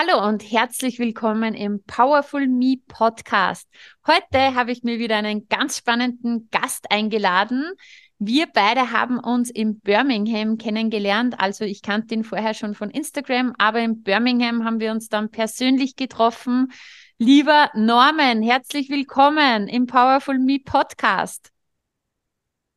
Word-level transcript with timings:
Hallo 0.00 0.26
und 0.26 0.50
herzlich 0.50 0.98
willkommen 0.98 1.52
im 1.52 1.82
Powerful 1.82 2.46
Me 2.48 2.76
Podcast. 2.88 3.68
Heute 4.06 4.54
habe 4.54 4.72
ich 4.72 4.82
mir 4.82 4.98
wieder 4.98 5.16
einen 5.16 5.46
ganz 5.48 5.76
spannenden 5.76 6.48
Gast 6.50 6.90
eingeladen. 6.90 7.70
Wir 8.18 8.46
beide 8.46 8.92
haben 8.92 9.18
uns 9.18 9.50
in 9.50 9.78
Birmingham 9.80 10.56
kennengelernt. 10.56 11.38
Also 11.38 11.66
ich 11.66 11.82
kannte 11.82 12.14
ihn 12.14 12.24
vorher 12.24 12.54
schon 12.54 12.74
von 12.74 12.88
Instagram, 12.88 13.52
aber 13.58 13.80
in 13.80 14.02
Birmingham 14.02 14.64
haben 14.64 14.80
wir 14.80 14.90
uns 14.90 15.10
dann 15.10 15.30
persönlich 15.30 15.96
getroffen. 15.96 16.72
Lieber 17.18 17.68
Norman, 17.74 18.40
herzlich 18.40 18.88
willkommen 18.88 19.68
im 19.68 19.84
Powerful 19.84 20.38
Me 20.38 20.60
Podcast. 20.64 21.50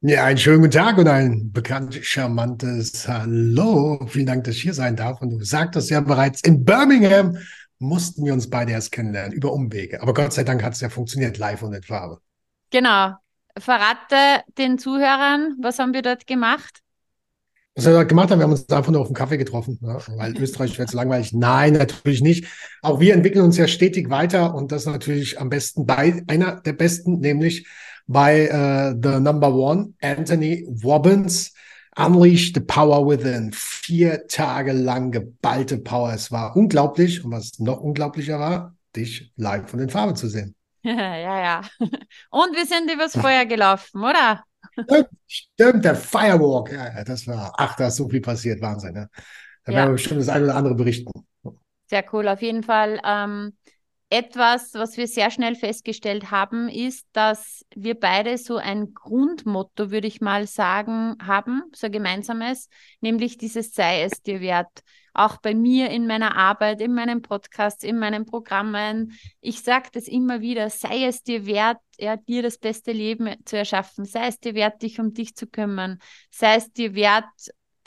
Ja, 0.05 0.25
einen 0.25 0.37
schönen 0.37 0.59
guten 0.59 0.71
Tag 0.71 0.97
und 0.97 1.07
ein 1.07 1.53
bekannt 1.53 1.97
charmantes 2.03 3.07
Hallo. 3.07 4.05
Vielen 4.05 4.25
Dank, 4.25 4.43
dass 4.43 4.55
ich 4.55 4.61
hier 4.61 4.73
sein 4.73 4.97
darf. 4.97 5.21
Und 5.21 5.29
du 5.29 5.41
sagtest 5.45 5.89
ja 5.89 6.01
bereits, 6.01 6.41
in 6.41 6.65
Birmingham 6.65 7.37
mussten 7.79 8.25
wir 8.25 8.33
uns 8.33 8.49
beide 8.49 8.73
erst 8.73 8.91
kennenlernen, 8.91 9.31
über 9.31 9.53
Umwege. 9.53 10.01
Aber 10.01 10.13
Gott 10.13 10.33
sei 10.33 10.43
Dank 10.43 10.61
hat 10.61 10.73
es 10.73 10.81
ja 10.81 10.89
funktioniert, 10.89 11.37
live 11.37 11.63
und 11.63 11.71
in 11.71 11.83
Farbe. 11.83 12.19
Genau. 12.69 13.13
Verrate 13.57 14.43
den 14.57 14.77
Zuhörern, 14.77 15.55
was 15.61 15.79
haben 15.79 15.93
wir 15.93 16.01
dort 16.01 16.27
gemacht? 16.27 16.81
Was 17.75 17.85
wir 17.85 17.93
dort 17.93 18.09
gemacht 18.09 18.29
haben, 18.29 18.39
wir 18.39 18.43
haben 18.43 18.51
uns 18.51 18.69
einfach 18.69 18.91
nur 18.91 18.99
auf 18.99 19.07
einen 19.07 19.15
Kaffee 19.15 19.37
getroffen, 19.37 19.79
ne? 19.79 19.99
weil 20.17 20.37
Österreich 20.41 20.77
wäre 20.77 20.89
zu 20.89 20.97
langweilig. 20.97 21.31
Nein, 21.31 21.75
natürlich 21.75 22.21
nicht. 22.21 22.47
Auch 22.81 22.99
wir 22.99 23.13
entwickeln 23.13 23.45
uns 23.45 23.55
ja 23.55 23.69
stetig 23.69 24.09
weiter 24.09 24.53
und 24.53 24.73
das 24.73 24.85
natürlich 24.85 25.39
am 25.39 25.49
besten 25.49 25.85
bei 25.85 26.23
einer 26.27 26.59
der 26.59 26.73
besten, 26.73 27.21
nämlich 27.21 27.67
bei 28.07 28.49
uh, 28.49 28.95
The 29.01 29.19
Number 29.19 29.53
One, 29.53 29.93
Anthony 30.01 30.67
Robbins. 30.83 31.53
Unleash 31.95 32.53
the 32.53 32.59
Power 32.59 33.07
Within. 33.07 33.51
Vier 33.53 34.27
Tage 34.27 34.71
lang 34.71 35.11
geballte 35.11 35.77
Power. 35.77 36.13
Es 36.13 36.31
war 36.31 36.55
unglaublich. 36.55 37.23
Und 37.23 37.31
was 37.31 37.59
noch 37.59 37.81
unglaublicher 37.81 38.39
war, 38.39 38.75
dich 38.95 39.31
live 39.35 39.73
und 39.73 39.79
in 39.79 39.89
Farbe 39.89 40.15
zu 40.15 40.27
sehen. 40.27 40.55
ja, 40.83 41.39
ja. 41.39 41.61
Und 42.31 42.55
wir 42.55 42.65
sind 42.65 42.91
übers 42.91 43.15
Feuer 43.15 43.45
gelaufen, 43.45 44.03
oder? 44.03 44.43
Stimmt, 44.71 45.09
stimmt 45.27 45.85
der 45.85 45.95
Firewalk. 45.95 46.71
Ja, 46.71 47.03
das 47.03 47.27
war, 47.27 47.53
ach, 47.57 47.75
da 47.75 47.87
ist 47.87 47.97
so 47.97 48.09
viel 48.09 48.21
passiert. 48.21 48.61
Wahnsinn. 48.61 48.93
Ne? 48.93 49.09
Da 49.65 49.71
ja. 49.71 49.77
werden 49.77 49.89
wir 49.89 49.93
bestimmt 49.93 50.21
das 50.21 50.29
eine 50.29 50.45
oder 50.45 50.55
andere 50.55 50.75
berichten. 50.75 51.11
Sehr 51.87 52.03
cool. 52.11 52.27
Auf 52.27 52.41
jeden 52.41 52.63
Fall 52.63 52.99
ähm, 53.05 53.53
etwas, 54.13 54.75
was 54.75 54.95
wir 54.95 55.07
sehr 55.07 55.31
schnell 55.31 55.55
festgestellt 55.55 56.29
haben, 56.29 56.69
ist, 56.69 57.07
dass 57.13 57.65
wir 57.75 57.99
beide 57.99 58.37
so 58.37 58.57
ein 58.57 58.93
Grundmotto, 58.93 59.89
würde 59.89 60.05
ich 60.05 60.21
mal 60.21 60.45
sagen, 60.45 61.17
haben, 61.25 61.63
so 61.73 61.87
ein 61.87 61.91
gemeinsames, 61.91 62.69
nämlich 63.01 63.39
dieses 63.39 63.73
sei 63.73 64.03
es 64.03 64.21
dir 64.21 64.39
wert. 64.39 64.83
Auch 65.15 65.37
bei 65.37 65.55
mir 65.55 65.89
in 65.89 66.05
meiner 66.05 66.37
Arbeit, 66.37 66.79
in 66.79 66.93
meinen 66.93 67.23
Podcasts, 67.23 67.83
in 67.83 67.97
meinen 67.97 68.25
Programmen. 68.25 69.17
Ich 69.41 69.61
sage 69.61 69.89
das 69.91 70.07
immer 70.07 70.41
wieder, 70.41 70.69
sei 70.69 71.05
es 71.05 71.23
dir 71.23 71.47
wert, 71.47 71.79
ja, 71.97 72.15
dir 72.15 72.43
das 72.43 72.59
beste 72.59 72.91
Leben 72.91 73.35
zu 73.45 73.57
erschaffen, 73.57 74.05
sei 74.05 74.27
es 74.27 74.39
dir 74.39 74.53
wert, 74.53 74.83
dich 74.83 74.99
um 74.99 75.13
dich 75.13 75.35
zu 75.35 75.47
kümmern, 75.47 75.99
sei 76.29 76.55
es 76.55 76.71
dir 76.71 76.93
wert, 76.93 77.25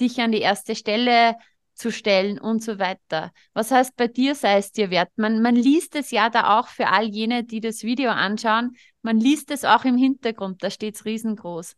dich 0.01 0.21
an 0.21 0.33
die 0.33 0.41
erste 0.41 0.75
Stelle 0.75 1.37
zu 1.77 1.93
stellen 1.93 2.39
und 2.39 2.63
so 2.63 2.79
weiter. 2.79 3.33
Was 3.53 3.71
heißt 3.71 3.97
bei 3.97 4.09
dir 4.09 4.35
sei 4.35 4.59
es 4.59 4.73
dir 4.73 4.91
wert? 4.91 5.11
Man, 5.17 5.43
man 5.43 5.55
liest 5.55 5.95
es 5.95 6.11
ja 6.11 6.31
da 6.31 6.59
auch 6.59 6.69
für 6.69 6.89
all 6.89 7.07
jene, 7.07 7.45
die 7.45 7.61
das 7.61 7.83
Video 7.83 8.11
anschauen. 8.11 8.77
Man 9.03 9.19
liest 9.19 9.51
es 9.51 9.65
auch 9.65 9.85
im 9.85 9.97
Hintergrund, 9.97 10.63
da 10.63 10.71
steht 10.71 10.97
es 10.97 11.05
riesengroß. 11.05 11.77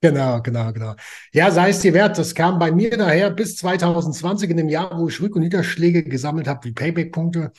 Genau, 0.00 0.40
genau, 0.42 0.72
genau. 0.72 0.94
Ja, 1.32 1.50
sei 1.50 1.70
es 1.70 1.80
dir 1.80 1.92
wert. 1.92 2.16
Das 2.18 2.32
kam 2.32 2.58
bei 2.60 2.70
mir 2.70 2.96
daher 2.96 3.30
bis 3.30 3.56
2020 3.56 4.48
in 4.50 4.56
dem 4.56 4.68
Jahr, 4.68 4.96
wo 4.96 5.08
ich 5.08 5.16
Rück- 5.20 5.34
und 5.34 5.42
Niederschläge 5.42 6.04
gesammelt 6.04 6.46
habe, 6.46 6.68
wie 6.68 6.72
Payback-Punkte, 6.72 7.50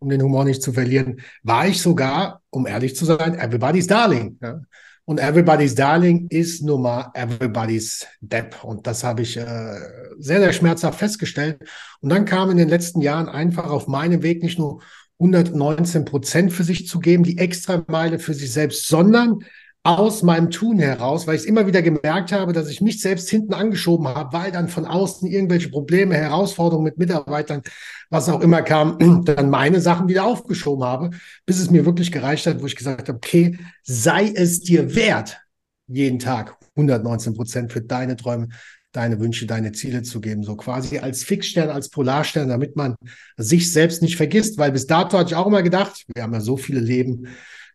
um 0.00 0.08
den 0.08 0.20
Humor 0.20 0.44
nicht 0.44 0.62
zu 0.62 0.72
verlieren, 0.72 1.20
war 1.44 1.68
ich 1.68 1.80
sogar, 1.80 2.42
um 2.50 2.66
ehrlich 2.66 2.96
zu 2.96 3.04
sein, 3.04 3.34
everybody's 3.38 3.86
darling. 3.86 4.36
Ja. 4.42 4.60
Und 5.06 5.20
Everybody's 5.20 5.76
Darling 5.76 6.26
ist 6.30 6.64
nun 6.64 6.82
mal 6.82 7.12
Everybody's 7.14 8.06
Depp. 8.20 8.64
Und 8.64 8.88
das 8.88 9.04
habe 9.04 9.22
ich 9.22 9.36
äh, 9.36 9.78
sehr, 10.18 10.40
sehr 10.40 10.52
schmerzhaft 10.52 10.98
festgestellt. 10.98 11.60
Und 12.00 12.08
dann 12.08 12.24
kam 12.24 12.50
in 12.50 12.56
den 12.56 12.68
letzten 12.68 13.00
Jahren 13.00 13.28
einfach 13.28 13.70
auf 13.70 13.86
meinem 13.86 14.24
Weg 14.24 14.42
nicht 14.42 14.58
nur 14.58 14.82
119 15.20 16.04
Prozent 16.04 16.52
für 16.52 16.64
sich 16.64 16.88
zu 16.88 16.98
geben, 16.98 17.22
die 17.22 17.38
extra 17.38 17.84
Meile 17.86 18.18
für 18.18 18.34
sich 18.34 18.52
selbst, 18.52 18.88
sondern 18.88 19.44
aus 19.86 20.22
meinem 20.22 20.50
Tun 20.50 20.78
heraus, 20.78 21.26
weil 21.26 21.36
ich 21.36 21.42
es 21.42 21.46
immer 21.46 21.66
wieder 21.66 21.80
gemerkt 21.80 22.32
habe, 22.32 22.52
dass 22.52 22.68
ich 22.68 22.80
mich 22.80 23.00
selbst 23.00 23.30
hinten 23.30 23.54
angeschoben 23.54 24.08
habe, 24.08 24.32
weil 24.32 24.52
dann 24.52 24.68
von 24.68 24.84
außen 24.84 25.28
irgendwelche 25.28 25.68
Probleme, 25.68 26.14
Herausforderungen 26.16 26.84
mit 26.84 26.98
Mitarbeitern, 26.98 27.62
was 28.10 28.28
auch 28.28 28.40
immer 28.40 28.62
kam, 28.62 28.98
dann 29.24 29.48
meine 29.48 29.80
Sachen 29.80 30.08
wieder 30.08 30.24
aufgeschoben 30.24 30.84
habe, 30.84 31.10
bis 31.46 31.60
es 31.60 31.70
mir 31.70 31.86
wirklich 31.86 32.10
gereicht 32.10 32.46
hat, 32.46 32.60
wo 32.60 32.66
ich 32.66 32.76
gesagt 32.76 33.08
habe, 33.08 33.16
okay, 33.16 33.58
sei 33.84 34.32
es 34.34 34.60
dir 34.60 34.94
wert, 34.94 35.40
jeden 35.86 36.18
Tag 36.18 36.56
119 36.74 37.34
Prozent 37.34 37.72
für 37.72 37.80
deine 37.80 38.16
Träume, 38.16 38.48
deine 38.92 39.20
Wünsche, 39.20 39.46
deine 39.46 39.72
Ziele 39.72 40.02
zu 40.02 40.20
geben, 40.20 40.42
so 40.42 40.56
quasi 40.56 40.98
als 40.98 41.22
Fixstern, 41.22 41.70
als 41.70 41.90
Polarstern, 41.90 42.48
damit 42.48 42.76
man 42.76 42.96
sich 43.36 43.72
selbst 43.72 44.02
nicht 44.02 44.16
vergisst, 44.16 44.58
weil 44.58 44.72
bis 44.72 44.86
dato 44.86 45.18
hatte 45.18 45.30
ich 45.30 45.36
auch 45.36 45.46
immer 45.46 45.62
gedacht, 45.62 46.04
wir 46.14 46.22
haben 46.22 46.32
ja 46.32 46.40
so 46.40 46.56
viele 46.56 46.80
Leben, 46.80 47.28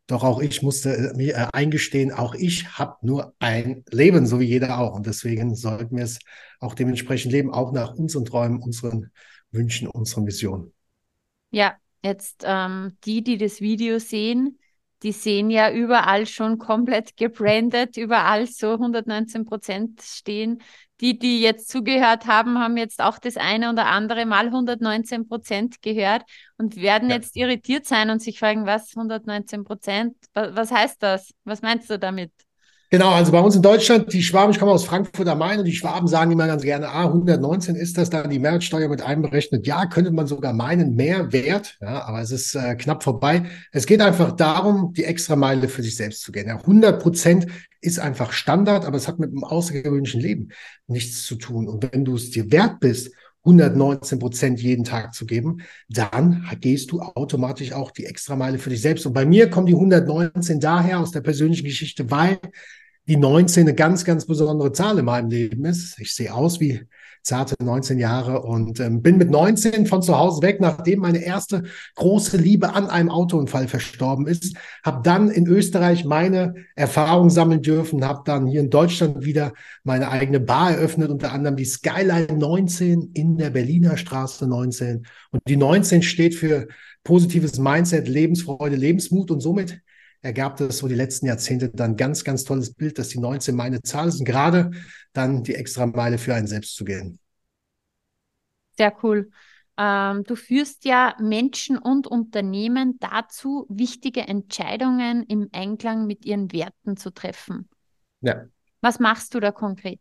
doch 0.07 0.23
auch 0.23 0.41
ich 0.41 0.61
musste 0.61 0.95
äh, 0.95 1.13
mir 1.15 1.35
äh, 1.35 1.47
eingestehen, 1.53 2.11
auch 2.11 2.35
ich 2.35 2.77
habe 2.77 2.95
nur 3.01 3.33
ein 3.39 3.83
Leben, 3.89 4.25
so 4.25 4.39
wie 4.39 4.45
jeder 4.45 4.79
auch. 4.79 4.93
Und 4.93 5.05
deswegen 5.05 5.55
sollten 5.55 5.95
wir 5.95 6.03
es 6.03 6.19
auch 6.59 6.73
dementsprechend 6.73 7.31
leben, 7.31 7.53
auch 7.53 7.71
nach 7.71 7.93
unseren 7.93 8.25
Träumen, 8.25 8.61
unseren 8.61 9.11
Wünschen, 9.51 9.87
unseren 9.87 10.25
Visionen. 10.25 10.73
Ja, 11.51 11.75
jetzt 12.03 12.43
ähm, 12.45 12.97
die, 13.03 13.23
die 13.23 13.37
das 13.37 13.61
Video 13.61 13.99
sehen, 13.99 14.59
die 15.03 15.11
sehen 15.11 15.49
ja 15.49 15.71
überall 15.71 16.27
schon 16.27 16.57
komplett 16.57 17.17
gebrandet, 17.17 17.97
überall 17.97 18.45
so 18.47 18.73
119 18.73 19.45
Prozent 19.45 20.01
stehen. 20.01 20.61
Die, 21.01 21.17
die 21.17 21.41
jetzt 21.41 21.69
zugehört 21.69 22.27
haben, 22.27 22.59
haben 22.59 22.77
jetzt 22.77 23.01
auch 23.01 23.17
das 23.17 23.35
eine 23.35 23.71
oder 23.71 23.87
andere 23.87 24.25
Mal 24.25 24.45
119 24.45 25.27
Prozent 25.27 25.81
gehört 25.81 26.23
und 26.57 26.75
werden 26.75 27.09
ja. 27.09 27.15
jetzt 27.15 27.35
irritiert 27.35 27.87
sein 27.87 28.11
und 28.11 28.21
sich 28.21 28.39
fragen, 28.39 28.67
was 28.67 28.95
119 28.95 29.63
Prozent? 29.63 30.15
Was, 30.33 30.55
was 30.55 30.71
heißt 30.71 31.01
das? 31.01 31.31
Was 31.43 31.63
meinst 31.63 31.89
du 31.89 31.97
damit? 31.97 32.31
Genau, 32.93 33.11
also 33.11 33.31
bei 33.31 33.39
uns 33.39 33.55
in 33.55 33.61
Deutschland, 33.61 34.11
die 34.11 34.21
Schwaben, 34.21 34.51
ich 34.51 34.59
komme 34.59 34.73
aus 34.73 34.83
Frankfurt 34.83 35.25
am 35.25 35.37
Main 35.37 35.59
und 35.59 35.63
die 35.63 35.71
Schwaben 35.71 36.09
sagen 36.09 36.29
immer 36.29 36.45
ganz 36.45 36.61
gerne, 36.61 36.89
ah, 36.89 37.05
119 37.05 37.77
ist 37.77 37.97
das 37.97 38.09
da 38.09 38.27
die 38.27 38.37
Mehrwertsteuer 38.37 38.89
mit 38.89 39.01
einberechnet. 39.01 39.65
Ja, 39.65 39.85
könnte 39.85 40.11
man 40.11 40.27
sogar 40.27 40.51
meinen, 40.51 40.95
mehr 40.97 41.31
wert, 41.31 41.77
ja, 41.79 42.03
aber 42.03 42.19
es 42.19 42.31
ist 42.31 42.53
äh, 42.53 42.75
knapp 42.75 43.01
vorbei. 43.01 43.43
Es 43.71 43.85
geht 43.85 44.01
einfach 44.01 44.33
darum, 44.33 44.91
die 44.91 45.05
extra 45.05 45.37
Meile 45.37 45.69
für 45.69 45.83
sich 45.83 45.95
selbst 45.95 46.21
zu 46.21 46.33
gehen. 46.33 46.49
Ja, 46.49 46.57
100 46.57 47.01
Prozent 47.01 47.47
ist 47.79 47.97
einfach 47.97 48.33
Standard, 48.33 48.83
aber 48.83 48.97
es 48.97 49.07
hat 49.07 49.19
mit 49.19 49.29
einem 49.29 49.45
außergewöhnlichen 49.45 50.19
Leben 50.19 50.49
nichts 50.87 51.25
zu 51.25 51.35
tun. 51.35 51.69
Und 51.69 51.93
wenn 51.93 52.03
du 52.03 52.15
es 52.15 52.31
dir 52.31 52.51
wert 52.51 52.81
bist, 52.81 53.11
119 53.45 54.19
Prozent 54.19 54.61
jeden 54.61 54.83
Tag 54.83 55.13
zu 55.13 55.25
geben, 55.25 55.61
dann 55.87 56.45
gehst 56.59 56.91
du 56.91 56.99
automatisch 57.01 57.71
auch 57.71 57.91
die 57.91 58.05
Extrameile 58.05 58.59
für 58.59 58.69
dich 58.69 58.81
selbst. 58.81 59.05
Und 59.05 59.13
bei 59.13 59.25
mir 59.25 59.49
kommen 59.49 59.65
die 59.65 59.73
119 59.75 60.59
daher 60.59 60.99
aus 60.99 61.11
der 61.11 61.21
persönlichen 61.21 61.63
Geschichte, 61.63 62.11
weil 62.11 62.37
die 63.07 63.17
19 63.17 63.63
eine 63.63 63.75
ganz, 63.75 64.05
ganz 64.05 64.25
besondere 64.25 64.71
Zahl 64.71 64.99
in 64.99 65.05
meinem 65.05 65.29
Leben 65.29 65.65
ist. 65.65 65.99
Ich 65.99 66.15
sehe 66.15 66.33
aus 66.33 66.59
wie 66.59 66.81
zarte 67.23 67.55
19 67.63 67.99
Jahre 67.99 68.41
und 68.41 68.79
ähm, 68.79 69.01
bin 69.01 69.17
mit 69.17 69.29
19 69.29 69.85
von 69.85 70.01
zu 70.01 70.17
Hause 70.17 70.41
weg, 70.41 70.59
nachdem 70.59 70.99
meine 70.99 71.23
erste 71.23 71.63
große 71.95 72.37
Liebe 72.37 72.73
an 72.73 72.87
einem 72.87 73.09
Autounfall 73.09 73.67
verstorben 73.67 74.27
ist. 74.27 74.55
Habe 74.83 75.01
dann 75.03 75.29
in 75.29 75.45
Österreich 75.47 76.03
meine 76.03 76.55
Erfahrung 76.75 77.29
sammeln 77.29 77.61
dürfen, 77.61 78.05
habe 78.05 78.21
dann 78.25 78.47
hier 78.47 78.61
in 78.61 78.69
Deutschland 78.69 79.23
wieder 79.23 79.53
meine 79.83 80.09
eigene 80.09 80.39
Bar 80.39 80.71
eröffnet, 80.71 81.11
unter 81.11 81.31
anderem 81.31 81.57
die 81.57 81.65
Skyline 81.65 82.33
19 82.37 83.11
in 83.13 83.37
der 83.37 83.51
Berliner 83.51 83.97
Straße 83.97 84.47
19. 84.47 85.05
Und 85.31 85.41
die 85.47 85.57
19 85.57 86.01
steht 86.01 86.33
für 86.33 86.67
positives 87.03 87.59
Mindset, 87.59 88.07
Lebensfreude, 88.07 88.75
Lebensmut 88.75 89.31
und 89.31 89.41
somit 89.41 89.81
ergab 90.21 90.57
das 90.57 90.77
so 90.77 90.87
die 90.87 90.95
letzten 90.95 91.25
Jahrzehnte 91.25 91.69
dann 91.69 91.97
ganz, 91.97 92.23
ganz 92.23 92.43
tolles 92.43 92.73
Bild, 92.73 92.97
dass 92.99 93.09
die 93.09 93.19
19 93.19 93.55
meine 93.55 93.81
Zahl 93.81 94.07
ist 94.07 94.19
und 94.19 94.25
gerade 94.25 94.71
dann 95.13 95.43
die 95.43 95.55
extra 95.55 95.85
Meile 95.85 96.17
für 96.17 96.33
einen 96.33 96.47
selbst 96.47 96.75
zu 96.75 96.85
gehen. 96.85 97.19
Sehr 98.77 98.93
cool. 99.03 99.29
ähm, 99.77 100.23
du 100.23 100.35
führst 100.35 100.85
ja 100.85 101.15
Menschen 101.19 101.77
und 101.77 102.07
Unternehmen 102.07 102.97
dazu, 102.99 103.65
wichtige 103.69 104.21
Entscheidungen 104.21 105.23
im 105.23 105.49
Einklang 105.51 106.05
mit 106.07 106.25
ihren 106.25 106.51
Werten 106.51 106.97
zu 106.97 107.11
treffen. 107.11 107.69
Ja. 108.21 108.45
Was 108.81 108.99
machst 108.99 109.33
du 109.33 109.39
da 109.39 109.51
konkret? 109.51 109.99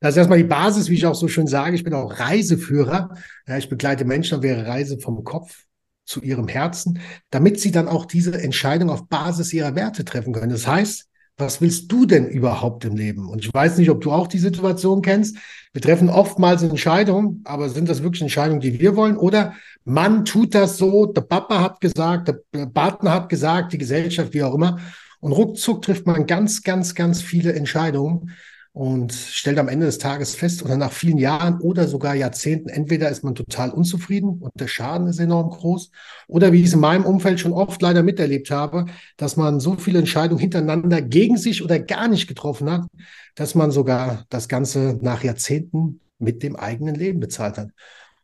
Das 0.00 0.10
ist 0.10 0.18
erstmal 0.18 0.38
die 0.38 0.44
Basis, 0.44 0.88
wie 0.88 0.94
ich 0.94 1.06
auch 1.06 1.14
so 1.14 1.26
schön 1.26 1.46
sage. 1.46 1.74
Ich 1.74 1.82
bin 1.82 1.92
auch 1.92 2.20
Reiseführer. 2.20 3.16
Ja, 3.46 3.58
ich 3.58 3.68
begleite 3.68 4.04
Menschen 4.04 4.38
auf 4.38 4.44
ihrer 4.44 4.66
Reise 4.66 4.98
vom 5.00 5.24
Kopf 5.24 5.64
zu 6.08 6.22
ihrem 6.22 6.48
Herzen, 6.48 7.00
damit 7.30 7.60
sie 7.60 7.70
dann 7.70 7.86
auch 7.86 8.06
diese 8.06 8.40
Entscheidung 8.40 8.90
auf 8.90 9.08
Basis 9.08 9.52
ihrer 9.52 9.74
Werte 9.74 10.04
treffen 10.04 10.32
können. 10.32 10.50
Das 10.50 10.66
heißt, 10.66 11.06
was 11.36 11.60
willst 11.60 11.92
du 11.92 12.04
denn 12.04 12.26
überhaupt 12.26 12.84
im 12.84 12.96
Leben? 12.96 13.28
Und 13.28 13.44
ich 13.44 13.54
weiß 13.54 13.78
nicht, 13.78 13.90
ob 13.90 14.00
du 14.00 14.10
auch 14.10 14.26
die 14.26 14.38
Situation 14.38 15.02
kennst. 15.02 15.36
Wir 15.72 15.80
treffen 15.82 16.08
oftmals 16.08 16.62
Entscheidungen, 16.62 17.42
aber 17.44 17.68
sind 17.68 17.88
das 17.88 18.02
wirklich 18.02 18.22
Entscheidungen, 18.22 18.60
die 18.60 18.80
wir 18.80 18.96
wollen? 18.96 19.16
Oder 19.16 19.54
man 19.84 20.24
tut 20.24 20.54
das 20.54 20.78
so, 20.78 21.06
der 21.06 21.20
Papa 21.20 21.60
hat 21.60 21.80
gesagt, 21.80 22.28
der 22.52 22.66
Partner 22.66 23.12
hat 23.12 23.28
gesagt, 23.28 23.72
die 23.72 23.78
Gesellschaft, 23.78 24.34
wie 24.34 24.42
auch 24.42 24.54
immer. 24.54 24.78
Und 25.20 25.32
ruckzuck 25.32 25.82
trifft 25.82 26.06
man 26.06 26.26
ganz, 26.26 26.62
ganz, 26.62 26.94
ganz 26.94 27.22
viele 27.22 27.52
Entscheidungen, 27.52 28.32
und 28.78 29.12
stellt 29.12 29.58
am 29.58 29.66
Ende 29.66 29.86
des 29.86 29.98
Tages 29.98 30.36
fest 30.36 30.64
oder 30.64 30.76
nach 30.76 30.92
vielen 30.92 31.18
Jahren 31.18 31.60
oder 31.60 31.88
sogar 31.88 32.14
Jahrzehnten, 32.14 32.68
entweder 32.68 33.08
ist 33.08 33.24
man 33.24 33.34
total 33.34 33.70
unzufrieden 33.70 34.38
und 34.38 34.52
der 34.54 34.68
Schaden 34.68 35.08
ist 35.08 35.18
enorm 35.18 35.50
groß 35.50 35.90
oder 36.28 36.52
wie 36.52 36.60
ich 36.60 36.68
es 36.68 36.74
in 36.74 36.78
meinem 36.78 37.04
Umfeld 37.04 37.40
schon 37.40 37.52
oft 37.52 37.82
leider 37.82 38.04
miterlebt 38.04 38.52
habe, 38.52 38.86
dass 39.16 39.36
man 39.36 39.58
so 39.58 39.74
viele 39.74 39.98
Entscheidungen 39.98 40.38
hintereinander 40.38 41.02
gegen 41.02 41.36
sich 41.38 41.64
oder 41.64 41.80
gar 41.80 42.06
nicht 42.06 42.28
getroffen 42.28 42.70
hat, 42.70 42.82
dass 43.34 43.56
man 43.56 43.72
sogar 43.72 44.26
das 44.28 44.46
Ganze 44.46 44.96
nach 45.02 45.24
Jahrzehnten 45.24 45.98
mit 46.20 46.44
dem 46.44 46.54
eigenen 46.54 46.94
Leben 46.94 47.18
bezahlt 47.18 47.58
hat. 47.58 47.70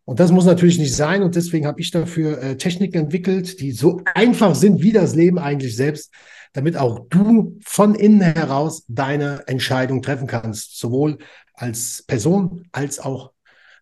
Und 0.04 0.20
das 0.20 0.30
muss 0.30 0.44
natürlich 0.44 0.78
nicht 0.78 0.94
sein. 0.94 1.24
Und 1.24 1.34
deswegen 1.34 1.66
habe 1.66 1.80
ich 1.80 1.90
dafür 1.90 2.40
äh, 2.40 2.56
Techniken 2.56 2.98
entwickelt, 2.98 3.58
die 3.60 3.72
so 3.72 4.02
einfach 4.14 4.54
sind 4.54 4.82
wie 4.82 4.92
das 4.92 5.16
Leben 5.16 5.38
eigentlich 5.38 5.74
selbst, 5.74 6.12
damit 6.54 6.76
auch 6.76 7.00
du 7.10 7.58
von 7.62 7.94
innen 7.94 8.20
heraus 8.22 8.84
deine 8.88 9.46
Entscheidung 9.46 10.00
treffen 10.00 10.26
kannst, 10.26 10.78
sowohl 10.78 11.18
als 11.52 12.02
Person 12.06 12.66
als 12.72 12.98
auch 12.98 13.32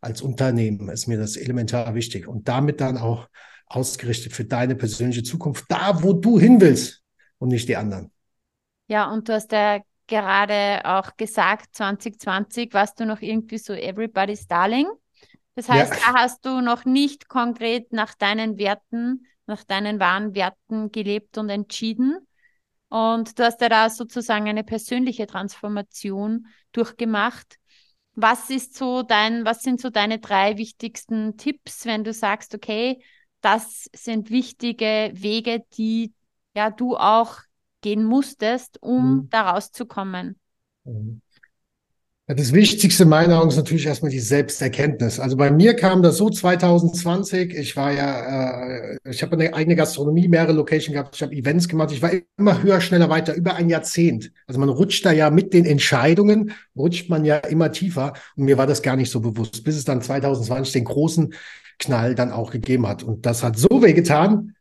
als 0.01 0.21
Unternehmen 0.21 0.89
ist 0.89 1.07
mir 1.07 1.17
das 1.17 1.37
elementar 1.37 1.95
wichtig 1.95 2.27
und 2.27 2.49
damit 2.49 2.81
dann 2.81 2.99
auch 2.99 3.29
ausgerichtet 3.67 4.33
für 4.33 4.45
deine 4.45 4.75
persönliche 4.75 5.23
Zukunft, 5.23 5.67
da 5.69 6.03
wo 6.03 6.13
du 6.13 6.41
hin 6.41 6.61
willst 6.61 7.03
und 7.39 7.51
nicht 7.51 7.69
die 7.69 7.77
anderen. 7.77 8.11
Ja, 8.89 9.11
und 9.11 9.29
du 9.29 9.35
hast 9.35 9.53
ja 9.53 9.79
gerade 10.09 10.81
auch 10.85 11.17
gesagt, 11.17 11.77
2020 11.77 12.75
warst 12.75 12.99
du 12.99 13.07
noch 13.07 13.21
irgendwie 13.23 13.59
so 13.59 13.75
Everybody's 13.75 14.49
Darling. 14.49 14.89
Das 15.55 15.69
heißt, 15.69 15.95
ja. 15.95 16.01
da 16.01 16.19
hast 16.19 16.45
du 16.45 16.61
noch 16.61 16.85
nicht 16.85 17.29
konkret 17.29 17.93
nach 17.93 18.15
deinen 18.15 18.59
Werten, 18.59 19.27
nach 19.47 19.63
deinen 19.63 20.01
wahren 20.01 20.35
Werten 20.35 20.91
gelebt 20.91 21.39
und 21.39 21.49
entschieden, 21.49 22.27
und 22.93 23.39
du 23.39 23.45
hast 23.45 23.63
ja 23.63 23.71
da 23.71 23.89
sozusagen 23.89 24.47
eine 24.51 24.65
persönliche 24.65 25.27
Transformation 25.27 26.47
durchgemacht. 26.73 27.57
Was 28.15 28.51
ist 28.51 28.77
so 28.77 29.03
dein, 29.03 29.47
was 29.47 29.63
sind 29.63 29.81
so 29.81 29.89
deine 29.89 30.19
drei 30.19 30.59
wichtigsten 30.59 31.39
Tipps, 31.39 31.87
wenn 31.87 32.05
du 32.05 32.13
sagst, 32.13 32.55
okay, 32.55 33.03
das 33.41 33.89
sind 33.95 34.29
wichtige 34.29 35.11
Wege, 35.15 35.65
die 35.79 36.13
ja 36.55 36.71
du 36.71 36.99
auch 36.99 37.39
gehen 37.81 38.05
musstest, 38.05 38.83
um 38.83 39.15
mhm. 39.15 39.29
da 39.31 39.53
rauszukommen? 39.53 40.39
Mhm. 40.85 41.23
Das 42.29 42.53
Wichtigste 42.53 43.05
meiner 43.05 43.41
Augen 43.41 43.49
ist 43.49 43.57
natürlich 43.57 43.85
erstmal 43.85 44.13
die 44.13 44.21
Selbsterkenntnis. 44.21 45.19
Also 45.19 45.37
bei 45.37 45.51
mir 45.51 45.75
kam 45.75 46.03
das 46.03 46.19
so 46.19 46.31
2020. 46.31 47.53
Ich 47.53 47.77
war 47.77 47.93
ja, 47.93 48.93
äh, 48.93 48.99
ich 49.11 49.23
habe 49.23 49.33
eine 49.33 49.53
eigene 49.53 49.75
Gastronomie, 49.75 50.29
mehrere 50.29 50.53
Locations 50.53 50.93
gehabt, 50.93 51.17
ich 51.17 51.23
habe 51.23 51.35
Events 51.35 51.69
gemacht. 51.69 51.91
Ich 51.91 52.01
war 52.01 52.13
immer 52.39 52.63
höher, 52.63 52.81
schneller, 52.81 53.11
weiter, 53.11 53.35
über 53.35 53.57
ein 53.57 53.69
Jahrzehnt. 53.69 54.31
Also 54.47 54.61
man 54.61 54.69
rutscht 54.69 55.05
da 55.05 55.11
ja 55.11 55.31
mit 55.31 55.53
den 55.53 55.65
Entscheidungen, 55.67 56.53
rutscht 56.77 57.11
man 57.11 57.25
ja 57.25 57.39
immer 57.39 57.73
tiefer. 57.73 58.13
Und 58.37 58.45
mir 58.45 58.57
war 58.57 58.69
das 58.69 58.83
gar 58.83 58.95
nicht 58.95 59.11
so 59.11 59.21
bewusst, 59.21 59.65
bis 59.65 59.77
es 59.77 59.85
dann 59.85 60.01
2020 60.01 60.73
den 60.73 60.85
großen 60.85 61.35
Knall 61.81 62.15
dann 62.15 62.31
auch 62.31 62.53
gegeben 62.53 62.87
hat. 62.87 63.03
Und 63.03 63.27
das 63.27 63.43
hat 63.43 63.59
so 63.59 63.83
weh 63.83 63.95
getan, 63.95 64.55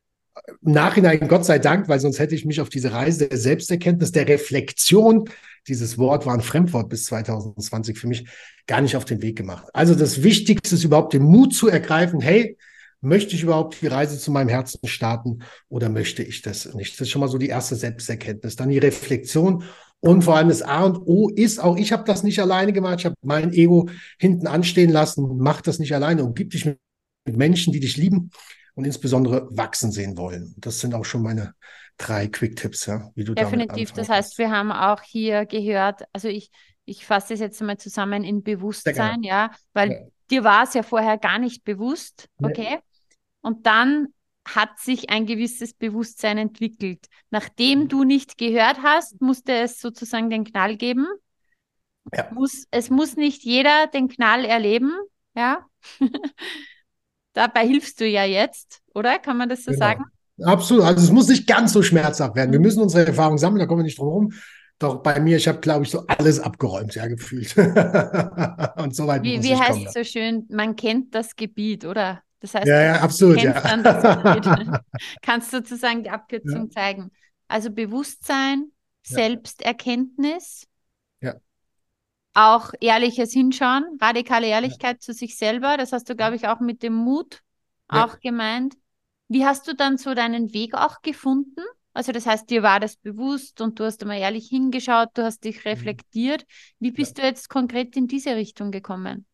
im 0.63 0.71
Nachhinein 0.71 1.27
Gott 1.27 1.45
sei 1.45 1.59
Dank, 1.59 1.87
weil 1.87 1.99
sonst 1.99 2.19
hätte 2.19 2.35
ich 2.35 2.45
mich 2.45 2.61
auf 2.61 2.69
diese 2.69 2.91
Reise 2.91 3.27
der 3.27 3.37
Selbsterkenntnis, 3.37 4.11
der 4.11 4.27
Reflexion, 4.27 5.29
dieses 5.67 5.97
Wort 5.97 6.25
war 6.25 6.33
ein 6.33 6.41
Fremdwort 6.41 6.89
bis 6.89 7.05
2020 7.05 7.97
für 7.97 8.07
mich, 8.07 8.25
gar 8.67 8.81
nicht 8.81 8.95
auf 8.95 9.05
den 9.05 9.21
Weg 9.21 9.37
gemacht. 9.37 9.67
Also 9.73 9.95
das 9.95 10.23
Wichtigste 10.23 10.75
ist 10.75 10.83
überhaupt 10.83 11.13
den 11.13 11.23
Mut 11.23 11.53
zu 11.53 11.67
ergreifen, 11.67 12.21
hey, 12.21 12.57
möchte 13.01 13.35
ich 13.35 13.43
überhaupt 13.43 13.81
die 13.81 13.87
Reise 13.87 14.17
zu 14.17 14.31
meinem 14.31 14.49
Herzen 14.49 14.79
starten 14.87 15.39
oder 15.69 15.89
möchte 15.89 16.23
ich 16.23 16.41
das 16.41 16.73
nicht? 16.73 16.93
Das 16.93 17.01
ist 17.01 17.09
schon 17.09 17.19
mal 17.19 17.27
so 17.27 17.37
die 17.37 17.49
erste 17.49 17.75
Selbsterkenntnis. 17.75 18.55
Dann 18.55 18.69
die 18.69 18.77
Reflexion 18.77 19.63
und 19.99 20.23
vor 20.23 20.35
allem 20.37 20.49
das 20.49 20.61
A 20.61 20.83
und 20.83 20.97
O 21.05 21.29
ist 21.29 21.59
auch, 21.59 21.77
ich 21.77 21.91
habe 21.91 22.03
das 22.05 22.23
nicht 22.23 22.39
alleine 22.39 22.73
gemacht, 22.73 22.99
ich 22.99 23.05
habe 23.05 23.15
mein 23.21 23.53
Ego 23.53 23.89
hinten 24.19 24.47
anstehen 24.47 24.89
lassen, 24.89 25.37
mach 25.37 25.61
das 25.61 25.79
nicht 25.79 25.93
alleine 25.93 26.23
und 26.23 26.35
gib 26.35 26.51
dich 26.51 26.65
mit 26.65 26.79
Menschen, 27.37 27.71
die 27.71 27.79
dich 27.79 27.97
lieben, 27.97 28.31
und 28.75 28.85
insbesondere 28.85 29.47
wachsen 29.51 29.91
sehen 29.91 30.17
wollen. 30.17 30.55
Das 30.57 30.79
sind 30.79 30.93
auch 30.93 31.05
schon 31.05 31.23
meine 31.23 31.53
drei 31.97 32.27
Quick-Tipps, 32.27 32.85
ja, 32.85 33.11
wie 33.15 33.23
du 33.23 33.33
Definitiv. 33.33 33.91
Das 33.91 34.09
heißt, 34.09 34.37
wir 34.37 34.51
haben 34.51 34.71
auch 34.71 35.01
hier 35.01 35.45
gehört, 35.45 36.03
also 36.13 36.27
ich, 36.27 36.49
ich 36.85 37.05
fasse 37.05 37.33
es 37.33 37.39
jetzt 37.39 37.61
mal 37.61 37.77
zusammen 37.77 38.23
in 38.23 38.43
Bewusstsein, 38.43 39.23
ja, 39.23 39.51
weil 39.73 39.91
ja. 39.91 39.99
dir 40.29 40.43
war 40.43 40.63
es 40.63 40.73
ja 40.73 40.83
vorher 40.83 41.17
gar 41.17 41.39
nicht 41.39 41.63
bewusst, 41.63 42.27
okay? 42.41 42.75
Nee. 42.75 42.79
Und 43.41 43.65
dann 43.65 44.07
hat 44.45 44.79
sich 44.79 45.09
ein 45.09 45.25
gewisses 45.25 45.73
Bewusstsein 45.73 46.37
entwickelt. 46.37 47.05
Nachdem 47.29 47.87
du 47.87 48.03
nicht 48.03 48.37
gehört 48.37 48.81
hast, 48.81 49.21
musste 49.21 49.53
es 49.53 49.79
sozusagen 49.79 50.29
den 50.29 50.43
Knall 50.43 50.77
geben. 50.77 51.07
Ja. 52.11 52.29
Muss, 52.31 52.65
es 52.71 52.89
muss 52.89 53.15
nicht 53.15 53.43
jeder 53.43 53.87
den 53.87 54.07
Knall 54.07 54.45
erleben, 54.45 54.93
ja. 55.35 55.65
Dabei 57.33 57.65
hilfst 57.65 57.99
du 57.99 58.05
ja 58.05 58.25
jetzt, 58.25 58.81
oder? 58.93 59.19
Kann 59.19 59.37
man 59.37 59.49
das 59.49 59.63
so 59.63 59.71
genau. 59.71 59.85
sagen? 59.85 60.05
Absolut. 60.43 60.83
Also 60.83 61.03
es 61.03 61.11
muss 61.11 61.27
nicht 61.27 61.47
ganz 61.47 61.73
so 61.73 61.83
schmerzhaft 61.83 62.35
werden. 62.35 62.51
Wir 62.51 62.59
müssen 62.59 62.81
unsere 62.81 63.05
Erfahrungen 63.05 63.37
sammeln, 63.37 63.59
da 63.59 63.65
kommen 63.65 63.79
wir 63.79 63.85
nicht 63.85 63.99
drum 63.99 64.07
herum. 64.07 64.33
Doch 64.79 65.03
bei 65.03 65.19
mir, 65.19 65.37
ich 65.37 65.47
habe, 65.47 65.59
glaube 65.59 65.85
ich, 65.85 65.91
so 65.91 66.05
alles 66.07 66.39
abgeräumt, 66.39 66.95
ja, 66.95 67.05
gefühlt. 67.05 67.55
Und 68.77 68.95
so 68.95 69.05
weit 69.05 69.21
Wie, 69.21 69.43
wie 69.43 69.55
heißt 69.55 69.85
es 69.85 69.93
so 69.93 70.03
schön, 70.03 70.47
man 70.49 70.75
kennt 70.75 71.13
das 71.13 71.35
Gebiet, 71.35 71.85
oder? 71.85 72.23
Das 72.39 72.55
heißt, 72.55 72.65
ja, 72.65 72.81
ja, 72.81 73.01
absolut, 73.01 73.39
ja. 73.43 73.53
Kannst 75.21 75.51
sozusagen 75.51 76.03
die 76.03 76.09
Abkürzung 76.09 76.63
ja. 76.65 76.69
zeigen. 76.71 77.11
Also 77.47 77.69
Bewusstsein, 77.69 78.71
Selbsterkenntnis, 79.03 80.65
auch 82.33 82.71
ehrliches 82.79 83.33
Hinschauen, 83.33 83.97
radikale 84.01 84.47
Ehrlichkeit 84.47 84.97
ja. 84.97 84.99
zu 84.99 85.13
sich 85.13 85.37
selber. 85.37 85.77
Das 85.77 85.91
hast 85.91 86.09
du, 86.09 86.15
glaube 86.15 86.35
ich, 86.35 86.47
auch 86.47 86.59
mit 86.59 86.83
dem 86.83 86.93
Mut 86.93 87.41
ja. 87.91 88.05
auch 88.05 88.19
gemeint. 88.19 88.75
Wie 89.27 89.45
hast 89.45 89.67
du 89.67 89.75
dann 89.75 89.97
so 89.97 90.13
deinen 90.13 90.53
Weg 90.53 90.73
auch 90.73 91.01
gefunden? 91.01 91.61
Also 91.93 92.11
das 92.11 92.25
heißt, 92.25 92.49
dir 92.49 92.63
war 92.63 92.79
das 92.79 92.95
bewusst 92.95 93.59
und 93.59 93.79
du 93.79 93.83
hast 93.83 94.01
immer 94.01 94.15
ehrlich 94.15 94.47
hingeschaut, 94.47 95.09
du 95.13 95.23
hast 95.23 95.43
dich 95.43 95.57
mhm. 95.57 95.71
reflektiert. 95.71 96.45
Wie 96.79 96.91
bist 96.91 97.17
ja. 97.17 97.23
du 97.23 97.29
jetzt 97.29 97.49
konkret 97.49 97.95
in 97.97 98.07
diese 98.07 98.35
Richtung 98.35 98.71
gekommen? 98.71 99.25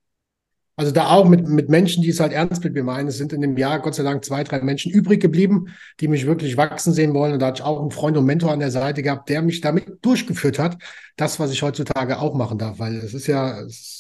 Also 0.80 0.92
da 0.92 1.10
auch 1.10 1.28
mit, 1.28 1.48
mit 1.48 1.70
Menschen, 1.70 2.04
die 2.04 2.10
es 2.10 2.20
halt 2.20 2.32
ernst 2.32 2.64
mit 2.64 2.76
mir 2.76 2.84
meinen. 2.84 3.08
Es 3.08 3.18
sind 3.18 3.34
in 3.34 3.42
dem 3.42 3.58
Jahr 3.58 3.82
Gott 3.82 3.96
sei 3.96 4.04
Dank 4.04 4.24
zwei, 4.24 4.44
drei 4.44 4.62
Menschen 4.62 4.92
übrig 4.92 5.20
geblieben, 5.20 5.70
die 6.00 6.08
mich 6.08 6.28
wirklich 6.28 6.56
wachsen 6.56 6.94
sehen 6.94 7.16
wollen. 7.16 7.34
Und 7.34 7.40
da 7.40 7.48
hatte 7.48 7.62
ich 7.62 7.66
auch 7.66 7.82
einen 7.82 7.90
Freund 7.90 8.16
und 8.16 8.26
Mentor 8.26 8.52
an 8.52 8.60
der 8.60 8.70
Seite 8.70 9.02
gehabt, 9.02 9.28
der 9.30 9.42
mich 9.42 9.60
damit 9.62 10.06
durchgeführt 10.06 10.60
hat. 10.60 10.78
Das, 11.16 11.40
was 11.40 11.52
ich 11.52 11.64
heutzutage 11.64 12.20
auch 12.20 12.36
machen 12.36 12.60
darf, 12.60 12.78
weil 12.78 12.96
es 12.98 13.16
ist 13.16 13.26
ja, 13.26 13.60
es, 13.62 13.97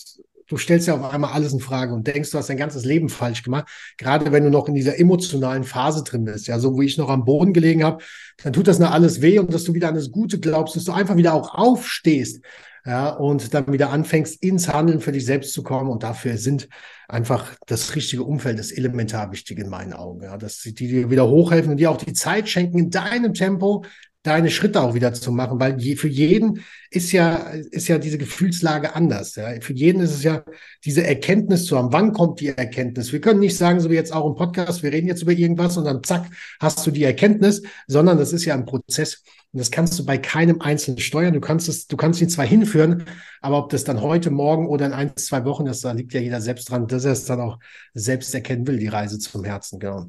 du 0.47 0.57
stellst 0.57 0.87
ja 0.87 0.95
auf 0.95 1.13
einmal 1.13 1.33
alles 1.33 1.53
in 1.53 1.59
Frage 1.59 1.93
und 1.93 2.07
denkst, 2.07 2.31
du 2.31 2.37
hast 2.37 2.49
dein 2.49 2.57
ganzes 2.57 2.85
Leben 2.85 3.09
falsch 3.09 3.43
gemacht. 3.43 3.67
Gerade 3.97 4.31
wenn 4.31 4.43
du 4.43 4.49
noch 4.49 4.67
in 4.67 4.75
dieser 4.75 4.99
emotionalen 4.99 5.63
Phase 5.63 6.03
drin 6.03 6.25
bist, 6.25 6.47
ja, 6.47 6.59
so 6.59 6.79
wie 6.79 6.85
ich 6.85 6.97
noch 6.97 7.09
am 7.09 7.25
Boden 7.25 7.53
gelegen 7.53 7.83
habe, 7.83 8.03
dann 8.43 8.53
tut 8.53 8.67
das 8.67 8.79
noch 8.79 8.91
alles 8.91 9.21
weh 9.21 9.39
und 9.39 9.53
dass 9.53 9.63
du 9.63 9.73
wieder 9.73 9.89
an 9.89 9.95
das 9.95 10.11
Gute 10.11 10.39
glaubst, 10.39 10.75
dass 10.75 10.85
du 10.85 10.91
einfach 10.91 11.17
wieder 11.17 11.33
auch 11.33 11.53
aufstehst 11.53 12.41
ja, 12.87 13.09
und 13.09 13.53
dann 13.53 13.71
wieder 13.73 13.89
anfängst, 13.89 14.41
ins 14.41 14.69
Handeln 14.69 15.01
für 15.01 15.11
dich 15.11 15.25
selbst 15.25 15.53
zu 15.53 15.61
kommen. 15.61 15.89
Und 15.89 16.03
dafür 16.03 16.37
sind 16.37 16.69
einfach 17.09 17.53
das 17.67 17.95
richtige 17.95 18.23
Umfeld 18.23 18.59
das 18.59 18.71
elementar 18.71 19.29
wichtig 19.33 19.59
in 19.59 19.67
meinen 19.67 19.91
Augen. 19.91 20.23
Ja, 20.23 20.37
dass 20.37 20.59
die 20.59 20.73
dir 20.73 21.09
wieder 21.09 21.27
hochhelfen 21.27 21.71
und 21.71 21.77
dir 21.77 21.91
auch 21.91 21.97
die 21.97 22.13
Zeit 22.13 22.47
schenken, 22.47 22.79
in 22.79 22.89
deinem 22.89 23.33
Tempo 23.33 23.83
deine 24.23 24.49
Schritte 24.49 24.81
auch 24.81 24.93
wieder 24.93 25.13
zu 25.13 25.31
machen, 25.31 25.59
weil 25.59 25.79
je, 25.79 25.95
für 25.95 26.07
jeden 26.07 26.63
ist 26.91 27.11
ja, 27.11 27.35
ist 27.71 27.87
ja 27.87 27.97
diese 27.97 28.17
Gefühlslage 28.17 28.93
anders. 28.93 29.35
Ja. 29.35 29.59
Für 29.61 29.73
jeden 29.73 30.01
ist 30.01 30.11
es 30.11 30.23
ja 30.23 30.43
diese 30.83 31.05
Erkenntnis 31.05 31.65
zu 31.65 31.77
haben. 31.77 31.93
Wann 31.93 32.13
kommt 32.13 32.41
die 32.41 32.49
Erkenntnis? 32.49 33.13
Wir 33.13 33.21
können 33.21 33.39
nicht 33.39 33.57
sagen, 33.57 33.79
so 33.79 33.89
wie 33.89 33.95
jetzt 33.95 34.13
auch 34.13 34.27
im 34.27 34.35
Podcast, 34.35 34.83
wir 34.83 34.91
reden 34.91 35.07
jetzt 35.07 35.21
über 35.21 35.31
irgendwas 35.31 35.77
und 35.77 35.85
dann 35.85 36.03
zack, 36.03 36.25
hast 36.59 36.85
du 36.85 36.91
die 36.91 37.03
Erkenntnis, 37.03 37.61
sondern 37.87 38.17
das 38.17 38.33
ist 38.33 38.45
ja 38.45 38.53
ein 38.53 38.65
Prozess. 38.65 39.23
Und 39.53 39.59
das 39.59 39.71
kannst 39.71 39.97
du 39.97 40.05
bei 40.05 40.17
keinem 40.17 40.61
Einzelnen 40.61 40.99
steuern. 40.99 41.33
Du 41.33 41.39
kannst 41.39 41.69
es, 41.69 41.87
du 41.87 41.95
kannst 41.95 42.21
ihn 42.21 42.29
zwar 42.29 42.45
hinführen, 42.45 43.05
aber 43.41 43.57
ob 43.57 43.69
das 43.69 43.85
dann 43.85 44.01
heute, 44.01 44.29
morgen 44.29 44.67
oder 44.67 44.87
in 44.87 44.93
ein, 44.93 45.15
zwei 45.15 45.45
Wochen 45.45 45.67
ist, 45.67 45.85
da 45.85 45.93
liegt 45.93 46.13
ja 46.13 46.19
jeder 46.19 46.41
selbst 46.41 46.69
dran, 46.69 46.87
dass 46.87 47.05
er 47.05 47.13
es 47.13 47.25
dann 47.25 47.39
auch 47.39 47.59
selbst 47.93 48.33
erkennen 48.35 48.67
will, 48.67 48.77
die 48.77 48.87
Reise 48.87 49.19
zum 49.19 49.45
Herzen. 49.45 49.79
Genau. 49.79 50.07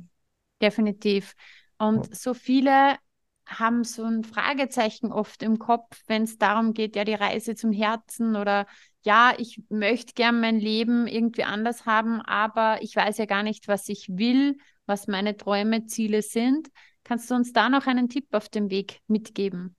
Definitiv. 0.61 1.35
Und 1.79 2.17
so 2.17 2.35
viele 2.35 2.97
haben 3.49 3.83
so 3.85 4.05
ein 4.05 4.25
Fragezeichen 4.25 5.11
oft 5.12 5.43
im 5.43 5.59
Kopf, 5.59 6.02
wenn 6.07 6.23
es 6.25 6.38
darum 6.38 6.75
geht, 6.75 6.97
ja, 6.97 7.05
die 7.05 7.14
Reise 7.14 7.55
zum 7.55 7.73
Herzen 7.73 8.37
oder 8.37 8.67
ja, 9.02 9.33
ich 9.38 9.62
möchte 9.71 10.12
gern 10.12 10.40
mein 10.40 10.61
Leben 10.61 11.07
irgendwie 11.07 11.45
anders 11.45 11.87
haben, 11.87 12.21
aber 12.21 12.83
ich 12.83 12.95
weiß 12.95 13.19
ja 13.19 13.25
gar 13.26 13.43
nicht, 13.43 13.67
was 13.67 13.88
ich 13.88 14.09
will, 14.11 14.59
was 14.87 15.07
meine 15.07 15.37
Träume, 15.37 15.87
Ziele 15.87 16.23
sind. 16.23 16.69
Kannst 17.05 17.31
du 17.31 17.35
uns 17.35 17.52
da 17.52 17.71
noch 17.71 17.87
einen 17.87 18.09
Tipp 18.11 18.26
auf 18.33 18.49
dem 18.50 18.71
Weg 18.71 19.00
mitgeben? 19.07 19.77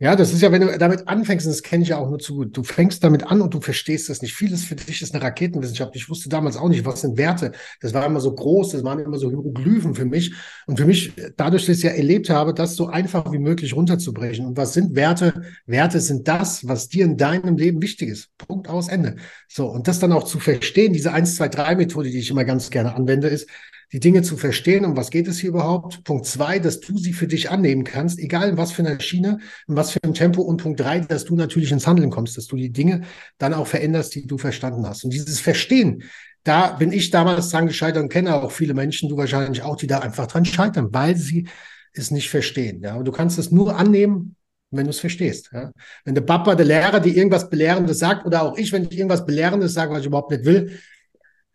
Ja, 0.00 0.14
das 0.14 0.32
ist 0.32 0.42
ja, 0.42 0.52
wenn 0.52 0.60
du 0.60 0.78
damit 0.78 1.08
anfängst, 1.08 1.44
und 1.44 1.50
das 1.50 1.64
kenne 1.64 1.82
ich 1.82 1.88
ja 1.88 1.98
auch 1.98 2.08
nur 2.08 2.20
zu 2.20 2.36
gut, 2.36 2.56
du 2.56 2.62
fängst 2.62 3.02
damit 3.02 3.24
an 3.24 3.40
und 3.40 3.52
du 3.52 3.60
verstehst 3.60 4.08
das 4.08 4.22
nicht. 4.22 4.32
Vieles 4.32 4.62
für 4.62 4.76
dich 4.76 5.02
ist 5.02 5.12
eine 5.12 5.24
Raketenwissenschaft. 5.24 5.96
Ich 5.96 6.08
wusste 6.08 6.28
damals 6.28 6.56
auch 6.56 6.68
nicht, 6.68 6.84
was 6.84 7.00
sind 7.00 7.18
Werte. 7.18 7.50
Das 7.80 7.94
war 7.94 8.06
immer 8.06 8.20
so 8.20 8.32
groß, 8.32 8.70
das 8.70 8.84
waren 8.84 9.00
immer 9.00 9.18
so 9.18 9.28
Hieroglyphen 9.28 9.96
für 9.96 10.04
mich. 10.04 10.34
Und 10.68 10.78
für 10.78 10.86
mich, 10.86 11.12
dadurch, 11.36 11.66
dass 11.66 11.78
ich 11.78 11.82
ja 11.82 11.90
erlebt 11.90 12.30
habe, 12.30 12.54
das 12.54 12.76
so 12.76 12.86
einfach 12.86 13.32
wie 13.32 13.40
möglich 13.40 13.74
runterzubrechen. 13.74 14.46
Und 14.46 14.56
was 14.56 14.72
sind 14.72 14.94
Werte? 14.94 15.42
Werte 15.66 15.98
sind 16.00 16.28
das, 16.28 16.68
was 16.68 16.88
dir 16.88 17.04
in 17.04 17.16
deinem 17.16 17.56
Leben 17.56 17.82
wichtig 17.82 18.10
ist. 18.10 18.28
Punkt 18.38 18.68
aus 18.68 18.86
Ende. 18.86 19.16
So. 19.48 19.66
Und 19.66 19.88
das 19.88 19.98
dann 19.98 20.12
auch 20.12 20.22
zu 20.22 20.38
verstehen, 20.38 20.92
diese 20.92 21.12
1, 21.12 21.34
2, 21.34 21.48
3 21.48 21.74
Methode, 21.74 22.10
die 22.10 22.18
ich 22.18 22.30
immer 22.30 22.44
ganz 22.44 22.70
gerne 22.70 22.94
anwende, 22.94 23.26
ist, 23.26 23.48
die 23.92 24.00
Dinge 24.00 24.22
zu 24.22 24.36
verstehen, 24.36 24.84
um 24.84 24.96
was 24.96 25.10
geht 25.10 25.28
es 25.28 25.38
hier 25.38 25.50
überhaupt. 25.50 26.04
Punkt 26.04 26.26
zwei, 26.26 26.58
dass 26.58 26.80
du 26.80 26.98
sie 26.98 27.12
für 27.12 27.26
dich 27.26 27.50
annehmen 27.50 27.84
kannst, 27.84 28.18
egal 28.18 28.50
in 28.50 28.56
was 28.56 28.72
für 28.72 28.84
einer 28.84 29.00
Schiene, 29.00 29.38
in 29.66 29.76
was 29.76 29.92
für 29.92 30.02
einem 30.02 30.14
Tempo. 30.14 30.42
Und 30.42 30.62
Punkt 30.62 30.80
drei, 30.80 31.00
dass 31.00 31.24
du 31.24 31.36
natürlich 31.36 31.72
ins 31.72 31.86
Handeln 31.86 32.10
kommst, 32.10 32.36
dass 32.36 32.46
du 32.46 32.56
die 32.56 32.70
Dinge 32.70 33.02
dann 33.38 33.54
auch 33.54 33.66
veränderst, 33.66 34.14
die 34.14 34.26
du 34.26 34.36
verstanden 34.36 34.86
hast. 34.86 35.04
Und 35.04 35.12
dieses 35.12 35.40
Verstehen, 35.40 36.02
da 36.44 36.72
bin 36.72 36.92
ich 36.92 37.10
damals 37.10 37.48
dran 37.50 37.66
gescheitert 37.66 38.02
und 38.02 38.08
kenne 38.10 38.34
auch 38.34 38.52
viele 38.52 38.74
Menschen, 38.74 39.08
du 39.08 39.16
wahrscheinlich 39.16 39.62
auch, 39.62 39.76
die 39.76 39.86
da 39.86 40.00
einfach 40.00 40.26
dran 40.26 40.44
scheitern, 40.44 40.88
weil 40.92 41.16
sie 41.16 41.48
es 41.92 42.10
nicht 42.10 42.30
verstehen. 42.30 42.82
Ja, 42.82 42.96
und 42.96 43.06
du 43.06 43.12
kannst 43.12 43.38
es 43.38 43.50
nur 43.50 43.76
annehmen, 43.76 44.36
wenn 44.70 44.84
du 44.84 44.90
es 44.90 45.00
verstehst. 45.00 45.50
Ja? 45.52 45.72
Wenn 46.04 46.14
der 46.14 46.22
Papa, 46.22 46.54
der 46.54 46.66
Lehrer 46.66 47.00
dir 47.00 47.16
irgendwas 47.16 47.48
Belehrendes 47.48 47.98
sagt 47.98 48.26
oder 48.26 48.42
auch 48.42 48.56
ich, 48.58 48.72
wenn 48.72 48.84
ich 48.84 48.96
irgendwas 48.96 49.24
Belehrendes 49.24 49.72
sage, 49.72 49.92
was 49.92 50.00
ich 50.00 50.06
überhaupt 50.06 50.30
nicht 50.30 50.44
will, 50.44 50.78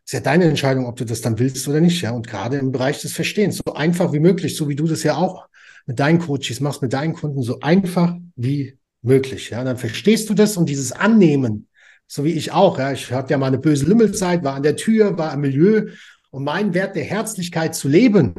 ist 0.05 0.13
ja 0.13 0.19
deine 0.19 0.45
Entscheidung, 0.45 0.85
ob 0.85 0.95
du 0.97 1.05
das 1.05 1.21
dann 1.21 1.39
willst 1.39 1.67
oder 1.67 1.79
nicht. 1.79 2.01
Ja, 2.01 2.11
und 2.11 2.27
gerade 2.27 2.57
im 2.57 2.71
Bereich 2.71 3.01
des 3.01 3.13
Verstehens, 3.13 3.61
so 3.65 3.73
einfach 3.73 4.13
wie 4.13 4.19
möglich, 4.19 4.55
so 4.55 4.67
wie 4.67 4.75
du 4.75 4.87
das 4.87 5.03
ja 5.03 5.15
auch 5.15 5.47
mit 5.85 5.99
deinen 5.99 6.19
Coaches 6.19 6.59
machst, 6.59 6.81
mit 6.81 6.93
deinen 6.93 7.13
Kunden, 7.13 7.41
so 7.41 7.59
einfach 7.61 8.15
wie 8.35 8.77
möglich. 9.01 9.49
Ja, 9.49 9.63
dann 9.63 9.77
verstehst 9.77 10.29
du 10.29 10.33
das 10.33 10.57
und 10.57 10.67
dieses 10.67 10.91
Annehmen, 10.91 11.67
so 12.07 12.23
wie 12.23 12.31
ich 12.31 12.51
auch. 12.51 12.79
Ja, 12.79 12.91
ich 12.91 13.11
hatte 13.11 13.31
ja 13.31 13.37
mal 13.37 13.47
eine 13.47 13.59
böse 13.59 13.85
Lümmelzeit, 13.85 14.43
war 14.43 14.55
an 14.55 14.63
der 14.63 14.75
Tür, 14.75 15.17
war 15.17 15.33
im 15.33 15.41
Milieu 15.41 15.89
und 16.31 16.43
mein 16.43 16.73
Wert 16.73 16.95
der 16.95 17.03
Herzlichkeit 17.03 17.75
zu 17.75 17.87
leben, 17.87 18.33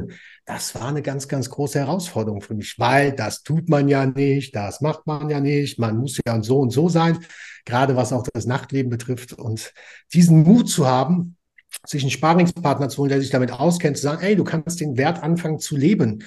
das 0.45 0.75
war 0.75 0.89
eine 0.89 1.01
ganz, 1.01 1.27
ganz 1.27 1.49
große 1.49 1.79
Herausforderung 1.79 2.41
für 2.41 2.53
mich, 2.53 2.77
weil 2.77 3.13
das 3.13 3.41
tut 3.41 3.67
man 3.67 3.87
ja 3.87 4.05
nicht, 4.05 4.55
das 4.55 4.79
macht 4.79 5.07
man 5.07 5.29
ja 5.29 5.39
nicht, 5.39 5.79
man 5.79 5.97
muss 5.97 6.19
ja 6.25 6.43
so 6.43 6.59
und 6.59 6.69
so 6.69 6.87
sein, 6.87 7.17
gerade 7.65 7.95
was 7.95 8.13
auch 8.13 8.27
das 8.31 8.45
Nachtleben 8.45 8.91
betrifft. 8.91 9.33
Und 9.33 9.73
diesen 10.13 10.43
Mut 10.43 10.69
zu 10.69 10.85
haben, 10.85 11.35
sich 11.85 12.03
einen 12.03 12.11
Sparingspartner 12.11 12.89
zu 12.89 12.99
holen, 12.99 13.09
der 13.09 13.21
sich 13.21 13.29
damit 13.29 13.51
auskennt, 13.51 13.97
zu 13.97 14.03
sagen, 14.03 14.23
ey, 14.23 14.35
du 14.35 14.43
kannst 14.43 14.79
den 14.79 14.97
Wert 14.97 15.21
anfangen 15.23 15.59
zu 15.59 15.75
leben. 15.75 16.23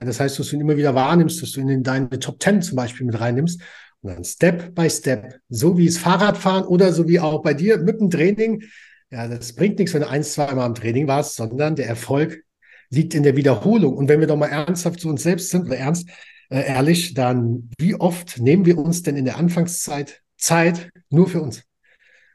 Das 0.00 0.20
heißt, 0.20 0.38
dass 0.38 0.48
du 0.48 0.56
ihn 0.56 0.62
immer 0.62 0.76
wieder 0.76 0.94
wahrnimmst, 0.94 1.42
dass 1.42 1.52
du 1.52 1.60
ihn 1.60 1.68
in 1.68 1.82
deine 1.82 2.08
Top 2.18 2.38
Ten 2.38 2.62
zum 2.62 2.76
Beispiel 2.76 3.06
mit 3.06 3.20
reinnimmst 3.20 3.60
und 4.02 4.14
dann 4.14 4.24
Step 4.24 4.74
by 4.74 4.88
Step, 4.88 5.40
so 5.48 5.76
wie 5.76 5.86
es 5.86 5.98
Fahrradfahren 5.98 6.64
oder 6.64 6.92
so 6.92 7.08
wie 7.08 7.20
auch 7.20 7.42
bei 7.42 7.54
dir 7.54 7.78
mit 7.78 8.00
dem 8.00 8.10
Training. 8.10 8.62
Ja, 9.10 9.28
das 9.28 9.54
bringt 9.54 9.78
nichts, 9.78 9.92
wenn 9.94 10.02
du 10.02 10.08
eins, 10.08 10.32
zweimal 10.32 10.66
im 10.66 10.74
Training 10.74 11.08
warst, 11.08 11.36
sondern 11.36 11.76
der 11.76 11.88
Erfolg 11.88 12.42
liegt 12.90 13.14
in 13.14 13.22
der 13.22 13.36
Wiederholung. 13.36 13.96
Und 13.96 14.08
wenn 14.08 14.20
wir 14.20 14.26
doch 14.26 14.36
mal 14.36 14.46
ernsthaft 14.46 15.00
zu 15.00 15.08
uns 15.08 15.22
selbst 15.22 15.50
sind 15.50 15.66
oder 15.66 15.76
ernst, 15.76 16.08
äh, 16.50 16.66
ehrlich, 16.66 17.14
dann 17.14 17.70
wie 17.78 17.94
oft 17.94 18.38
nehmen 18.38 18.64
wir 18.66 18.78
uns 18.78 19.02
denn 19.02 19.16
in 19.16 19.24
der 19.24 19.36
Anfangszeit 19.36 20.22
Zeit 20.36 20.90
nur 21.10 21.28
für 21.28 21.42
uns? 21.42 21.62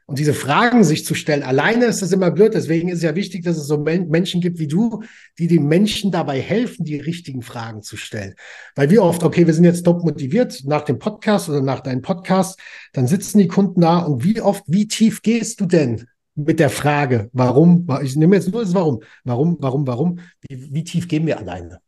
Und 0.08 0.20
diese 0.20 0.34
Fragen 0.34 0.84
sich 0.84 1.04
zu 1.04 1.16
stellen, 1.16 1.42
alleine 1.42 1.86
ist 1.86 2.00
das 2.00 2.12
immer 2.12 2.30
blöd. 2.30 2.54
Deswegen 2.54 2.88
ist 2.88 2.98
es 2.98 3.02
ja 3.02 3.16
wichtig, 3.16 3.42
dass 3.42 3.56
es 3.56 3.66
so 3.66 3.76
Menschen 3.78 4.40
gibt 4.40 4.60
wie 4.60 4.68
du, 4.68 5.02
die 5.36 5.48
den 5.48 5.66
Menschen 5.66 6.12
dabei 6.12 6.40
helfen, 6.40 6.84
die 6.84 6.96
richtigen 6.96 7.42
Fragen 7.42 7.82
zu 7.82 7.96
stellen. 7.96 8.36
Weil 8.76 8.88
wie 8.90 9.00
oft, 9.00 9.24
okay, 9.24 9.48
wir 9.48 9.54
sind 9.54 9.64
jetzt 9.64 9.82
top 9.82 10.04
motiviert 10.04 10.62
nach 10.64 10.82
dem 10.82 11.00
Podcast 11.00 11.48
oder 11.48 11.60
nach 11.60 11.80
deinem 11.80 12.02
Podcast, 12.02 12.60
dann 12.92 13.08
sitzen 13.08 13.38
die 13.38 13.48
Kunden 13.48 13.80
da 13.80 13.98
und 13.98 14.22
wie 14.22 14.40
oft, 14.40 14.62
wie 14.68 14.86
tief 14.86 15.22
gehst 15.22 15.60
du 15.60 15.66
denn 15.66 16.06
mit 16.36 16.60
der 16.60 16.70
Frage, 16.70 17.28
warum? 17.32 17.88
Ich 18.02 18.14
nehme 18.14 18.36
jetzt 18.36 18.52
nur 18.52 18.62
das 18.62 18.74
Warum. 18.74 19.02
Warum, 19.24 19.56
warum, 19.58 19.86
warum? 19.88 20.18
Wie, 20.48 20.72
wie 20.72 20.84
tief 20.84 21.08
gehen 21.08 21.26
wir 21.26 21.38
alleine? 21.38 21.80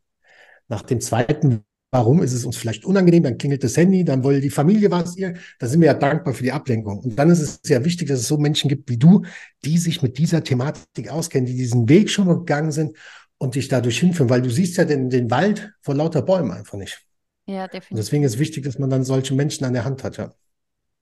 Nach 0.66 0.82
dem 0.82 1.00
zweiten 1.00 1.64
Warum 1.90 2.22
ist 2.22 2.34
es 2.34 2.44
uns 2.44 2.56
vielleicht 2.56 2.84
unangenehm? 2.84 3.22
Dann 3.22 3.38
klingelt 3.38 3.64
das 3.64 3.76
Handy, 3.76 4.04
dann 4.04 4.22
wollte 4.22 4.42
die 4.42 4.50
Familie 4.50 4.90
was 4.90 5.16
ihr. 5.16 5.34
Da 5.58 5.66
sind 5.66 5.80
wir 5.80 5.86
ja 5.86 5.94
dankbar 5.94 6.34
für 6.34 6.42
die 6.42 6.52
Ablenkung. 6.52 6.98
Und 6.98 7.18
dann 7.18 7.30
ist 7.30 7.40
es 7.40 7.60
sehr 7.62 7.84
wichtig, 7.84 8.08
dass 8.08 8.20
es 8.20 8.28
so 8.28 8.36
Menschen 8.36 8.68
gibt 8.68 8.90
wie 8.90 8.98
du, 8.98 9.24
die 9.64 9.78
sich 9.78 10.02
mit 10.02 10.18
dieser 10.18 10.44
Thematik 10.44 11.08
auskennen, 11.08 11.46
die 11.46 11.56
diesen 11.56 11.88
Weg 11.88 12.10
schon 12.10 12.28
gegangen 12.28 12.72
sind 12.72 12.96
und 13.38 13.54
dich 13.54 13.68
dadurch 13.68 14.00
hinführen, 14.00 14.28
weil 14.28 14.42
du 14.42 14.50
siehst 14.50 14.76
ja 14.76 14.84
den, 14.84 15.08
den 15.08 15.30
Wald 15.30 15.72
vor 15.80 15.94
lauter 15.94 16.20
Bäumen 16.22 16.50
einfach 16.50 16.76
nicht. 16.76 17.00
Ja, 17.46 17.66
definitiv. 17.66 17.90
Und 17.92 17.96
deswegen 17.96 18.24
ist 18.24 18.34
es 18.34 18.38
wichtig, 18.38 18.64
dass 18.64 18.78
man 18.78 18.90
dann 18.90 19.04
solche 19.04 19.34
Menschen 19.34 19.64
an 19.64 19.72
der 19.72 19.84
Hand 19.84 20.04
hat, 20.04 20.18
ja. 20.18 20.34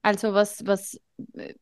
Also 0.03 0.33
was, 0.33 0.65
was 0.65 1.01
äh, 1.33 1.53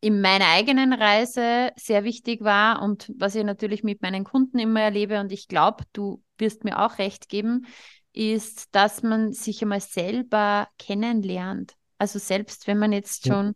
in 0.00 0.22
meiner 0.22 0.46
eigenen 0.48 0.94
Reise 0.94 1.70
sehr 1.76 2.04
wichtig 2.04 2.42
war 2.42 2.80
und 2.80 3.12
was 3.18 3.34
ich 3.34 3.44
natürlich 3.44 3.84
mit 3.84 4.00
meinen 4.00 4.24
Kunden 4.24 4.58
immer 4.58 4.80
erlebe 4.80 5.20
und 5.20 5.30
ich 5.30 5.46
glaube, 5.46 5.84
du 5.92 6.22
wirst 6.38 6.64
mir 6.64 6.80
auch 6.84 6.98
recht 6.98 7.28
geben, 7.28 7.66
ist, 8.12 8.74
dass 8.74 9.02
man 9.02 9.32
sich 9.32 9.62
einmal 9.62 9.80
selber 9.80 10.68
kennenlernt. 10.78 11.74
Also 11.98 12.18
selbst 12.18 12.66
wenn 12.66 12.78
man 12.78 12.92
jetzt 12.92 13.26
schon, 13.26 13.46
ja. 13.46 13.52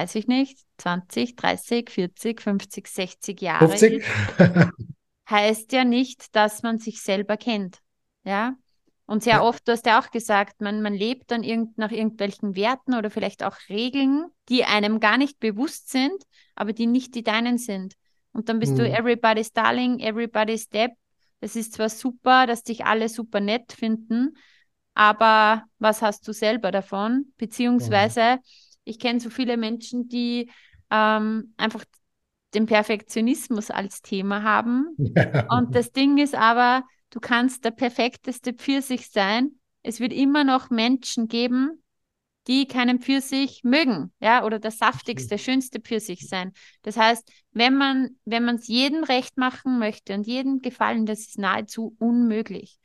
weiß 0.00 0.14
ich 0.16 0.26
nicht, 0.26 0.58
20, 0.78 1.36
30, 1.36 1.90
40, 1.90 2.40
50, 2.40 2.88
60 2.88 3.40
Jahre 3.40 3.68
50? 3.68 4.02
ist, 4.02 4.08
heißt 5.30 5.72
ja 5.72 5.84
nicht, 5.84 6.34
dass 6.34 6.62
man 6.62 6.78
sich 6.78 7.02
selber 7.02 7.36
kennt. 7.36 7.78
Ja. 8.24 8.54
Und 9.06 9.24
sehr 9.24 9.34
ja. 9.34 9.42
oft, 9.42 9.66
du 9.66 9.72
hast 9.72 9.84
ja 9.86 10.00
auch 10.00 10.10
gesagt, 10.10 10.60
man, 10.60 10.80
man 10.80 10.94
lebt 10.94 11.30
dann 11.30 11.42
irgend, 11.42 11.76
nach 11.76 11.90
irgendwelchen 11.90 12.56
Werten 12.56 12.94
oder 12.94 13.10
vielleicht 13.10 13.42
auch 13.42 13.56
Regeln, 13.68 14.26
die 14.48 14.64
einem 14.64 15.00
gar 15.00 15.18
nicht 15.18 15.38
bewusst 15.38 15.90
sind, 15.90 16.22
aber 16.54 16.72
die 16.72 16.86
nicht 16.86 17.14
die 17.14 17.22
deinen 17.22 17.58
sind. 17.58 17.94
Und 18.32 18.48
dann 18.48 18.58
bist 18.58 18.72
mhm. 18.72 18.78
du 18.78 18.88
everybody's 18.90 19.52
darling, 19.52 20.00
everybody's 20.00 20.62
step 20.62 20.92
es 21.42 21.56
ist 21.56 21.74
zwar 21.74 21.88
super, 21.88 22.46
dass 22.46 22.62
dich 22.62 22.84
alle 22.86 23.08
super 23.08 23.40
nett 23.40 23.72
finden, 23.72 24.36
aber 24.94 25.64
was 25.78 26.00
hast 26.00 26.26
du 26.28 26.32
selber 26.32 26.70
davon? 26.70 27.32
Beziehungsweise, 27.36 28.38
ich 28.84 28.98
kenne 28.98 29.20
so 29.20 29.28
viele 29.28 29.56
Menschen, 29.56 30.08
die 30.08 30.50
ähm, 30.90 31.52
einfach 31.56 31.84
den 32.54 32.66
Perfektionismus 32.66 33.70
als 33.70 34.02
Thema 34.02 34.42
haben. 34.42 34.94
Ja. 34.98 35.46
Und 35.56 35.74
das 35.74 35.90
Ding 35.90 36.18
ist 36.18 36.34
aber, 36.34 36.84
du 37.10 37.18
kannst 37.18 37.64
der 37.64 37.72
perfekteste 37.72 38.52
Pfirsich 38.52 39.10
sein. 39.10 39.52
Es 39.82 39.98
wird 39.98 40.12
immer 40.12 40.44
noch 40.44 40.70
Menschen 40.70 41.26
geben, 41.26 41.82
die 42.48 42.66
keinen 42.66 43.00
Pfirsich 43.00 43.62
mögen, 43.62 44.12
ja, 44.20 44.44
oder 44.44 44.58
der 44.58 44.72
saftigste, 44.72 45.38
schönste 45.38 45.80
Pfirsich 45.80 46.28
sein. 46.28 46.52
Das 46.82 46.96
heißt, 46.96 47.30
wenn 47.52 47.76
man, 47.76 48.16
wenn 48.24 48.44
man 48.44 48.56
es 48.56 48.66
jedem 48.66 49.04
recht 49.04 49.36
machen 49.36 49.78
möchte 49.78 50.14
und 50.14 50.26
jedem 50.26 50.60
gefallen, 50.60 51.06
das 51.06 51.20
ist 51.20 51.38
nahezu 51.38 51.94
unmöglich. 51.98 52.78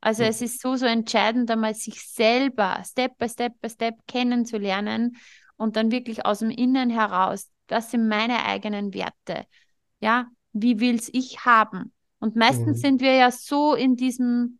Also 0.00 0.22
es 0.22 0.42
ist 0.42 0.60
so, 0.60 0.76
so 0.76 0.86
entscheidend, 0.86 1.50
einmal 1.50 1.74
sich 1.74 2.02
selber 2.02 2.82
Step 2.84 3.16
by 3.18 3.28
Step 3.28 3.60
by 3.60 3.70
Step 3.70 3.94
kennenzulernen 4.06 5.16
und 5.56 5.76
dann 5.76 5.90
wirklich 5.90 6.24
aus 6.26 6.40
dem 6.40 6.50
Innen 6.50 6.90
heraus, 6.90 7.50
das 7.66 7.90
sind 7.90 8.08
meine 8.08 8.44
eigenen 8.44 8.94
Werte. 8.94 9.46
Ja, 10.00 10.26
wie 10.52 10.80
will's 10.80 11.10
ich 11.12 11.44
haben? 11.44 11.92
Und 12.18 12.36
meistens 12.36 12.78
mhm. 12.78 12.80
sind 12.82 13.00
wir 13.00 13.14
ja 13.14 13.30
so 13.30 13.74
in 13.74 13.96
diesem 13.96 14.58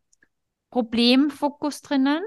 Problemfokus 0.71 1.81
drinnen, 1.81 2.23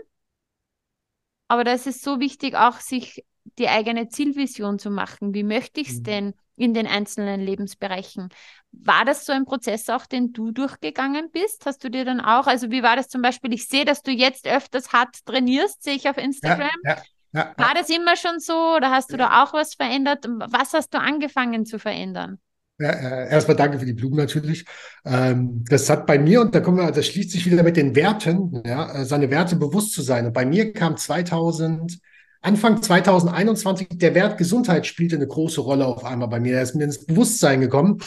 aber 1.50 1.66
da 1.66 1.74
ist 1.74 1.88
es 1.88 2.02
so 2.02 2.22
wichtig, 2.22 2.56
auch 2.56 2.80
sich 2.80 3.26
die 3.58 3.68
eigene 3.68 4.08
Zielvision 4.08 4.80
zu 4.80 4.90
machen. 4.90 5.34
Wie 5.34 5.44
möchte 5.44 5.82
ich 5.82 5.90
es 5.90 6.00
mhm. 6.00 6.04
denn 6.04 6.34
in 6.60 6.74
den 6.74 6.86
einzelnen 6.86 7.40
Lebensbereichen. 7.40 8.30
War 8.72 9.06
das 9.06 9.26
so 9.26 9.32
ein 9.32 9.46
Prozess 9.46 9.90
auch, 9.90 10.06
den 10.06 10.34
du 10.34 10.52
durchgegangen 10.52 11.32
bist? 11.32 11.66
Hast 11.66 11.84
du 11.84 11.90
dir 11.90 12.06
dann 12.06 12.20
auch, 12.20 12.48
also 12.48 12.70
wie 12.70 12.84
war 12.84 12.98
das 12.98 13.08
zum 13.08 13.22
Beispiel? 13.22 13.54
Ich 13.54 13.68
sehe, 13.68 13.86
dass 13.86 14.04
du 14.04 14.12
jetzt 14.12 14.46
öfters 14.46 14.92
hart 14.92 15.26
trainierst, 15.26 15.82
sehe 15.82 15.96
ich 15.96 16.10
auf 16.10 16.18
Instagram. 16.18 16.70
Ja, 16.84 16.96
ja, 16.96 17.02
ja, 17.32 17.54
war 17.58 17.74
das 17.74 17.90
immer 17.90 18.16
schon 18.18 18.40
so 18.40 18.76
oder 18.76 18.92
hast 18.92 19.12
du 19.14 19.18
da 19.18 19.44
auch 19.44 19.54
was 19.54 19.76
verändert? 19.76 20.26
Was 20.28 20.74
hast 20.74 20.94
du 20.94 21.00
angefangen 21.00 21.66
zu 21.66 21.80
verändern? 21.80 22.40
Äh, 22.80 23.30
erstmal 23.30 23.58
danke 23.58 23.80
für 23.80 23.86
die 23.86 23.94
Blumen 23.94 24.16
natürlich. 24.16 24.66
Ähm, 25.06 25.64
das 25.68 25.90
hat 25.90 26.06
bei 26.06 26.18
mir, 26.18 26.42
und 26.42 26.56
da 26.56 26.62
kommen 26.62 26.78
wir, 26.78 26.92
das 26.92 27.08
schließt 27.08 27.32
sich 27.32 27.46
wieder 27.46 27.62
mit 27.62 27.76
den 27.76 27.96
Werten, 27.96 28.62
ja, 28.66 28.94
äh, 28.94 29.06
seine 29.06 29.30
Werte 29.30 29.58
bewusst 29.58 29.94
zu 29.94 30.02
sein. 30.02 30.26
Und 30.26 30.34
bei 30.34 30.46
mir 30.46 30.72
kam 30.72 30.96
2000, 30.96 32.00
Anfang 32.42 32.82
2021, 32.82 33.90
der 33.96 34.16
Wert 34.16 34.38
Gesundheit 34.38 34.88
spielte 34.88 35.18
eine 35.18 35.28
große 35.28 35.60
Rolle 35.60 35.86
auf 35.86 36.06
einmal 36.06 36.30
bei 36.30 36.40
mir. 36.40 36.56
Er 36.56 36.64
ist 36.64 36.74
mir 36.74 36.86
ins 36.86 37.06
Bewusstsein 37.06 37.60
gekommen, 37.60 37.98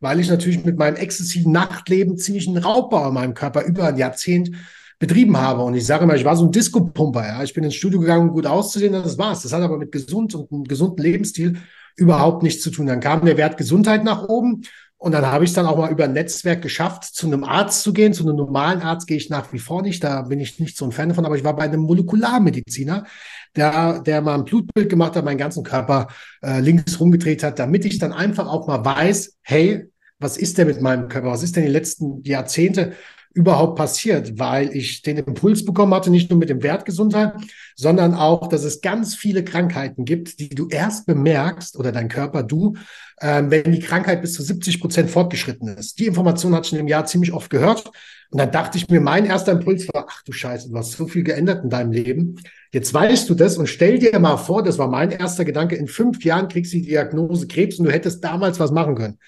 weil 0.00 0.18
ich 0.18 0.30
natürlich 0.30 0.64
mit 0.64 0.78
meinem 0.78 0.96
exzessiven 0.96 1.52
Nachtleben 1.52 2.16
ziemlich 2.16 2.48
einen 2.48 2.56
Raubbau 2.56 3.08
in 3.08 3.14
meinem 3.14 3.34
Körper 3.34 3.64
über 3.64 3.88
ein 3.88 3.98
Jahrzehnt 3.98 4.50
betrieben 4.98 5.36
habe. 5.36 5.62
Und 5.62 5.74
ich 5.74 5.84
sage 5.84 6.04
immer, 6.04 6.14
ich 6.14 6.24
war 6.24 6.36
so 6.36 6.46
ein 6.46 6.52
Disco-Pumper. 6.52 7.26
Ja. 7.26 7.42
Ich 7.42 7.52
bin 7.52 7.64
ins 7.64 7.74
Studio 7.74 8.00
gegangen, 8.00 8.30
um 8.30 8.34
gut 8.34 8.46
auszusehen, 8.46 8.94
das 8.94 9.18
war's. 9.18 9.42
Das 9.42 9.52
hat 9.52 9.60
aber 9.60 9.76
mit 9.76 9.92
gesund 9.92 10.34
und 10.34 10.50
einem 10.50 10.64
gesunden 10.64 11.02
Lebensstil 11.02 11.58
überhaupt 11.96 12.42
nichts 12.42 12.62
zu 12.62 12.70
tun. 12.70 12.86
Dann 12.86 13.00
kam 13.00 13.24
der 13.24 13.36
Wert 13.36 13.56
Gesundheit 13.56 14.04
nach 14.04 14.24
oben 14.28 14.62
und 15.02 15.10
dann 15.10 15.26
habe 15.26 15.42
ich 15.42 15.50
es 15.50 15.54
dann 15.54 15.66
auch 15.66 15.76
mal 15.76 15.90
über 15.90 16.04
ein 16.04 16.12
Netzwerk 16.12 16.62
geschafft, 16.62 17.02
zu 17.02 17.26
einem 17.26 17.42
Arzt 17.42 17.82
zu 17.82 17.92
gehen. 17.92 18.12
Zu 18.12 18.22
einem 18.22 18.36
normalen 18.36 18.82
Arzt 18.82 19.08
gehe 19.08 19.16
ich 19.16 19.30
nach 19.30 19.52
wie 19.52 19.58
vor 19.58 19.82
nicht. 19.82 20.04
Da 20.04 20.22
bin 20.22 20.38
ich 20.38 20.60
nicht 20.60 20.76
so 20.76 20.84
ein 20.84 20.92
Fan 20.92 21.08
davon. 21.08 21.26
Aber 21.26 21.36
ich 21.36 21.42
war 21.42 21.56
bei 21.56 21.64
einem 21.64 21.80
Molekularmediziner, 21.80 23.04
der, 23.56 23.98
der 23.98 24.20
mal 24.20 24.34
ein 24.34 24.44
Blutbild 24.44 24.88
gemacht 24.88 25.16
hat, 25.16 25.24
meinen 25.24 25.38
ganzen 25.38 25.64
Körper 25.64 26.06
äh, 26.40 26.60
links 26.60 27.00
rumgedreht 27.00 27.42
hat, 27.42 27.58
damit 27.58 27.84
ich 27.84 27.98
dann 27.98 28.12
einfach 28.12 28.46
auch 28.46 28.68
mal 28.68 28.84
weiß, 28.84 29.38
hey, 29.42 29.88
was 30.20 30.36
ist 30.36 30.58
denn 30.58 30.68
mit 30.68 30.80
meinem 30.80 31.08
Körper? 31.08 31.32
Was 31.32 31.42
ist 31.42 31.56
denn 31.56 31.64
die 31.64 31.70
letzten 31.70 32.22
Jahrzehnte 32.22 32.92
überhaupt 33.34 33.76
passiert, 33.76 34.38
weil 34.38 34.74
ich 34.76 35.02
den 35.02 35.18
Impuls 35.18 35.64
bekommen 35.64 35.94
hatte, 35.94 36.10
nicht 36.10 36.30
nur 36.30 36.38
mit 36.38 36.48
dem 36.48 36.62
Wert 36.62 36.84
Gesundheit, 36.84 37.32
sondern 37.76 38.14
auch, 38.14 38.48
dass 38.48 38.64
es 38.64 38.80
ganz 38.80 39.14
viele 39.14 39.44
Krankheiten 39.44 40.04
gibt, 40.04 40.38
die 40.38 40.50
du 40.50 40.68
erst 40.68 41.06
bemerkst 41.06 41.76
oder 41.76 41.92
dein 41.92 42.08
Körper, 42.08 42.42
du, 42.42 42.74
äh, 43.18 43.42
wenn 43.46 43.72
die 43.72 43.80
Krankheit 43.80 44.20
bis 44.20 44.34
zu 44.34 44.42
70 44.42 44.80
Prozent 44.80 45.10
fortgeschritten 45.10 45.68
ist. 45.68 45.98
Die 45.98 46.06
Information 46.06 46.54
hatte 46.54 46.66
ich 46.66 46.72
in 46.72 46.78
dem 46.78 46.88
Jahr 46.88 47.06
ziemlich 47.06 47.32
oft 47.32 47.50
gehört. 47.50 47.90
Und 48.30 48.38
dann 48.38 48.50
dachte 48.50 48.78
ich 48.78 48.88
mir, 48.88 49.00
mein 49.00 49.26
erster 49.26 49.52
Impuls 49.52 49.86
war, 49.92 50.06
ach 50.08 50.22
du 50.22 50.32
Scheiße, 50.32 50.70
du 50.70 50.76
hast 50.78 50.92
so 50.92 51.06
viel 51.06 51.22
geändert 51.22 51.64
in 51.64 51.70
deinem 51.70 51.92
Leben. 51.92 52.40
Jetzt 52.72 52.94
weißt 52.94 53.28
du 53.28 53.34
das 53.34 53.58
und 53.58 53.66
stell 53.66 53.98
dir 53.98 54.18
mal 54.18 54.38
vor, 54.38 54.62
das 54.62 54.78
war 54.78 54.88
mein 54.88 55.10
erster 55.10 55.44
Gedanke, 55.44 55.76
in 55.76 55.86
fünf 55.86 56.24
Jahren 56.24 56.48
kriegst 56.48 56.72
du 56.72 56.78
die 56.78 56.86
Diagnose 56.86 57.46
Krebs 57.46 57.78
und 57.78 57.84
du 57.84 57.92
hättest 57.92 58.24
damals 58.24 58.58
was 58.58 58.70
machen 58.70 58.94
können. 58.94 59.18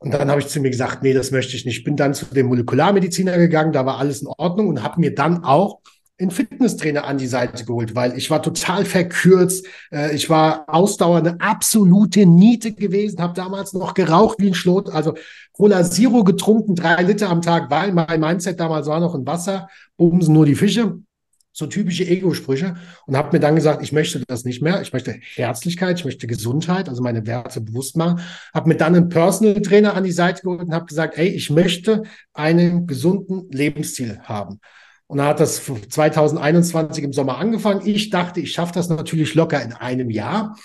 Und 0.00 0.14
dann 0.14 0.30
habe 0.30 0.40
ich 0.40 0.48
zu 0.48 0.60
mir 0.60 0.70
gesagt, 0.70 1.02
nee, 1.02 1.12
das 1.12 1.30
möchte 1.30 1.56
ich 1.56 1.64
nicht. 1.64 1.78
Ich 1.78 1.84
bin 1.84 1.96
dann 1.96 2.14
zu 2.14 2.24
dem 2.26 2.46
Molekularmediziner 2.46 3.36
gegangen, 3.36 3.72
da 3.72 3.84
war 3.84 3.98
alles 3.98 4.22
in 4.22 4.28
Ordnung 4.28 4.68
und 4.68 4.82
habe 4.82 5.00
mir 5.00 5.14
dann 5.14 5.42
auch 5.42 5.80
einen 6.20 6.30
Fitnesstrainer 6.30 7.04
an 7.04 7.18
die 7.18 7.26
Seite 7.28 7.64
geholt, 7.64 7.94
weil 7.94 8.16
ich 8.18 8.30
war 8.30 8.42
total 8.42 8.84
verkürzt. 8.84 9.66
Äh, 9.92 10.14
ich 10.14 10.28
war 10.28 10.64
Ausdauer 10.66 11.18
eine 11.18 11.40
absolute 11.40 12.26
Niete 12.26 12.72
gewesen, 12.72 13.20
habe 13.20 13.34
damals 13.34 13.72
noch 13.72 13.94
geraucht 13.94 14.38
wie 14.40 14.48
ein 14.48 14.54
Schlot, 14.54 14.90
also 14.90 15.14
Cola 15.52 15.84
Zero 15.84 16.24
getrunken, 16.24 16.74
drei 16.74 17.02
Liter 17.02 17.30
am 17.30 17.42
Tag, 17.42 17.70
weil 17.70 17.92
mein 17.92 18.20
Mindset 18.20 18.58
damals 18.58 18.88
war 18.88 19.00
noch 19.00 19.14
in 19.14 19.26
Wasser, 19.26 19.68
bumsen 19.96 20.34
nur 20.34 20.46
die 20.46 20.56
Fische 20.56 20.98
so 21.58 21.66
typische 21.66 22.06
Ego-Sprüche 22.06 22.76
und 23.06 23.16
habe 23.16 23.36
mir 23.36 23.40
dann 23.40 23.56
gesagt, 23.56 23.82
ich 23.82 23.92
möchte 23.92 24.22
das 24.26 24.44
nicht 24.44 24.62
mehr. 24.62 24.80
Ich 24.80 24.92
möchte 24.92 25.18
Herzlichkeit, 25.34 25.98
ich 25.98 26.04
möchte 26.04 26.28
Gesundheit, 26.28 26.88
also 26.88 27.02
meine 27.02 27.26
Werte 27.26 27.60
bewusst 27.60 27.96
machen. 27.96 28.20
Habe 28.54 28.68
mir 28.68 28.76
dann 28.76 28.94
einen 28.94 29.08
Personal 29.08 29.60
Trainer 29.60 29.94
an 29.94 30.04
die 30.04 30.12
Seite 30.12 30.42
geholt 30.42 30.62
und 30.62 30.72
habe 30.72 30.86
gesagt, 30.86 31.18
ey, 31.18 31.26
ich 31.26 31.50
möchte 31.50 32.04
einen 32.32 32.86
gesunden 32.86 33.50
Lebensstil 33.50 34.20
haben. 34.22 34.60
Und 35.08 35.18
dann 35.18 35.26
hat 35.26 35.40
das 35.40 35.62
2021 35.64 37.02
im 37.02 37.12
Sommer 37.12 37.38
angefangen. 37.38 37.84
Ich 37.84 38.10
dachte, 38.10 38.40
ich 38.40 38.52
schaffe 38.52 38.74
das 38.74 38.88
natürlich 38.88 39.34
locker 39.34 39.60
in 39.60 39.72
einem 39.72 40.10
Jahr. 40.10 40.56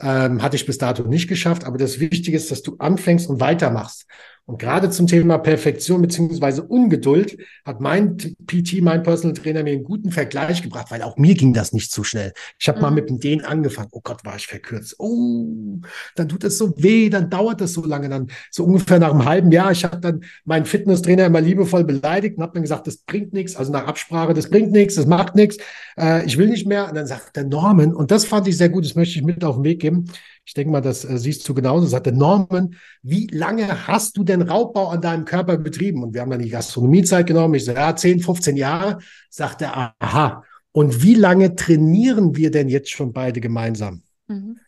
Ähm, 0.00 0.42
hatte 0.42 0.56
ich 0.56 0.66
bis 0.66 0.78
dato 0.78 1.02
nicht 1.02 1.28
geschafft, 1.28 1.64
aber 1.64 1.78
das 1.78 2.00
Wichtige 2.00 2.36
ist, 2.36 2.50
dass 2.50 2.62
du 2.62 2.76
anfängst 2.78 3.28
und 3.28 3.38
weitermachst. 3.38 4.06
Und 4.50 4.58
gerade 4.58 4.90
zum 4.90 5.06
Thema 5.06 5.38
Perfektion 5.38 6.02
beziehungsweise 6.02 6.64
Ungeduld 6.64 7.38
hat 7.64 7.80
mein 7.80 8.16
PT, 8.16 8.82
mein 8.82 9.04
Personal 9.04 9.36
Trainer, 9.36 9.62
mir 9.62 9.74
einen 9.74 9.84
guten 9.84 10.10
Vergleich 10.10 10.60
gebracht, 10.60 10.90
weil 10.90 11.02
auch 11.02 11.16
mir 11.16 11.36
ging 11.36 11.52
das 11.52 11.72
nicht 11.72 11.92
so 11.92 12.02
schnell. 12.02 12.32
Ich 12.58 12.66
habe 12.66 12.78
mhm. 12.78 12.82
mal 12.82 12.90
mit 12.90 13.08
dem 13.08 13.20
Dehnen 13.20 13.44
angefangen. 13.44 13.90
Oh 13.92 14.00
Gott, 14.02 14.24
war 14.24 14.34
ich 14.34 14.48
verkürzt. 14.48 14.96
Oh, 14.98 15.78
dann 16.16 16.28
tut 16.28 16.42
es 16.42 16.58
so 16.58 16.74
weh, 16.76 17.10
dann 17.10 17.30
dauert 17.30 17.60
das 17.60 17.74
so 17.74 17.84
lange. 17.84 18.08
Dann 18.08 18.26
so 18.50 18.64
ungefähr 18.64 18.98
nach 18.98 19.12
einem 19.12 19.24
halben 19.24 19.52
Jahr. 19.52 19.70
Ich 19.70 19.84
habe 19.84 19.98
dann 19.98 20.24
meinen 20.44 20.66
Fitnesstrainer 20.66 21.26
immer 21.26 21.40
liebevoll 21.40 21.84
beleidigt 21.84 22.36
und 22.36 22.42
habe 22.42 22.54
dann 22.54 22.62
gesagt, 22.62 22.88
das 22.88 22.96
bringt 22.96 23.32
nichts. 23.32 23.54
Also 23.54 23.70
nach 23.70 23.86
Absprache, 23.86 24.34
das 24.34 24.50
bringt 24.50 24.72
nichts, 24.72 24.96
das 24.96 25.06
macht 25.06 25.36
nichts. 25.36 25.58
Äh, 25.96 26.26
ich 26.26 26.38
will 26.38 26.48
nicht 26.48 26.66
mehr. 26.66 26.88
Und 26.88 26.96
dann 26.96 27.06
sagt 27.06 27.36
der 27.36 27.44
Norman, 27.44 27.94
und 27.94 28.10
das 28.10 28.24
fand 28.24 28.48
ich 28.48 28.56
sehr 28.56 28.68
gut, 28.68 28.84
das 28.84 28.96
möchte 28.96 29.16
ich 29.16 29.24
mit 29.24 29.44
auf 29.44 29.54
den 29.54 29.64
Weg 29.64 29.80
geben. 29.80 30.06
Ich 30.44 30.54
denke 30.54 30.72
mal, 30.72 30.80
das 30.80 31.04
äh, 31.04 31.18
siehst 31.18 31.48
du 31.48 31.54
genauso. 31.54 31.86
Sagte 31.86 32.12
Norman, 32.12 32.74
wie 33.02 33.26
lange 33.28 33.86
hast 33.86 34.16
du 34.16 34.24
denn 34.24 34.42
Raubbau 34.42 34.88
an 34.88 35.00
deinem 35.00 35.24
Körper 35.24 35.56
betrieben? 35.58 36.02
Und 36.02 36.14
wir 36.14 36.22
haben 36.22 36.30
dann 36.30 36.40
die 36.40 36.48
Gastronomiezeit 36.48 37.26
genommen. 37.26 37.54
Ich 37.54 37.64
so, 37.64 37.72
ja, 37.72 37.94
10, 37.94 38.20
15 38.20 38.56
Jahre. 38.56 38.98
Sagt 39.28 39.62
er, 39.62 39.94
aha. 39.98 40.44
Und 40.72 41.02
wie 41.02 41.14
lange 41.14 41.54
trainieren 41.54 42.36
wir 42.36 42.50
denn 42.50 42.68
jetzt 42.68 42.90
schon 42.90 43.12
beide 43.12 43.40
gemeinsam? 43.40 44.02
Mhm. 44.28 44.58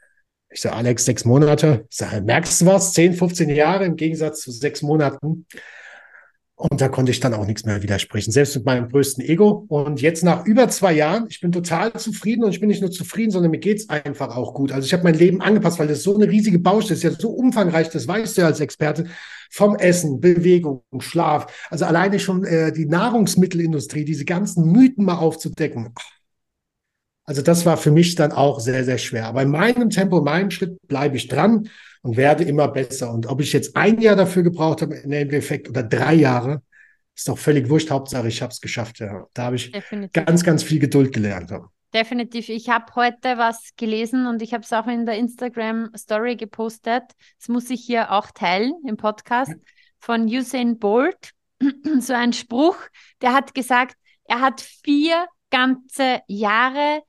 Ich 0.51 0.61
sage, 0.61 0.77
Alex, 0.77 1.05
sechs 1.05 1.25
Monate. 1.25 1.87
Ich 1.89 1.97
sage, 1.97 2.21
merkst 2.21 2.61
du 2.61 2.67
was? 2.67 2.93
10, 2.93 3.15
15 3.15 3.49
Jahre 3.51 3.87
im 3.87 3.97
Gegensatz 3.97 4.43
zu 4.43 4.51
sechs 4.51 4.83
Monaten. 4.83 5.47
Und 6.55 6.81
da 6.81 6.88
konnte 6.88 7.11
ich 7.11 7.19
dann 7.19 7.35
auch 7.35 7.47
nichts 7.47 7.65
mehr 7.65 7.83
widersprechen, 7.83 8.31
selbst 8.31 8.55
mit 8.55 8.67
meinem 8.67 8.88
größten 8.88 9.25
Ego. 9.25 9.65
Und 9.69 10.01
jetzt 10.01 10.23
nach 10.23 10.47
über 10.47 10.69
zwei 10.69 10.93
Jahren, 10.93 11.27
ich 11.29 11.41
bin 11.41 11.51
total 11.51 11.93
zufrieden 11.95 12.45
und 12.45 12.51
ich 12.51 12.61
bin 12.61 12.69
nicht 12.69 12.83
nur 12.83 12.91
zufrieden, 12.91 13.31
sondern 13.31 13.51
mir 13.51 13.59
geht's 13.59 13.88
einfach 13.88 14.37
auch 14.37 14.55
gut. 14.55 14.71
Also 14.71 14.87
ich 14.87 14.93
habe 14.93 15.03
mein 15.03 15.15
Leben 15.15 15.41
angepasst, 15.41 15.79
weil 15.79 15.88
das 15.88 16.03
so 16.03 16.15
eine 16.15 16.29
riesige 16.29 16.59
Baustelle 16.59 16.97
ist, 16.97 17.03
ja 17.03 17.11
so 17.11 17.31
umfangreich, 17.31 17.88
das 17.91 18.07
weißt 18.07 18.37
du 18.37 18.43
ja 18.43 18.47
als 18.47 18.61
Experte, 18.61 19.07
vom 19.51 19.77
Essen, 19.77 20.21
Bewegung, 20.21 20.83
Schlaf. 20.99 21.69
Also 21.71 21.85
alleine 21.85 22.19
schon 22.21 22.45
äh, 22.45 22.73
die 22.73 22.87
Nahrungsmittelindustrie, 22.87 24.05
diese 24.05 24.25
ganzen 24.25 24.71
Mythen 24.71 25.05
mal 25.05 25.19
aufzudecken. 25.19 25.93
Also 27.33 27.40
das 27.40 27.64
war 27.64 27.79
für 27.79 27.90
mich 27.90 28.14
dann 28.14 28.31
auch 28.31 28.61
sehr, 28.61 28.85
sehr 28.85 28.99
schwer. 28.99 29.25
Aber 29.25 29.40
in 29.40 29.49
meinem 29.49 29.88
Tempo, 29.88 30.18
in 30.18 30.25
meinem 30.25 30.51
Schritt 30.51 30.77
bleibe 30.87 31.16
ich 31.16 31.29
dran 31.29 31.71
und 32.03 32.18
werde 32.18 32.45
immer 32.45 32.68
besser. 32.68 33.11
Und 33.11 33.25
ob 33.25 33.40
ich 33.40 33.55
jetzt 33.55 33.75
ein 33.75 34.03
Jahr 34.03 34.16
dafür 34.16 34.42
gebraucht 34.42 34.83
habe, 34.83 34.97
im 34.97 35.12
Endeffekt 35.12 35.66
oder 35.66 35.83
drei 35.83 36.12
Jahre, 36.12 36.61
ist 37.16 37.27
doch 37.27 37.38
völlig 37.38 37.71
wurscht. 37.71 37.90
Hauptsache, 37.90 38.29
ich 38.29 38.42
habe 38.42 38.53
es 38.53 38.61
geschafft. 38.61 38.99
Ja. 38.99 39.25
Da 39.33 39.45
habe 39.45 39.57
ich 39.57 39.73
Definitiv. 39.73 40.12
ganz, 40.12 40.45
ganz 40.45 40.62
viel 40.62 40.79
Geduld 40.79 41.14
gelernt. 41.14 41.51
Ja. 41.51 41.64
Definitiv. 41.95 42.51
Ich 42.51 42.68
habe 42.68 42.95
heute 42.97 43.38
was 43.38 43.71
gelesen 43.79 44.27
und 44.27 44.42
ich 44.42 44.53
habe 44.53 44.64
es 44.64 44.73
auch 44.75 44.87
in 44.87 45.07
der 45.07 45.16
Instagram 45.16 45.88
Story 45.97 46.37
gepostet. 46.37 47.05
Das 47.38 47.49
muss 47.49 47.71
ich 47.71 47.81
hier 47.81 48.12
auch 48.12 48.31
teilen 48.33 48.75
im 48.87 48.99
Podcast 48.99 49.55
von 50.01 50.27
Usain 50.27 50.79
Bolt. 50.79 51.31
so 51.99 52.12
ein 52.12 52.35
Spruch, 52.35 52.77
der 53.23 53.33
hat 53.33 53.55
gesagt, 53.55 53.97
er 54.25 54.42
hat 54.42 54.61
vier 54.61 55.29
ganze 55.49 56.21
Jahre 56.27 57.01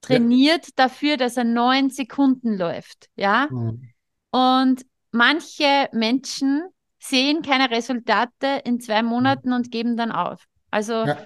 trainiert 0.00 0.66
ja. 0.66 0.72
dafür, 0.76 1.16
dass 1.16 1.36
er 1.36 1.44
neun 1.44 1.90
Sekunden 1.90 2.56
läuft. 2.56 3.08
Ja. 3.16 3.48
Mhm. 3.50 3.88
Und 4.30 4.86
manche 5.10 5.88
Menschen 5.92 6.62
sehen 6.98 7.42
keine 7.42 7.70
Resultate 7.70 8.62
in 8.64 8.80
zwei 8.80 9.02
Monaten 9.02 9.52
und 9.52 9.70
geben 9.70 9.96
dann 9.96 10.12
auf. 10.12 10.44
Also 10.70 11.04
ja. 11.04 11.18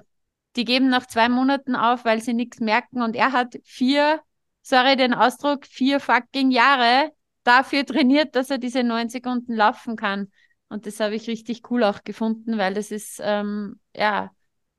die 0.56 0.64
geben 0.64 0.88
nach 0.88 1.06
zwei 1.06 1.28
Monaten 1.28 1.74
auf, 1.74 2.04
weil 2.04 2.20
sie 2.20 2.35
nichts 2.35 2.61
merken. 2.61 3.02
Und 3.02 3.16
er 3.16 3.33
hat 3.33 3.56
vier, 3.64 4.20
sorry 4.62 4.96
den 4.96 5.14
Ausdruck, 5.14 5.66
vier 5.66 6.00
fucking 6.00 6.50
Jahre 6.50 7.12
dafür 7.44 7.85
trainiert, 7.87 8.37
dass 8.37 8.50
er 8.50 8.59
diese 8.59 8.85
neun 8.85 9.09
Sekunden 9.09 9.54
laufen 9.54 9.96
kann. 9.96 10.30
Und 10.68 10.87
das 10.87 11.00
habe 11.00 11.16
ich 11.16 11.26
richtig 11.26 11.70
cool 11.70 11.83
auch 11.83 12.04
gefunden, 12.04 12.59
weil 12.59 12.74
das 12.74 12.90
ist 12.90 13.20
ähm, 13.22 13.80
ja 13.94 14.30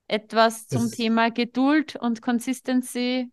etwas 0.08 0.68
zum 0.68 0.84
das 0.84 0.92
Thema 0.92 1.32
Geduld 1.32 1.96
und 1.96 2.22
Consistency. 2.22 3.30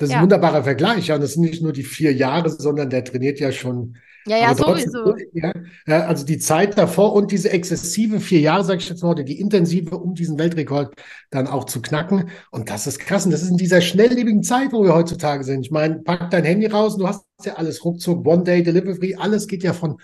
Das 0.00 0.08
ist 0.08 0.12
ja. 0.14 0.20
ein 0.20 0.22
wunderbarer 0.22 0.64
Vergleich. 0.64 1.08
Ja, 1.08 1.16
und 1.16 1.20
das 1.20 1.34
sind 1.34 1.42
nicht 1.42 1.62
nur 1.62 1.74
die 1.74 1.82
vier 1.82 2.14
Jahre, 2.14 2.48
sondern 2.48 2.88
der 2.88 3.04
trainiert 3.04 3.38
ja 3.38 3.52
schon 3.52 3.98
ja, 4.26 4.38
ja, 4.38 4.54
sowieso. 4.54 5.14
Ja, 5.34 5.52
also 6.06 6.24
die 6.24 6.38
Zeit 6.38 6.78
davor 6.78 7.12
und 7.12 7.30
diese 7.32 7.50
exzessive 7.50 8.18
vier 8.18 8.40
Jahre, 8.40 8.64
sage 8.64 8.80
ich 8.80 8.88
jetzt 8.88 9.02
mal, 9.02 9.14
die 9.14 9.38
intensive, 9.38 9.98
um 9.98 10.14
diesen 10.14 10.38
Weltrekord 10.38 10.94
dann 11.30 11.46
auch 11.46 11.64
zu 11.64 11.82
knacken. 11.82 12.30
Und 12.50 12.70
das 12.70 12.86
ist 12.86 12.98
krass. 12.98 13.26
Und 13.26 13.30
das 13.30 13.42
ist 13.42 13.50
in 13.50 13.58
dieser 13.58 13.82
schnelllebigen 13.82 14.42
Zeit, 14.42 14.72
wo 14.72 14.82
wir 14.84 14.94
heutzutage 14.94 15.44
sind. 15.44 15.66
Ich 15.66 15.70
meine, 15.70 15.96
pack 15.96 16.30
dein 16.30 16.44
Handy 16.44 16.66
raus, 16.66 16.96
du 16.96 17.06
hast 17.06 17.26
ja 17.44 17.56
alles 17.56 17.84
ruckzuck, 17.84 18.26
One-Day-Delivery, 18.26 19.16
alles 19.18 19.46
geht 19.46 19.62
ja 19.62 19.74
von 19.74 19.98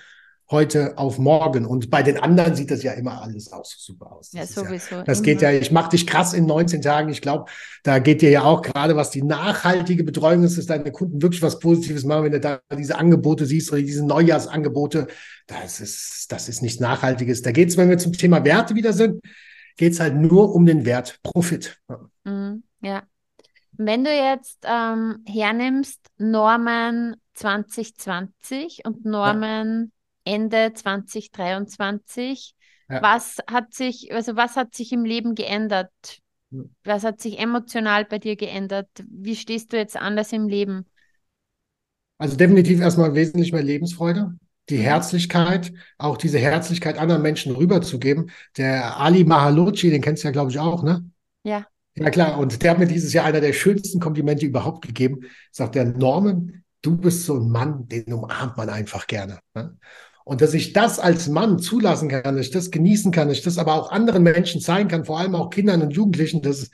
heute 0.50 0.96
auf 0.96 1.18
morgen. 1.18 1.66
Und 1.66 1.90
bei 1.90 2.02
den 2.02 2.18
anderen 2.18 2.54
sieht 2.54 2.70
das 2.70 2.82
ja 2.82 2.92
immer 2.92 3.20
alles 3.22 3.52
aus, 3.52 3.74
super 3.78 4.12
aus. 4.12 4.30
Das 4.30 4.54
ja, 4.54 4.62
sowieso. 4.62 4.96
Ja, 4.96 5.04
das 5.04 5.22
geht 5.22 5.42
ja, 5.42 5.50
ich 5.50 5.72
mache 5.72 5.90
dich 5.90 6.06
krass 6.06 6.32
in 6.32 6.46
19 6.46 6.82
Tagen. 6.82 7.08
Ich 7.08 7.20
glaube, 7.20 7.50
da 7.82 7.98
geht 7.98 8.22
dir 8.22 8.30
ja 8.30 8.42
auch 8.42 8.62
gerade, 8.62 8.96
was 8.96 9.10
die 9.10 9.22
nachhaltige 9.22 10.04
Betreuung 10.04 10.44
ist, 10.44 10.56
dass 10.56 10.66
deine 10.66 10.92
Kunden 10.92 11.20
wirklich 11.20 11.42
was 11.42 11.58
Positives 11.58 12.04
machen, 12.04 12.24
wenn 12.24 12.32
du 12.32 12.40
da 12.40 12.60
diese 12.76 12.98
Angebote 12.98 13.46
siehst 13.46 13.72
oder 13.72 13.82
diese 13.82 14.06
Neujahrsangebote. 14.06 15.08
Das 15.46 15.80
ist, 15.80 16.26
das 16.30 16.48
ist 16.48 16.62
nichts 16.62 16.80
Nachhaltiges. 16.80 17.42
Da 17.42 17.50
geht 17.50 17.68
es, 17.68 17.76
wenn 17.76 17.90
wir 17.90 17.98
zum 17.98 18.12
Thema 18.12 18.44
Werte 18.44 18.74
wieder 18.74 18.92
sind, 18.92 19.20
geht 19.76 19.92
es 19.92 20.00
halt 20.00 20.14
nur 20.14 20.54
um 20.54 20.64
den 20.64 20.84
Wert 20.84 21.18
Profit. 21.22 21.78
Mhm, 22.24 22.62
ja. 22.80 23.02
Wenn 23.78 24.04
du 24.04 24.10
jetzt 24.10 24.64
ähm, 24.64 25.18
hernimmst 25.26 26.00
Norman 26.16 27.16
2020 27.34 28.86
und 28.86 29.04
Norman 29.04 29.90
ja. 29.92 29.95
Ende 30.26 30.72
2023, 30.74 32.54
ja. 32.90 33.02
was 33.02 33.38
hat 33.50 33.72
sich, 33.72 34.12
also 34.12 34.36
was 34.36 34.56
hat 34.56 34.74
sich 34.74 34.92
im 34.92 35.04
Leben 35.04 35.34
geändert? 35.34 35.90
Hm. 36.50 36.74
Was 36.84 37.04
hat 37.04 37.20
sich 37.20 37.38
emotional 37.38 38.04
bei 38.04 38.18
dir 38.18 38.36
geändert? 38.36 38.88
Wie 39.08 39.36
stehst 39.36 39.72
du 39.72 39.76
jetzt 39.76 39.96
anders 39.96 40.32
im 40.32 40.48
Leben? 40.48 40.86
Also 42.18 42.36
definitiv 42.36 42.80
erstmal 42.80 43.14
wesentlich 43.14 43.52
mehr 43.52 43.62
Lebensfreude, 43.62 44.36
die 44.70 44.78
mhm. 44.78 44.82
Herzlichkeit, 44.82 45.72
auch 45.98 46.16
diese 46.16 46.38
Herzlichkeit 46.38 46.98
anderen 46.98 47.22
Menschen 47.22 47.54
rüberzugeben. 47.54 48.30
Der 48.56 48.98
Ali 48.98 49.24
Mahalochi, 49.24 49.90
den 49.90 50.00
kennst 50.00 50.24
du 50.24 50.28
ja, 50.28 50.32
glaube 50.32 50.50
ich, 50.50 50.58
auch, 50.58 50.82
ne? 50.82 51.08
Ja. 51.42 51.66
Ja, 51.98 52.10
klar. 52.10 52.38
Und 52.38 52.62
der 52.62 52.72
hat 52.72 52.78
mir 52.78 52.86
dieses 52.86 53.12
Jahr 53.12 53.24
einer 53.24 53.40
der 53.40 53.54
schönsten 53.54 54.00
Komplimente 54.00 54.44
überhaupt 54.44 54.86
gegeben. 54.86 55.20
Sagt 55.50 55.76
der 55.76 55.84
Norman, 55.86 56.62
du 56.82 56.96
bist 56.96 57.24
so 57.24 57.38
ein 57.38 57.50
Mann, 57.50 57.88
den 57.88 58.12
umarmt 58.12 58.56
man 58.56 58.68
einfach 58.68 59.06
gerne. 59.06 59.38
Ne? 59.54 59.76
Und 60.28 60.40
dass 60.40 60.54
ich 60.54 60.72
das 60.72 60.98
als 60.98 61.28
Mann 61.28 61.60
zulassen 61.60 62.08
kann, 62.08 62.36
dass 62.36 62.46
ich 62.46 62.50
das 62.50 62.72
genießen 62.72 63.12
kann, 63.12 63.28
dass 63.28 63.38
ich 63.38 63.44
das 63.44 63.58
aber 63.58 63.74
auch 63.74 63.92
anderen 63.92 64.24
Menschen 64.24 64.60
zeigen 64.60 64.88
kann, 64.88 65.04
vor 65.04 65.20
allem 65.20 65.36
auch 65.36 65.50
Kindern 65.50 65.82
und 65.82 65.92
Jugendlichen, 65.92 66.42
dass 66.42 66.68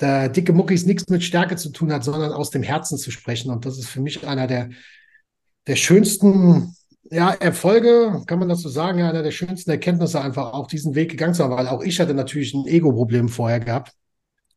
der 0.00 0.28
dicke 0.28 0.52
Muckis 0.52 0.84
nichts 0.84 1.08
mit 1.08 1.22
Stärke 1.22 1.54
zu 1.54 1.70
tun 1.70 1.92
hat, 1.92 2.02
sondern 2.02 2.32
aus 2.32 2.50
dem 2.50 2.64
Herzen 2.64 2.98
zu 2.98 3.12
sprechen. 3.12 3.52
Und 3.52 3.66
das 3.66 3.78
ist 3.78 3.86
für 3.86 4.00
mich 4.00 4.26
einer 4.26 4.48
der, 4.48 4.70
der 5.68 5.76
schönsten 5.76 6.74
ja, 7.08 7.30
Erfolge, 7.30 8.24
kann 8.26 8.40
man 8.40 8.48
das 8.48 8.62
so 8.62 8.68
sagen, 8.68 9.00
einer 9.00 9.22
der 9.22 9.30
schönsten 9.30 9.70
Erkenntnisse, 9.70 10.20
einfach 10.20 10.52
auch 10.52 10.66
diesen 10.66 10.96
Weg 10.96 11.12
gegangen 11.12 11.34
zu 11.34 11.44
haben, 11.44 11.54
weil 11.54 11.68
auch 11.68 11.84
ich 11.84 12.00
hatte 12.00 12.14
natürlich 12.14 12.52
ein 12.52 12.66
Ego-Problem 12.66 13.28
vorher 13.28 13.60
gehabt. 13.60 13.92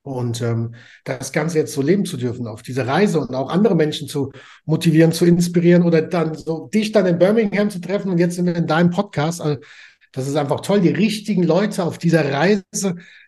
Und 0.06 0.40
ähm, 0.44 0.76
das 1.04 1.32
Ganze 1.32 1.58
jetzt 1.58 1.74
so 1.74 1.82
leben 1.82 2.06
zu 2.06 2.16
dürfen, 2.16 2.46
auf 2.46 2.62
diese 2.62 2.86
Reise 2.86 3.20
und 3.20 3.34
auch 3.34 3.50
andere 3.50 3.74
Menschen 3.74 4.08
zu 4.08 4.32
motivieren, 4.64 5.12
zu 5.12 5.26
inspirieren 5.26 5.82
oder 5.82 6.04
dann 6.04 6.36
so 6.36 6.70
dich 6.72 6.92
dann 6.92 7.08
in 7.08 7.18
Birmingham 7.18 7.72
zu 7.72 7.82
treffen 7.82 8.12
und 8.12 8.20
jetzt 8.20 8.38
wir 8.38 8.56
in 8.56 8.68
deinem 8.68 8.92
Podcast. 8.92 9.42
Also, 9.42 9.60
das 10.12 10.28
ist 10.28 10.36
einfach 10.36 10.62
toll, 10.62 10.80
die 10.80 10.90
richtigen 10.90 11.42
Leute 11.42 11.84
auf 11.84 11.98
dieser 11.98 12.32
Reise 12.32 12.64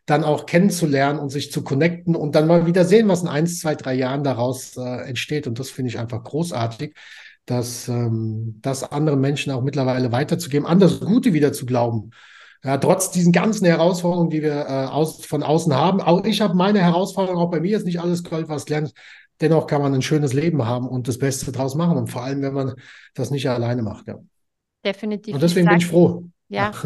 dann 0.06 0.24
auch 0.24 0.46
kennenzulernen 0.46 1.18
und 1.18 1.30
sich 1.30 1.52
zu 1.52 1.64
connecten 1.64 2.16
und 2.16 2.36
dann 2.36 2.46
mal 2.46 2.68
wieder 2.68 2.86
sehen, 2.86 3.08
was 3.08 3.24
in 3.24 3.28
eins, 3.28 3.60
zwei, 3.60 3.74
drei 3.74 3.96
Jahren 3.96 4.24
daraus 4.24 4.78
äh, 4.78 5.10
entsteht. 5.10 5.48
Und 5.48 5.58
das 5.58 5.72
finde 5.72 5.90
ich 5.90 5.98
einfach 5.98 6.24
großartig, 6.24 6.94
dass 7.48 7.88
ähm, 7.88 8.60
das 8.62 8.84
andere 8.84 9.18
Menschen 9.18 9.52
auch 9.52 9.64
mittlerweile 9.64 10.12
weiterzugeben, 10.12 10.68
an 10.68 10.80
das 10.80 11.00
Gute 11.00 11.34
wieder 11.34 11.54
zu 11.54 11.66
glauben 11.66 12.12
ja, 12.64 12.78
trotz 12.78 13.12
diesen 13.12 13.32
ganzen 13.32 13.66
Herausforderungen, 13.66 14.30
die 14.30 14.42
wir 14.42 14.68
äh, 14.68 14.86
aus, 14.86 15.26
von 15.26 15.44
außen 15.44 15.74
haben, 15.74 16.02
auch 16.02 16.24
ich 16.26 16.42
habe 16.42 16.56
meine 16.56 16.82
Herausforderungen, 16.82 17.42
auch 17.42 17.52
bei 17.52 17.60
mir 17.60 17.78
ist 17.78 17.86
nicht 17.86 18.02
alles 18.02 18.24
Gold, 18.24 18.50
was 18.50 18.66
glänzt. 18.66 18.96
Dennoch 19.40 19.68
kann 19.68 19.82
man 19.82 19.94
ein 19.94 20.02
schönes 20.02 20.34
Leben 20.34 20.66
haben 20.66 20.88
und 20.88 21.08
das 21.08 21.20
Beste 21.20 21.52
draus 21.52 21.76
machen. 21.76 21.98
Und 21.98 22.08
vor 22.10 22.24
allem, 22.24 22.42
wenn 22.42 22.54
man 22.54 22.74
das 23.14 23.30
nicht 23.30 23.48
alleine 23.48 23.84
macht. 23.84 24.08
Ja. 24.08 24.16
Definitiv. 24.84 25.36
Und 25.36 25.44
deswegen 25.44 25.68
ich 25.68 25.72
sag, 25.72 25.72
bin 25.72 25.80
ich 25.80 25.88
froh. 25.88 26.24
Ja. 26.50 26.72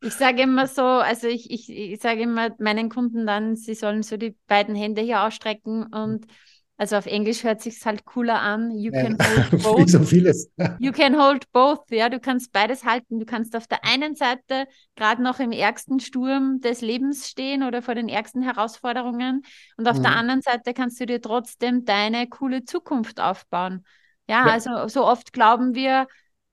Ich 0.00 0.12
sage 0.12 0.42
immer 0.42 0.66
so, 0.66 0.82
also 0.82 1.28
ich, 1.28 1.50
ich, 1.50 1.70
ich 1.70 1.98
sage 1.98 2.20
immer 2.20 2.50
meinen 2.58 2.90
Kunden 2.90 3.26
dann, 3.26 3.56
sie 3.56 3.72
sollen 3.72 4.02
so 4.02 4.18
die 4.18 4.36
beiden 4.46 4.74
Hände 4.74 5.00
hier 5.00 5.22
ausstrecken 5.22 5.84
und 5.84 6.26
also 6.76 6.96
auf 6.96 7.06
Englisch 7.06 7.44
hört 7.44 7.62
sich 7.62 7.84
halt 7.84 8.04
cooler 8.04 8.40
an. 8.40 8.76
You 8.76 8.90
can 8.90 9.16
hold 9.52 9.62
both. 9.62 9.90
So 9.90 10.00
vieles. 10.00 10.50
you 10.80 10.90
can 10.90 11.16
hold 11.16 11.50
both. 11.52 11.88
Ja, 11.90 12.08
du 12.08 12.18
kannst 12.18 12.52
beides 12.52 12.84
halten. 12.84 13.20
Du 13.20 13.26
kannst 13.26 13.54
auf 13.54 13.68
der 13.68 13.84
einen 13.84 14.16
Seite 14.16 14.66
gerade 14.96 15.22
noch 15.22 15.38
im 15.38 15.52
ärgsten 15.52 16.00
Sturm 16.00 16.60
des 16.60 16.80
Lebens 16.80 17.28
stehen 17.28 17.62
oder 17.62 17.80
vor 17.80 17.94
den 17.94 18.08
ärgsten 18.08 18.42
Herausforderungen 18.42 19.42
und 19.76 19.88
auf 19.88 19.98
mhm. 19.98 20.02
der 20.02 20.16
anderen 20.16 20.42
Seite 20.42 20.74
kannst 20.74 20.98
du 21.00 21.06
dir 21.06 21.20
trotzdem 21.20 21.84
deine 21.84 22.28
coole 22.28 22.64
Zukunft 22.64 23.20
aufbauen. 23.20 23.84
Ja, 24.28 24.46
ja, 24.46 24.52
also 24.52 24.88
so 24.88 25.06
oft 25.06 25.32
glauben 25.32 25.74
wir, 25.74 26.08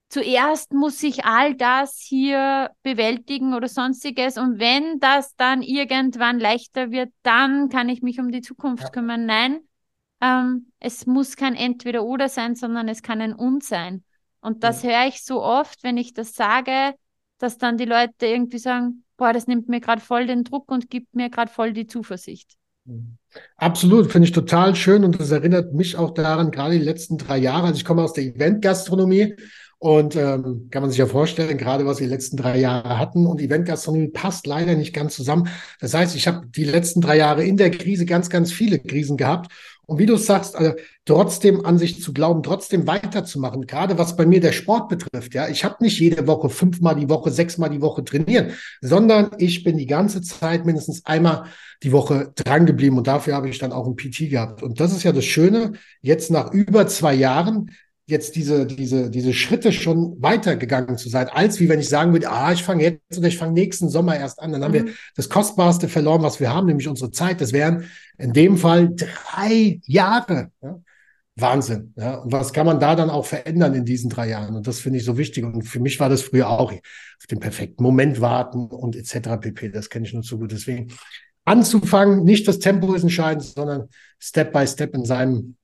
zuerst 0.08 0.72
muss 0.72 1.02
ich 1.02 1.24
all 1.24 1.54
das 1.54 1.98
hier 1.98 2.70
bewältigen 2.82 3.54
oder 3.54 3.66
sonstiges 3.66 4.36
und 4.38 4.60
wenn 4.60 5.00
das 5.00 5.34
dann 5.36 5.62
irgendwann 5.62 6.38
leichter 6.38 6.92
wird, 6.92 7.12
dann 7.22 7.70
kann 7.70 7.88
ich 7.88 8.02
mich 8.02 8.20
um 8.20 8.30
die 8.30 8.42
Zukunft 8.42 8.84
ja. 8.84 8.90
kümmern. 8.90 9.24
Nein, 9.24 9.60
ähm, 10.22 10.68
es 10.78 11.06
muss 11.06 11.36
kein 11.36 11.56
Entweder-Oder 11.56 12.28
sein, 12.28 12.54
sondern 12.54 12.88
es 12.88 13.02
kann 13.02 13.20
ein 13.20 13.34
Und 13.34 13.64
sein. 13.64 14.04
Und 14.40 14.64
das 14.64 14.82
ja. 14.82 14.90
höre 14.90 15.08
ich 15.08 15.24
so 15.24 15.42
oft, 15.42 15.82
wenn 15.82 15.96
ich 15.96 16.14
das 16.14 16.34
sage, 16.34 16.94
dass 17.38 17.58
dann 17.58 17.76
die 17.76 17.84
Leute 17.84 18.26
irgendwie 18.26 18.58
sagen, 18.58 19.04
boah, 19.16 19.32
das 19.32 19.46
nimmt 19.46 19.68
mir 19.68 19.80
gerade 19.80 20.00
voll 20.00 20.26
den 20.26 20.44
Druck 20.44 20.70
und 20.70 20.90
gibt 20.90 21.14
mir 21.14 21.28
gerade 21.28 21.50
voll 21.50 21.72
die 21.72 21.86
Zuversicht. 21.86 22.56
Absolut, 23.56 24.10
finde 24.10 24.26
ich 24.26 24.32
total 24.32 24.74
schön 24.74 25.04
und 25.04 25.20
das 25.20 25.30
erinnert 25.30 25.72
mich 25.72 25.96
auch 25.96 26.10
daran, 26.10 26.50
gerade 26.50 26.78
die 26.78 26.84
letzten 26.84 27.18
drei 27.18 27.38
Jahre. 27.38 27.68
Also 27.68 27.76
ich 27.76 27.84
komme 27.84 28.02
aus 28.02 28.12
der 28.12 28.24
Eventgastronomie 28.24 29.36
und 29.78 30.16
ähm, 30.16 30.68
kann 30.70 30.82
man 30.82 30.90
sich 30.90 30.98
ja 30.98 31.06
vorstellen, 31.06 31.58
gerade 31.58 31.86
was 31.86 32.00
wir 32.00 32.06
die 32.06 32.12
letzten 32.12 32.36
drei 32.36 32.58
Jahre 32.58 32.98
hatten 32.98 33.26
und 33.26 33.40
Eventgastronomie 33.40 34.08
passt 34.08 34.46
leider 34.46 34.74
nicht 34.74 34.92
ganz 34.92 35.14
zusammen. 35.14 35.48
Das 35.80 35.94
heißt, 35.94 36.14
ich 36.16 36.26
habe 36.26 36.46
die 36.46 36.64
letzten 36.64 37.00
drei 37.00 37.16
Jahre 37.16 37.44
in 37.44 37.56
der 37.56 37.70
Krise 37.70 38.04
ganz, 38.04 38.30
ganz 38.30 38.52
viele 38.52 38.78
Krisen 38.80 39.16
gehabt 39.16 39.52
und 39.86 39.98
wie 39.98 40.06
du 40.06 40.16
sagst, 40.16 40.54
also 40.54 40.74
trotzdem 41.04 41.66
an 41.66 41.76
sich 41.76 42.00
zu 42.00 42.12
glauben, 42.12 42.42
trotzdem 42.42 42.86
weiterzumachen, 42.86 43.66
gerade 43.66 43.98
was 43.98 44.16
bei 44.16 44.24
mir 44.24 44.40
der 44.40 44.52
Sport 44.52 44.88
betrifft. 44.88 45.34
Ja, 45.34 45.48
ich 45.48 45.64
habe 45.64 45.76
nicht 45.80 45.98
jede 45.98 46.26
Woche 46.26 46.48
fünfmal 46.48 46.94
die 46.94 47.08
Woche, 47.08 47.30
sechsmal 47.30 47.70
die 47.70 47.80
Woche 47.80 48.04
trainiert, 48.04 48.52
sondern 48.80 49.30
ich 49.38 49.64
bin 49.64 49.76
die 49.76 49.86
ganze 49.86 50.22
Zeit 50.22 50.64
mindestens 50.64 51.04
einmal 51.04 51.46
die 51.82 51.92
Woche 51.92 52.32
dran 52.36 52.64
geblieben 52.64 52.96
und 52.96 53.06
dafür 53.08 53.34
habe 53.34 53.48
ich 53.48 53.58
dann 53.58 53.72
auch 53.72 53.86
ein 53.86 53.96
PT 53.96 54.30
gehabt. 54.30 54.62
Und 54.62 54.78
das 54.78 54.92
ist 54.92 55.02
ja 55.02 55.12
das 55.12 55.24
Schöne, 55.24 55.72
jetzt 56.00 56.30
nach 56.30 56.52
über 56.52 56.86
zwei 56.86 57.14
Jahren 57.14 57.70
jetzt 58.06 58.34
diese, 58.34 58.66
diese, 58.66 59.10
diese 59.10 59.32
Schritte 59.32 59.72
schon 59.72 60.16
weitergegangen 60.20 60.98
zu 60.98 61.08
sein, 61.08 61.28
als 61.28 61.60
wie 61.60 61.68
wenn 61.68 61.80
ich 61.80 61.88
sagen 61.88 62.12
würde, 62.12 62.30
ah, 62.30 62.52
ich 62.52 62.62
fange 62.62 62.82
jetzt 62.82 63.18
oder 63.18 63.28
ich 63.28 63.38
fange 63.38 63.52
nächsten 63.52 63.88
Sommer 63.88 64.16
erst 64.16 64.40
an. 64.40 64.52
Dann 64.52 64.64
haben 64.64 64.74
wir 64.74 64.84
mhm. 64.84 64.94
das 65.14 65.28
Kostbarste 65.28 65.88
verloren, 65.88 66.22
was 66.22 66.40
wir 66.40 66.52
haben, 66.52 66.66
nämlich 66.66 66.88
unsere 66.88 67.10
Zeit. 67.10 67.40
Das 67.40 67.52
wären 67.52 67.84
in 68.18 68.32
dem 68.32 68.56
Fall 68.56 68.94
drei 68.94 69.80
Jahre. 69.84 70.50
Ja? 70.62 70.80
Wahnsinn. 71.36 71.94
Ja? 71.96 72.16
Und 72.16 72.32
was 72.32 72.52
kann 72.52 72.66
man 72.66 72.80
da 72.80 72.96
dann 72.96 73.08
auch 73.08 73.24
verändern 73.24 73.74
in 73.74 73.84
diesen 73.84 74.10
drei 74.10 74.28
Jahren? 74.28 74.56
Und 74.56 74.66
das 74.66 74.80
finde 74.80 74.98
ich 74.98 75.04
so 75.04 75.16
wichtig. 75.16 75.44
Und 75.44 75.62
für 75.62 75.80
mich 75.80 76.00
war 76.00 76.08
das 76.08 76.22
früher 76.22 76.50
auch 76.50 76.72
auf 76.72 77.26
den 77.30 77.38
perfekten 77.40 77.82
Moment 77.82 78.20
warten 78.20 78.66
und 78.66 78.96
etc. 78.96 79.40
pp. 79.40 79.70
Das 79.70 79.88
kenne 79.88 80.06
ich 80.06 80.12
nur 80.12 80.22
zu 80.22 80.38
gut. 80.38 80.50
Deswegen 80.50 80.92
anzufangen, 81.44 82.24
nicht 82.24 82.48
das 82.48 82.58
Tempo 82.58 82.92
ist 82.94 83.02
entscheidend, 83.04 83.44
sondern 83.44 83.88
Step 84.18 84.52
by 84.52 84.66
Step 84.66 84.94
in 84.94 85.04
seinem 85.04 85.56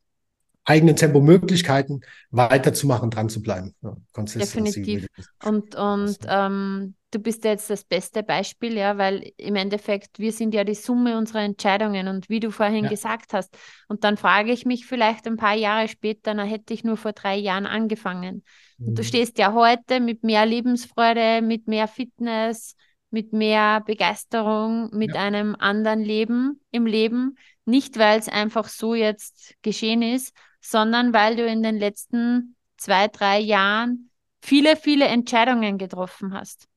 eigenen 0.68 0.96
Tempomöglichkeiten 0.96 2.02
weiterzumachen, 2.30 3.10
dran 3.10 3.30
zu 3.30 3.42
bleiben. 3.42 3.74
Ja, 3.80 3.96
Definitiv. 4.14 5.06
Und, 5.42 5.74
und 5.74 6.18
ähm, 6.28 6.94
du 7.10 7.18
bist 7.20 7.44
ja 7.44 7.52
jetzt 7.52 7.70
das 7.70 7.84
beste 7.84 8.22
Beispiel, 8.22 8.76
ja, 8.76 8.98
weil 8.98 9.32
im 9.38 9.56
Endeffekt 9.56 10.18
wir 10.18 10.30
sind 10.30 10.52
ja 10.52 10.64
die 10.64 10.74
Summe 10.74 11.16
unserer 11.16 11.40
Entscheidungen 11.40 12.06
und 12.08 12.28
wie 12.28 12.40
du 12.40 12.50
vorhin 12.50 12.84
ja. 12.84 12.90
gesagt 12.90 13.32
hast. 13.32 13.56
Und 13.88 14.04
dann 14.04 14.18
frage 14.18 14.52
ich 14.52 14.66
mich 14.66 14.84
vielleicht 14.84 15.26
ein 15.26 15.38
paar 15.38 15.54
Jahre 15.54 15.88
später, 15.88 16.34
na 16.34 16.44
hätte 16.44 16.74
ich 16.74 16.84
nur 16.84 16.98
vor 16.98 17.12
drei 17.12 17.36
Jahren 17.36 17.66
angefangen. 17.66 18.44
Mhm. 18.76 18.88
Und 18.88 18.98
du 18.98 19.02
mhm. 19.02 19.06
stehst 19.06 19.38
ja 19.38 19.54
heute 19.54 20.00
mit 20.00 20.22
mehr 20.22 20.44
Lebensfreude, 20.44 21.40
mit 21.40 21.66
mehr 21.66 21.88
Fitness, 21.88 22.76
mit 23.10 23.32
mehr 23.32 23.80
Begeisterung, 23.80 24.90
mit 24.92 25.14
ja. 25.14 25.22
einem 25.22 25.56
anderen 25.58 26.00
Leben 26.00 26.60
im 26.70 26.84
Leben. 26.84 27.38
Nicht, 27.64 27.98
weil 27.98 28.18
es 28.18 28.28
einfach 28.28 28.68
so 28.68 28.94
jetzt 28.94 29.54
geschehen 29.62 30.02
ist, 30.02 30.34
sondern 30.60 31.12
weil 31.12 31.36
du 31.36 31.46
in 31.46 31.62
den 31.62 31.76
letzten 31.76 32.56
zwei, 32.76 33.08
drei 33.08 33.38
Jahren 33.38 34.10
viele, 34.40 34.76
viele 34.76 35.06
Entscheidungen 35.06 35.78
getroffen 35.78 36.32
hast. 36.32 36.68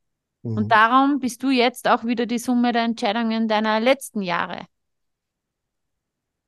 Mhm. 0.44 0.58
Und 0.58 0.72
darum 0.72 1.20
bist 1.20 1.44
du 1.44 1.50
jetzt 1.50 1.88
auch 1.88 2.04
wieder 2.04 2.26
die 2.26 2.40
Summe 2.40 2.72
der 2.72 2.84
Entscheidungen 2.84 3.48
deiner 3.48 3.80
letzten 3.80 4.22
Jahre. 4.22 4.66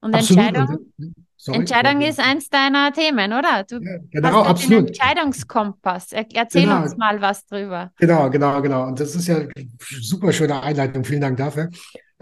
Und 0.01 0.15
absolut. 0.15 0.45
Entscheidung, 0.45 0.93
Sorry, 1.37 1.57
Entscheidung 1.59 2.01
ist 2.01 2.21
eins 2.21 2.49
deiner 2.49 2.93
Themen, 2.93 3.33
oder? 3.33 3.65
Du 3.67 3.75
ja, 3.75 3.97
genau, 4.11 4.43
hast 4.43 4.47
absolut. 4.47 4.79
den 4.79 4.87
Entscheidungskompass. 4.87 6.13
Erzähl 6.13 6.63
genau. 6.63 6.83
uns 6.83 6.95
mal 6.95 7.19
was 7.19 7.45
drüber. 7.45 7.91
Genau, 7.97 8.29
genau, 8.29 8.61
genau. 8.61 8.87
Und 8.87 8.97
das 8.97 9.13
ist 9.13 9.27
ja 9.27 9.39
eine 9.39 9.51
super 9.77 10.31
schöne 10.31 10.63
Einleitung. 10.63 11.03
Vielen 11.03 11.19
Dank 11.19 11.35
dafür. 11.35 11.69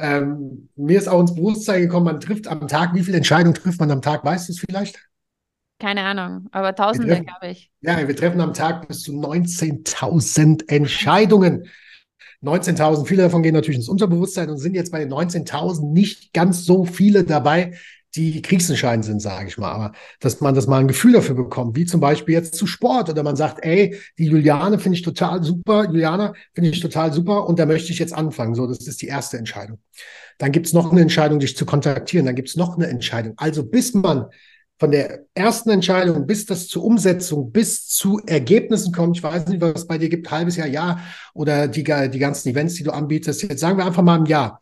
Ähm, 0.02 0.70
mir 0.76 0.98
ist 0.98 1.08
auch 1.08 1.22
ins 1.22 1.36
Bewusstsein 1.36 1.82
gekommen, 1.82 2.06
man 2.06 2.20
trifft 2.20 2.48
am 2.48 2.68
Tag, 2.68 2.94
wie 2.96 3.04
viele 3.04 3.18
Entscheidungen 3.18 3.54
trifft 3.54 3.80
man 3.80 3.92
am 3.92 4.02
Tag? 4.02 4.26
Weißt 4.26 4.50
du 4.50 4.54
es 4.54 4.60
vielleicht? 4.60 5.00
keine 5.82 6.04
Ahnung, 6.04 6.48
aber 6.52 6.76
Tausende, 6.76 7.24
glaube 7.24 7.48
ich. 7.50 7.72
Ja, 7.82 8.08
wir 8.08 8.16
treffen 8.16 8.40
am 8.40 8.54
Tag 8.54 8.88
bis 8.88 9.02
zu 9.02 9.14
19.000 9.14 10.70
Entscheidungen. 10.70 11.66
19.000, 12.44 13.08
viele 13.08 13.24
davon 13.24 13.44
gehen 13.44 13.56
natürlich 13.56 13.80
ins 13.80 13.90
Unterbewusstsein 13.90 14.50
und 14.50 14.58
sind 14.58 14.76
jetzt 14.76 14.92
bei 14.92 15.00
den 15.00 15.12
19.000 15.12 15.92
nicht 15.92 16.34
ganz 16.34 16.66
so 16.66 16.86
viele 16.86 17.24
dabei, 17.24 17.74
die 18.16 18.42
kriegsentscheidend 18.42 19.06
sind, 19.06 19.22
sage 19.22 19.48
ich 19.48 19.58
mal. 19.58 19.72
Aber 19.72 19.92
dass 20.20 20.42
man 20.42 20.54
das 20.54 20.68
mal 20.68 20.80
ein 20.80 20.88
Gefühl 20.88 21.14
dafür 21.14 21.36
bekommt, 21.36 21.76
wie 21.76 21.86
zum 21.86 22.02
Beispiel 22.02 22.36
jetzt 22.36 22.56
zu 22.56 22.68
Sport 22.68 23.10
oder 23.10 23.24
man 23.24 23.36
sagt, 23.36 23.64
ey, 23.64 23.98
die 24.18 24.26
Juliane 24.26 24.80
finde 24.80 24.98
ich 24.98 25.04
total 25.04 25.44
super, 25.44 25.86
Juliana 25.86 26.34
finde 26.54 26.70
ich 26.70 26.80
total 26.80 27.14
super 27.14 27.48
und 27.48 27.60
da 27.60 27.66
möchte 27.66 27.92
ich 27.92 28.00
jetzt 28.00 28.14
anfangen. 28.14 28.56
So, 28.56 28.68
das 28.68 28.88
ist 28.88 29.02
die 29.02 29.08
erste 29.08 29.38
Entscheidung. 29.38 29.80
Dann 30.38 30.52
gibt's 30.52 30.74
noch 30.74 30.92
eine 30.92 31.02
Entscheidung, 31.02 31.40
dich 31.40 31.56
zu 31.56 31.66
kontaktieren. 31.66 32.26
Dann 32.26 32.36
gibt's 32.36 32.56
noch 32.56 32.76
eine 32.76 32.88
Entscheidung. 32.88 33.34
Also 33.38 33.64
bis 33.64 33.94
man 33.94 34.26
von 34.80 34.90
der 34.90 35.26
ersten 35.36 35.70
Entscheidung 35.70 36.26
bis 36.26 36.48
das 36.48 36.68
zur 36.68 36.84
Umsetzung, 36.84 37.52
bis 37.52 37.88
zu 37.88 38.20
Ergebnissen 38.26 38.92
kommt. 38.92 39.18
Ich 39.18 39.22
weiß 39.24 39.46
nicht, 39.46 39.62
was 39.62 39.82
es 39.82 39.88
bei 39.88 40.00
dir 40.00 40.10
gibt, 40.10 40.32
halbes 40.32 40.56
Jahr, 40.56 40.68
Jahr 40.68 41.00
oder 41.36 41.68
die, 41.68 41.84
die 41.84 42.20
ganzen 42.20 42.50
Events, 42.50 42.74
die 42.74 42.84
du 42.84 42.92
anbietest. 42.92 43.44
Jetzt 43.44 43.60
sagen 43.60 43.78
wir 43.78 43.86
einfach 43.86 44.02
mal 44.02 44.20
ein 44.20 44.26
Jahr. 44.26 44.60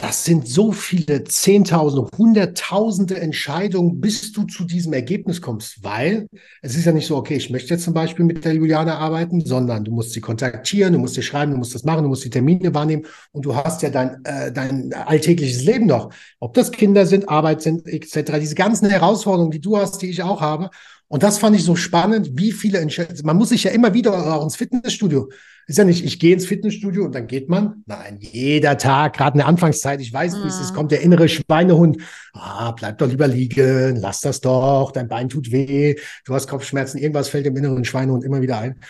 Das 0.00 0.24
sind 0.24 0.48
so 0.48 0.72
viele 0.72 1.24
Zehntausende, 1.24 2.10
Hunderttausende 2.18 3.20
Entscheidungen, 3.20 4.00
bis 4.00 4.32
du 4.32 4.42
zu 4.44 4.64
diesem 4.64 4.92
Ergebnis 4.92 5.40
kommst. 5.40 5.84
Weil 5.84 6.28
es 6.62 6.76
ist 6.76 6.84
ja 6.84 6.92
nicht 6.92 7.06
so, 7.06 7.16
okay, 7.16 7.36
ich 7.36 7.48
möchte 7.50 7.74
jetzt 7.74 7.84
zum 7.84 7.94
Beispiel 7.94 8.24
mit 8.24 8.44
der 8.44 8.54
Juliane 8.54 8.96
arbeiten, 8.96 9.44
sondern 9.44 9.84
du 9.84 9.92
musst 9.92 10.12
sie 10.12 10.20
kontaktieren, 10.20 10.92
du 10.92 10.98
musst 10.98 11.14
sie 11.14 11.22
schreiben, 11.22 11.52
du 11.52 11.58
musst 11.58 11.74
das 11.74 11.84
machen, 11.84 12.02
du 12.02 12.08
musst 12.08 12.24
die 12.24 12.30
Termine 12.30 12.74
wahrnehmen 12.74 13.06
und 13.32 13.44
du 13.44 13.54
hast 13.54 13.82
ja 13.82 13.90
dein, 13.90 14.24
äh, 14.24 14.52
dein 14.52 14.92
alltägliches 14.92 15.62
Leben 15.64 15.86
noch. 15.86 16.10
Ob 16.40 16.54
das 16.54 16.72
Kinder 16.72 17.06
sind, 17.06 17.28
Arbeit 17.28 17.62
sind, 17.62 17.86
etc. 17.86 18.38
Diese 18.40 18.56
ganzen 18.56 18.90
Herausforderungen, 18.90 19.52
die 19.52 19.60
du 19.60 19.78
hast, 19.78 20.02
die 20.02 20.10
ich 20.10 20.22
auch 20.22 20.40
habe. 20.40 20.70
Und 21.06 21.22
das 21.22 21.38
fand 21.38 21.54
ich 21.54 21.62
so 21.62 21.76
spannend, 21.76 22.30
wie 22.34 22.50
viele 22.50 22.78
Entscheidungen. 22.78 23.20
Man 23.24 23.36
muss 23.36 23.50
sich 23.50 23.64
ja 23.64 23.70
immer 23.70 23.94
wieder 23.94 24.34
auch 24.34 24.42
ins 24.42 24.56
Fitnessstudio 24.56 25.28
ist 25.66 25.78
ja 25.78 25.84
nicht, 25.84 26.04
ich 26.04 26.18
gehe 26.18 26.34
ins 26.34 26.46
Fitnessstudio 26.46 27.04
und 27.04 27.14
dann 27.14 27.26
geht 27.26 27.48
man. 27.48 27.82
Nein, 27.86 28.18
jeder 28.20 28.76
Tag, 28.76 29.16
gerade 29.16 29.34
in 29.34 29.38
der 29.38 29.46
Anfangszeit, 29.46 30.00
ich 30.00 30.12
weiß, 30.12 30.42
wie 30.42 30.46
es 30.46 30.60
ist, 30.60 30.72
mhm. 30.72 30.76
kommt 30.76 30.92
der 30.92 31.00
innere 31.00 31.28
Schweinehund. 31.28 32.02
Ah, 32.32 32.72
bleib 32.72 32.98
doch 32.98 33.08
lieber 33.08 33.26
liegen, 33.26 33.96
lass 33.96 34.20
das 34.20 34.40
doch, 34.40 34.92
dein 34.92 35.08
Bein 35.08 35.28
tut 35.28 35.50
weh, 35.50 35.96
du 36.24 36.34
hast 36.34 36.48
Kopfschmerzen, 36.48 36.98
irgendwas 36.98 37.28
fällt 37.28 37.46
dem 37.46 37.56
inneren 37.56 37.84
Schweinehund 37.84 38.24
immer 38.24 38.42
wieder 38.42 38.58
ein. 38.58 38.80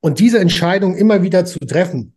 Und 0.00 0.18
diese 0.18 0.38
Entscheidung 0.38 0.96
immer 0.96 1.22
wieder 1.22 1.44
zu 1.44 1.58
treffen 1.60 2.16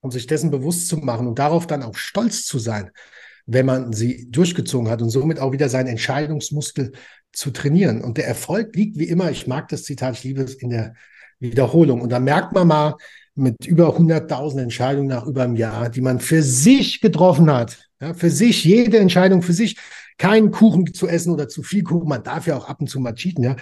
und 0.00 0.12
sich 0.12 0.26
dessen 0.26 0.50
bewusst 0.50 0.88
zu 0.88 0.98
machen 0.98 1.26
und 1.26 1.38
darauf 1.38 1.66
dann 1.66 1.82
auch 1.82 1.96
stolz 1.96 2.46
zu 2.46 2.58
sein, 2.58 2.90
wenn 3.46 3.66
man 3.66 3.92
sie 3.92 4.30
durchgezogen 4.30 4.88
hat 4.88 5.02
und 5.02 5.10
somit 5.10 5.38
auch 5.38 5.52
wieder 5.52 5.68
seinen 5.68 5.88
Entscheidungsmuskel 5.88 6.92
zu 7.32 7.50
trainieren. 7.50 8.02
Und 8.02 8.16
der 8.16 8.26
Erfolg 8.26 8.74
liegt 8.74 8.98
wie 8.98 9.08
immer, 9.08 9.30
ich 9.30 9.46
mag 9.46 9.68
das 9.68 9.82
Zitat, 9.82 10.16
ich 10.16 10.24
liebe 10.24 10.42
es 10.42 10.54
in 10.54 10.70
der 10.70 10.94
Wiederholung. 11.38 12.00
Und 12.00 12.10
da 12.10 12.18
merkt 12.18 12.52
man 12.52 12.68
mal, 12.68 12.94
mit 13.36 13.66
über 13.66 13.96
100.000 13.96 14.62
Entscheidungen 14.62 15.08
nach 15.08 15.26
über 15.26 15.44
einem 15.44 15.56
Jahr, 15.56 15.90
die 15.90 16.00
man 16.00 16.20
für 16.20 16.42
sich 16.42 17.00
getroffen 17.00 17.50
hat. 17.50 17.78
Ja, 18.00 18.12
für 18.12 18.30
sich, 18.30 18.64
jede 18.64 18.98
Entscheidung 18.98 19.40
für 19.40 19.54
sich, 19.54 19.76
keinen 20.18 20.50
Kuchen 20.50 20.92
zu 20.94 21.08
essen 21.08 21.32
oder 21.32 21.48
zu 21.48 21.62
viel 21.62 21.82
Kuchen. 21.82 22.08
Man 22.08 22.22
darf 22.22 22.46
ja 22.46 22.56
auch 22.56 22.68
ab 22.68 22.80
und 22.80 22.88
zu 22.88 23.00
mal 23.00 23.14
cheaten, 23.14 23.44
ja. 23.44 23.56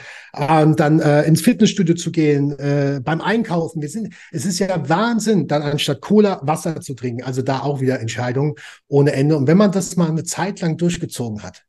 Und 0.61 0.79
dann 0.79 1.01
äh, 1.01 1.23
ins 1.23 1.41
Fitnessstudio 1.41 1.95
zu 1.95 2.13
gehen, 2.13 2.57
äh, 2.59 3.01
beim 3.03 3.21
Einkaufen. 3.21 3.83
Wir 3.83 3.89
sind, 3.89 4.15
es 4.31 4.45
ist 4.45 4.61
ja 4.61 4.89
Wahnsinn, 4.89 5.49
dann 5.49 5.63
anstatt 5.63 6.01
Cola 6.01 6.41
Wasser 6.43 6.81
zu 6.81 6.95
trinken. 6.95 7.25
Also 7.25 7.43
da 7.43 7.61
auch 7.61 7.81
wieder 7.81 8.01
Entscheidungen 8.01 8.55
ohne 8.89 9.13
Ende. 9.13 9.37
Und 9.37 9.47
wenn 9.47 9.57
man 9.57 9.73
das 9.73 9.97
mal 9.97 10.09
eine 10.09 10.25
Zeit 10.25 10.61
lang 10.61 10.77
durchgezogen 10.77 11.43
hat, 11.43 11.65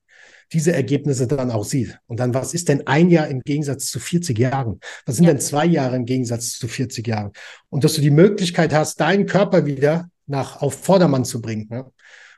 diese 0.53 0.73
Ergebnisse 0.73 1.27
dann 1.27 1.51
auch 1.51 1.65
sieht. 1.65 1.97
Und 2.07 2.19
dann, 2.19 2.33
was 2.33 2.53
ist 2.53 2.69
denn 2.69 2.87
ein 2.87 3.09
Jahr 3.09 3.27
im 3.27 3.41
Gegensatz 3.41 3.87
zu 3.87 3.99
40 3.99 4.37
Jahren? 4.37 4.79
Was 5.05 5.15
sind 5.15 5.25
ja. 5.25 5.31
denn 5.31 5.41
zwei 5.41 5.65
Jahre 5.65 5.95
im 5.95 6.05
Gegensatz 6.05 6.57
zu 6.57 6.67
40 6.67 7.07
Jahren? 7.07 7.31
Und 7.69 7.83
dass 7.83 7.93
du 7.93 8.01
die 8.01 8.11
Möglichkeit 8.11 8.73
hast, 8.73 8.99
deinen 8.99 9.25
Körper 9.25 9.65
wieder 9.65 10.09
nach 10.27 10.61
auf 10.61 10.73
Vordermann 10.73 11.25
zu 11.25 11.41
bringen. 11.41 11.67
Ja? 11.71 11.89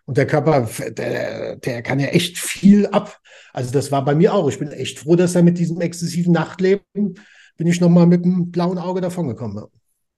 Und 0.06 0.18
der 0.18 0.26
Körper, 0.26 0.70
der, 0.92 1.58
der 1.58 1.82
kann 1.82 2.00
ja 2.00 2.08
echt 2.08 2.38
viel 2.38 2.88
ab. 2.88 3.20
Also 3.54 3.72
das 3.72 3.92
war 3.92 4.06
bei 4.06 4.16
mir 4.16 4.34
auch. 4.34 4.48
Ich 4.48 4.60
bin 4.60 4.72
echt 4.72 5.00
froh, 5.00 5.16
dass 5.16 5.36
er 5.36 5.44
mit 5.44 5.58
diesem 5.58 5.82
exzessiven 5.82 6.32
Nachtleben 6.32 6.84
bin 7.58 7.68
ich 7.68 7.82
nochmal 7.82 8.06
mit 8.06 8.24
einem 8.24 8.52
blauen 8.52 8.78
Auge 8.78 9.02
davongekommen. 9.02 9.66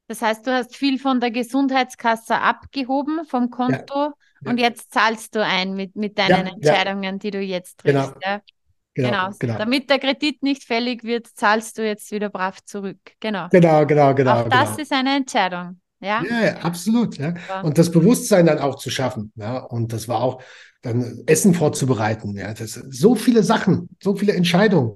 Das 0.07 0.21
heißt, 0.21 0.45
du 0.45 0.51
hast 0.51 0.75
viel 0.75 0.99
von 0.99 1.19
der 1.19 1.31
Gesundheitskasse 1.31 2.35
abgehoben 2.35 3.25
vom 3.25 3.49
Konto. 3.49 3.95
Ja. 3.95 4.13
Und 4.45 4.59
jetzt 4.59 4.91
zahlst 4.91 5.35
du 5.35 5.43
ein 5.43 5.75
mit, 5.75 5.95
mit 5.95 6.17
deinen 6.17 6.47
ja, 6.47 6.53
Entscheidungen, 6.53 7.03
ja. 7.03 7.11
die 7.11 7.31
du 7.31 7.41
jetzt 7.41 7.79
triffst. 7.79 8.13
Genau. 8.21 8.39
Genau, 8.95 9.09
genau. 9.09 9.35
genau, 9.39 9.57
Damit 9.57 9.89
der 9.89 9.99
Kredit 9.99 10.43
nicht 10.43 10.63
fällig 10.63 11.03
wird, 11.03 11.27
zahlst 11.27 11.77
du 11.77 11.85
jetzt 11.85 12.11
wieder 12.11 12.29
brav 12.29 12.63
zurück. 12.65 12.97
Genau. 13.19 13.47
Genau, 13.49 13.85
genau, 13.85 14.13
genau. 14.13 14.41
Auch 14.41 14.49
das 14.49 14.71
genau. 14.71 14.81
ist 14.81 14.91
eine 14.91 15.15
Entscheidung. 15.15 15.79
Ja, 16.01 16.23
ja, 16.23 16.57
absolut. 16.57 17.17
Ja. 17.17 17.33
Und 17.61 17.77
das 17.77 17.91
Bewusstsein 17.91 18.45
dann 18.45 18.59
auch 18.59 18.75
zu 18.75 18.89
schaffen. 18.89 19.31
Ja. 19.35 19.57
Und 19.57 19.91
das 19.93 20.07
war 20.07 20.21
auch 20.21 20.41
dann 20.81 21.23
Essen 21.27 21.53
vorzubereiten. 21.53 22.35
Ja. 22.37 22.53
Das 22.53 22.73
so 22.73 23.15
viele 23.15 23.43
Sachen, 23.43 23.89
so 24.01 24.15
viele 24.15 24.33
Entscheidungen. 24.33 24.95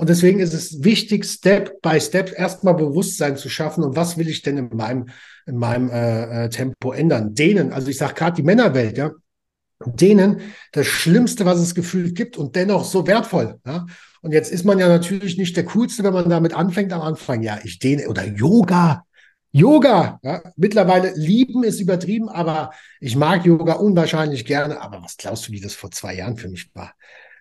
Und 0.00 0.08
deswegen 0.08 0.40
ist 0.40 0.54
es 0.54 0.82
wichtig, 0.82 1.26
Step 1.26 1.82
by 1.82 2.00
Step 2.00 2.32
erstmal 2.34 2.72
Bewusstsein 2.72 3.36
zu 3.36 3.50
schaffen. 3.50 3.84
Und 3.84 3.96
was 3.96 4.16
will 4.16 4.28
ich 4.28 4.40
denn 4.40 4.56
in 4.56 4.74
meinem, 4.74 5.10
in 5.44 5.56
meinem 5.56 5.90
äh, 5.90 6.46
äh 6.46 6.48
Tempo 6.48 6.92
ändern? 6.92 7.34
Denen, 7.34 7.70
also 7.70 7.88
ich 7.88 7.98
sage 7.98 8.14
gerade 8.14 8.36
die 8.36 8.42
Männerwelt, 8.42 8.96
ja, 8.96 9.10
denen 9.84 10.40
das 10.72 10.86
Schlimmste, 10.86 11.44
was 11.44 11.60
es 11.60 11.74
gefühlt 11.74 12.14
gibt 12.14 12.38
und 12.38 12.56
dennoch 12.56 12.86
so 12.86 13.06
wertvoll. 13.06 13.60
Ja? 13.66 13.84
Und 14.22 14.32
jetzt 14.32 14.50
ist 14.50 14.64
man 14.64 14.78
ja 14.78 14.88
natürlich 14.88 15.36
nicht 15.36 15.54
der 15.54 15.66
Coolste, 15.66 16.02
wenn 16.02 16.14
man 16.14 16.30
damit 16.30 16.54
anfängt 16.54 16.94
am 16.94 17.02
Anfang. 17.02 17.42
Ja, 17.42 17.58
ich 17.62 17.78
dehne 17.78 18.08
oder 18.08 18.24
Yoga. 18.24 19.04
Yoga, 19.52 20.18
ja, 20.22 20.40
mittlerweile 20.56 21.12
lieben 21.14 21.62
ist 21.62 21.78
übertrieben, 21.78 22.30
aber 22.30 22.70
ich 23.00 23.16
mag 23.16 23.44
Yoga 23.44 23.74
unwahrscheinlich 23.74 24.46
gerne. 24.46 24.80
Aber 24.80 25.02
was 25.02 25.18
glaubst 25.18 25.48
du, 25.48 25.52
wie 25.52 25.60
das 25.60 25.74
vor 25.74 25.90
zwei 25.90 26.14
Jahren 26.14 26.38
für 26.38 26.48
mich 26.48 26.70
war? 26.74 26.94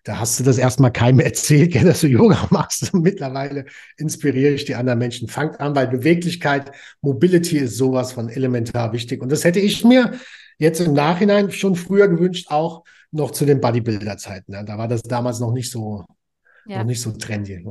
Da 0.10 0.18
hast 0.18 0.40
du 0.40 0.44
das 0.44 0.58
erstmal 0.58 0.92
keinem 0.92 1.20
erzählt, 1.20 1.76
dass 1.76 2.02
du 2.02 2.08
Yoga 2.08 2.48
machst. 2.50 2.92
Und 2.92 3.04
mittlerweile 3.04 3.66
inspiriere 3.96 4.54
ich 4.54 4.66
die 4.66 4.74
anderen 4.74 4.98
Menschen. 4.98 5.28
Fangt 5.28 5.60
an, 5.60 5.76
weil 5.76 5.88
Beweglichkeit, 5.88 6.72
Mobility 7.02 7.60
ist 7.60 7.78
sowas 7.78 8.14
von 8.14 8.28
elementar 8.28 8.92
wichtig. 8.92 9.22
Und 9.22 9.32
das 9.32 9.44
hätte 9.44 9.60
ich 9.60 9.84
mir 9.84 10.20
jetzt 10.58 10.82
im 10.82 10.94
Nachhinein 10.94 11.52
schon 11.52 11.76
früher 11.76 12.08
gewünscht, 12.08 12.48
auch 12.50 12.86
noch 13.12 13.30
zu 13.30 13.46
den 13.46 13.62
Bodybuilder-Zeiten. 13.62 14.66
Da 14.66 14.78
war 14.80 14.88
das 14.88 15.04
damals 15.04 15.40
noch 15.40 15.54
nicht 15.54 15.70
so, 15.70 16.06
ja. 16.66 16.80
noch 16.80 16.86
nicht 16.86 17.02
so 17.02 17.12
trendy. 17.12 17.64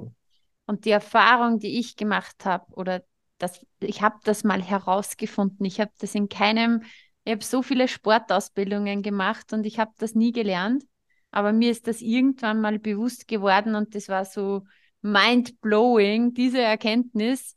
Und 0.66 0.84
die 0.84 0.90
Erfahrung, 0.92 1.58
die 1.58 1.80
ich 1.80 1.96
gemacht 1.96 2.44
habe, 2.44 2.72
oder 2.74 3.02
das, 3.38 3.66
ich 3.80 4.00
habe 4.00 4.16
das 4.22 4.44
mal 4.44 4.62
herausgefunden. 4.62 5.66
Ich 5.66 5.80
habe 5.80 5.90
das 5.98 6.14
in 6.14 6.28
keinem, 6.28 6.82
ich 7.24 7.32
habe 7.32 7.44
so 7.44 7.64
viele 7.64 7.88
Sportausbildungen 7.88 9.02
gemacht 9.02 9.52
und 9.52 9.66
ich 9.66 9.80
habe 9.80 9.90
das 9.98 10.14
nie 10.14 10.30
gelernt. 10.30 10.84
Aber 11.30 11.52
mir 11.52 11.70
ist 11.70 11.86
das 11.86 12.00
irgendwann 12.00 12.60
mal 12.60 12.78
bewusst 12.78 13.28
geworden 13.28 13.74
und 13.74 13.94
das 13.94 14.08
war 14.08 14.24
so 14.24 14.64
mind-blowing, 15.02 16.34
diese 16.34 16.60
Erkenntnis, 16.60 17.56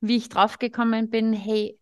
wie 0.00 0.16
ich 0.16 0.28
draufgekommen 0.28 1.10
bin, 1.10 1.32
hey, 1.32 1.78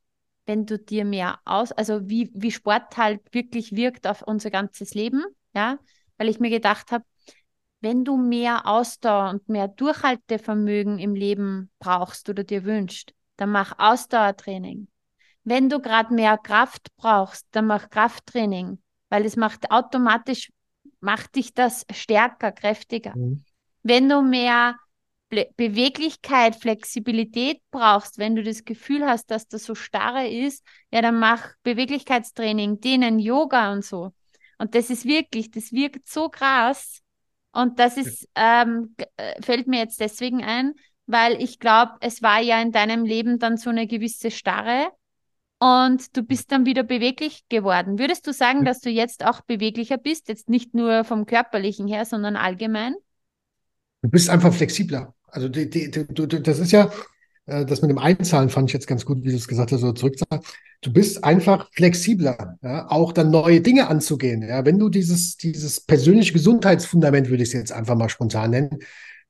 wenn 0.47 0.67
du 0.67 0.79
dir 0.79 1.05
mehr 1.05 1.39
aus, 1.45 1.73
also 1.73 2.09
wie, 2.09 2.31
wie 2.35 2.51
Sport 2.51 2.97
halt 2.97 3.21
wirklich 3.33 3.73
wirkt 3.73 4.07
auf 4.07 4.23
unser 4.23 4.51
ganzes 4.51 4.95
Leben, 4.95 5.25
ja, 5.55 5.79
weil 6.17 6.29
ich 6.29 6.41
mir 6.41 6.51
gedacht 6.51 6.91
habe, 6.91 7.05
wenn 7.81 8.05
du 8.05 8.17
mehr 8.17 8.67
Ausdauer 8.67 9.31
und 9.31 9.49
mehr 9.49 9.69
Durchhaltevermögen 9.69 10.99
im 10.99 11.15
Leben 11.15 11.71
brauchst 11.79 12.29
oder 12.29 12.43
dir 12.43 12.65
wünscht, 12.65 13.13
dann 13.37 13.51
mach 13.51 13.79
Ausdauertraining. 13.79 14.89
Wenn 15.45 15.69
du 15.69 15.81
gerade 15.81 16.13
mehr 16.13 16.37
Kraft 16.39 16.89
brauchst, 16.97 17.47
dann 17.53 17.67
mach 17.67 17.89
Krafttraining, 17.89 18.83
weil 19.11 19.25
es 19.25 19.37
macht 19.37 19.71
automatisch 19.71 20.51
macht 21.01 21.37
dich 21.37 21.55
das 21.55 21.87
stärker, 21.93 22.53
kräftiger. 22.53 23.17
Mhm. 23.17 23.45
Wenn 23.83 24.09
du 24.09 24.23
mehr 24.23 24.77
Be 25.31 25.47
Beweglichkeit, 25.57 26.57
Flexibilität 26.57 27.61
brauchst, 27.71 28.17
wenn 28.17 28.35
du 28.35 28.43
das 28.43 28.65
Gefühl 28.65 29.05
hast, 29.05 29.31
dass 29.31 29.47
das 29.47 29.65
so 29.65 29.75
starre 29.75 30.27
ist, 30.27 30.65
ja, 30.91 31.03
dann 31.03 31.19
mach 31.19 31.51
Beweglichkeitstraining, 31.65 32.81
denen 32.81 33.19
Yoga 33.19 33.73
und 33.73 33.85
so. 33.85 34.13
Und 34.57 34.75
das 34.75 34.89
ist 34.89 35.05
wirklich, 35.05 35.51
das 35.51 35.73
wirkt 35.73 36.09
so 36.09 36.31
krass. 36.31 37.03
Und 37.53 37.79
das 37.79 37.99
ist, 37.99 38.27
ähm, 38.35 38.95
äh, 39.17 39.43
fällt 39.43 39.67
mir 39.67 39.81
jetzt 39.81 40.01
deswegen 40.01 40.43
ein, 40.43 40.75
weil 41.07 41.41
ich 41.43 41.59
glaube, 41.59 41.93
es 42.01 42.23
war 42.23 42.41
ja 42.41 42.61
in 42.63 42.73
deinem 42.73 43.05
Leben 43.05 43.39
dann 43.39 43.57
so 43.57 43.71
eine 43.71 43.87
gewisse 43.87 44.31
Starre 44.31 44.91
und 45.59 46.17
du 46.17 46.23
bist 46.23 46.53
dann 46.53 46.67
wieder 46.67 46.83
beweglich 46.83 47.45
geworden. 47.49 47.99
Würdest 47.99 48.27
du 48.27 48.33
sagen, 48.33 48.65
dass 48.65 48.81
du 48.81 48.91
jetzt 48.91 49.25
auch 49.25 49.41
beweglicher 49.41 49.99
bist, 49.99 50.29
jetzt 50.29 50.49
nicht 50.49 50.75
nur 50.75 51.05
vom 51.05 51.27
körperlichen 51.27 51.89
her, 51.89 52.05
sondern 52.05 52.37
allgemein? 52.37 52.95
Du 54.03 54.09
bist 54.09 54.31
einfach 54.31 54.55
flexibler. 54.55 55.15
Also 55.27 55.49
die, 55.49 55.69
die, 55.69 55.91
du, 55.91 56.27
das 56.27 56.59
ist 56.61 56.73
ja, 56.73 56.91
äh, 57.47 57.67
das 57.67 57.83
mit 57.83 57.91
dem 57.91 57.99
Einzahlen 57.99 58.49
fand 58.49 58.71
ich 58.71 58.75
jetzt 58.75 58.87
ganz 58.87 59.05
gut, 59.05 59.25
wie 59.25 59.31
du 59.31 59.37
es 59.37 59.49
gesagt 59.49 59.73
hast, 59.73 59.81
so 59.81 59.93
zurückzahlen. 59.93 60.45
Du 60.81 60.93
bist 60.93 61.25
einfach 61.25 61.69
flexibler, 61.73 62.57
ja, 62.63 62.89
auch 62.89 63.13
dann 63.13 63.33
neue 63.33 63.61
Dinge 63.61 63.89
anzugehen. 63.89 64.43
Ja, 64.43 64.65
wenn 64.65 64.79
du 64.79 64.89
dieses, 64.89 65.37
dieses 65.37 65.81
persönliche 65.81 66.33
Gesundheitsfundament, 66.33 67.29
würde 67.29 67.43
ich 67.43 67.49
es 67.49 67.55
jetzt 67.55 67.73
einfach 67.73 67.97
mal 67.97 68.09
spontan 68.09 68.53
nennen, 68.53 68.79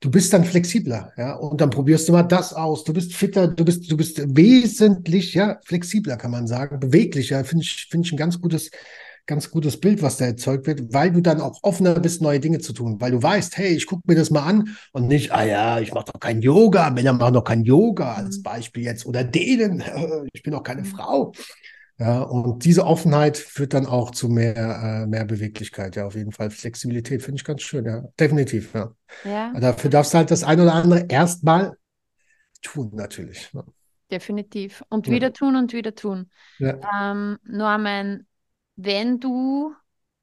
du 0.00 0.10
bist 0.10 0.32
dann 0.32 0.44
flexibler, 0.44 1.12
ja, 1.16 1.34
und 1.34 1.60
dann 1.60 1.70
probierst 1.70 2.08
du 2.08 2.12
mal 2.12 2.22
das 2.22 2.52
aus. 2.52 2.84
Du 2.84 2.92
bist 2.92 3.14
fitter, 3.14 3.48
du 3.48 3.64
bist, 3.64 3.90
du 3.90 3.96
bist 3.96 4.20
wesentlich, 4.36 5.34
ja, 5.34 5.58
flexibler, 5.64 6.16
kann 6.16 6.30
man 6.30 6.46
sagen, 6.46 6.78
beweglicher. 6.78 7.44
Finde 7.44 7.64
ich, 7.64 7.88
finde 7.90 8.06
ich 8.06 8.12
ein 8.12 8.16
ganz 8.16 8.40
gutes, 8.40 8.70
ganz 9.26 9.50
gutes 9.50 9.78
Bild, 9.78 10.00
was 10.02 10.16
da 10.16 10.26
erzeugt 10.26 10.66
wird, 10.66 10.92
weil 10.92 11.12
du 11.12 11.20
dann 11.20 11.40
auch 11.40 11.58
offener 11.62 11.98
bist, 12.00 12.22
neue 12.22 12.40
Dinge 12.40 12.58
zu 12.60 12.72
tun, 12.72 13.00
weil 13.00 13.10
du 13.10 13.22
weißt, 13.22 13.58
hey, 13.58 13.74
ich 13.74 13.86
gucke 13.86 14.02
mir 14.06 14.14
das 14.14 14.30
mal 14.30 14.42
an 14.42 14.76
und 14.92 15.08
nicht, 15.08 15.32
ah 15.32 15.44
ja, 15.44 15.80
ich 15.80 15.92
mache 15.92 16.12
doch 16.12 16.20
kein 16.20 16.42
Yoga, 16.42 16.90
Männer 16.90 17.12
machen 17.12 17.34
doch 17.34 17.44
kein 17.44 17.64
Yoga 17.64 18.14
als 18.14 18.38
mhm. 18.38 18.42
Beispiel 18.42 18.84
jetzt 18.84 19.04
oder 19.04 19.24
denen, 19.24 19.82
ich 20.32 20.42
bin 20.42 20.52
doch 20.52 20.62
keine 20.62 20.82
mhm. 20.82 20.86
Frau. 20.86 21.32
Ja, 21.98 22.22
und 22.22 22.64
diese 22.64 22.84
Offenheit 22.84 23.36
führt 23.36 23.74
dann 23.74 23.86
auch 23.86 24.12
zu 24.12 24.28
mehr, 24.28 24.56
äh, 24.56 25.06
mehr 25.06 25.24
Beweglichkeit, 25.24 25.96
ja, 25.96 26.06
auf 26.06 26.14
jeden 26.14 26.30
Fall. 26.30 26.50
Flexibilität 26.50 27.22
finde 27.22 27.38
ich 27.40 27.44
ganz 27.44 27.62
schön, 27.62 27.84
ja, 27.84 28.04
definitiv, 28.20 28.72
ja. 28.72 28.94
ja. 29.24 29.52
Dafür 29.58 29.90
darfst 29.90 30.14
du 30.14 30.18
halt 30.18 30.30
das 30.30 30.44
ein 30.44 30.60
oder 30.60 30.74
andere 30.74 31.06
erstmal 31.08 31.76
tun, 32.62 32.90
natürlich. 32.94 33.50
Ja. 33.52 33.64
Definitiv. 34.12 34.84
Und 34.88 35.10
wieder 35.10 35.32
tun 35.32 35.56
und 35.56 35.72
wieder 35.72 35.94
tun. 35.94 36.30
Ähm, 36.60 37.38
Norman, 37.42 38.26
wenn 38.76 39.18
du 39.18 39.74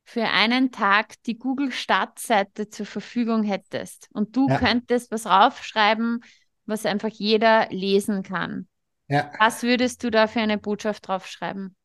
für 0.06 0.24
einen 0.24 0.72
Tag 0.72 1.22
die 1.24 1.38
Google-Startseite 1.38 2.70
zur 2.70 2.86
Verfügung 2.86 3.44
hättest 3.44 4.08
und 4.14 4.36
du 4.36 4.48
könntest 4.48 5.12
was 5.12 5.26
raufschreiben, 5.26 6.24
was 6.66 6.86
einfach 6.86 7.10
jeder 7.10 7.68
lesen 7.70 8.24
kann. 8.24 8.68
Ja. 9.08 9.32
Was 9.40 9.64
würdest 9.64 10.04
du 10.04 10.10
da 10.10 10.28
für 10.28 10.40
eine 10.40 10.58
Botschaft 10.58 11.08
draufschreiben? 11.08 11.76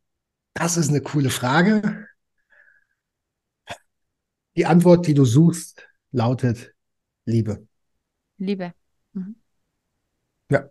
Das 0.54 0.76
ist 0.76 0.88
eine 0.88 1.00
coole 1.00 1.30
Frage. 1.30 2.06
Die 4.56 4.66
Antwort, 4.66 5.06
die 5.06 5.14
du 5.14 5.24
suchst, 5.24 5.88
lautet 6.10 6.74
Liebe. 7.24 7.66
Liebe. 8.38 8.74
Mhm. 9.12 9.36
Ja. 10.50 10.68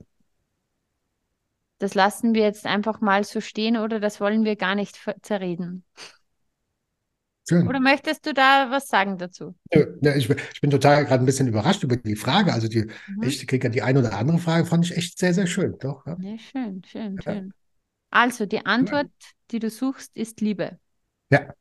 Das 1.78 1.96
lassen 1.96 2.34
wir 2.34 2.42
jetzt 2.42 2.66
einfach 2.66 3.00
mal 3.00 3.24
so 3.24 3.40
stehen 3.40 3.78
oder 3.78 4.02
das 4.02 4.20
wollen 4.20 4.44
wir 4.44 4.58
gar 4.58 4.76
nicht 4.76 5.00
zerreden. 5.22 5.86
Schön. 7.50 7.68
Oder 7.68 7.80
möchtest 7.80 8.28
du 8.28 8.34
da 8.34 8.70
was 8.70 8.90
sagen 8.90 9.18
dazu? 9.18 9.56
Ich, 9.72 10.30
ich, 10.30 10.62
bin 10.62 10.70
total 10.70 11.04
gerade 11.04 11.24
ein 11.24 11.26
bisschen 11.26 11.48
überrascht 11.48 11.84
über 11.84 11.96
die 11.98 12.16
Frage. 12.16 12.54
Also 12.54 12.68
die, 12.68 12.86
mhm. 13.08 13.24
ich 13.24 13.48
kriege 13.48 13.66
ja 13.66 13.72
die 13.72 13.82
eine 13.82 13.98
oder 13.98 14.14
andere 14.14 14.38
Frage, 14.38 14.68
fand 14.68 14.86
ich 14.86 14.96
echt 14.96 15.18
sehr, 15.18 15.34
sehr 15.34 15.48
schön. 15.48 15.76
Doch, 15.80 16.06
ja. 16.06 16.16
ja 16.22 16.38
schön, 16.38 16.84
schön, 16.86 17.16
ja. 17.16 17.22
schön. 17.24 17.52
Also 18.12 18.46
die 18.46 18.64
Antwort, 18.68 19.10
die 19.50 19.58
du 19.58 19.72
suchst, 19.72 20.16
ist 20.16 20.42
Liebe. 20.42 20.78
Ja. 21.32 21.52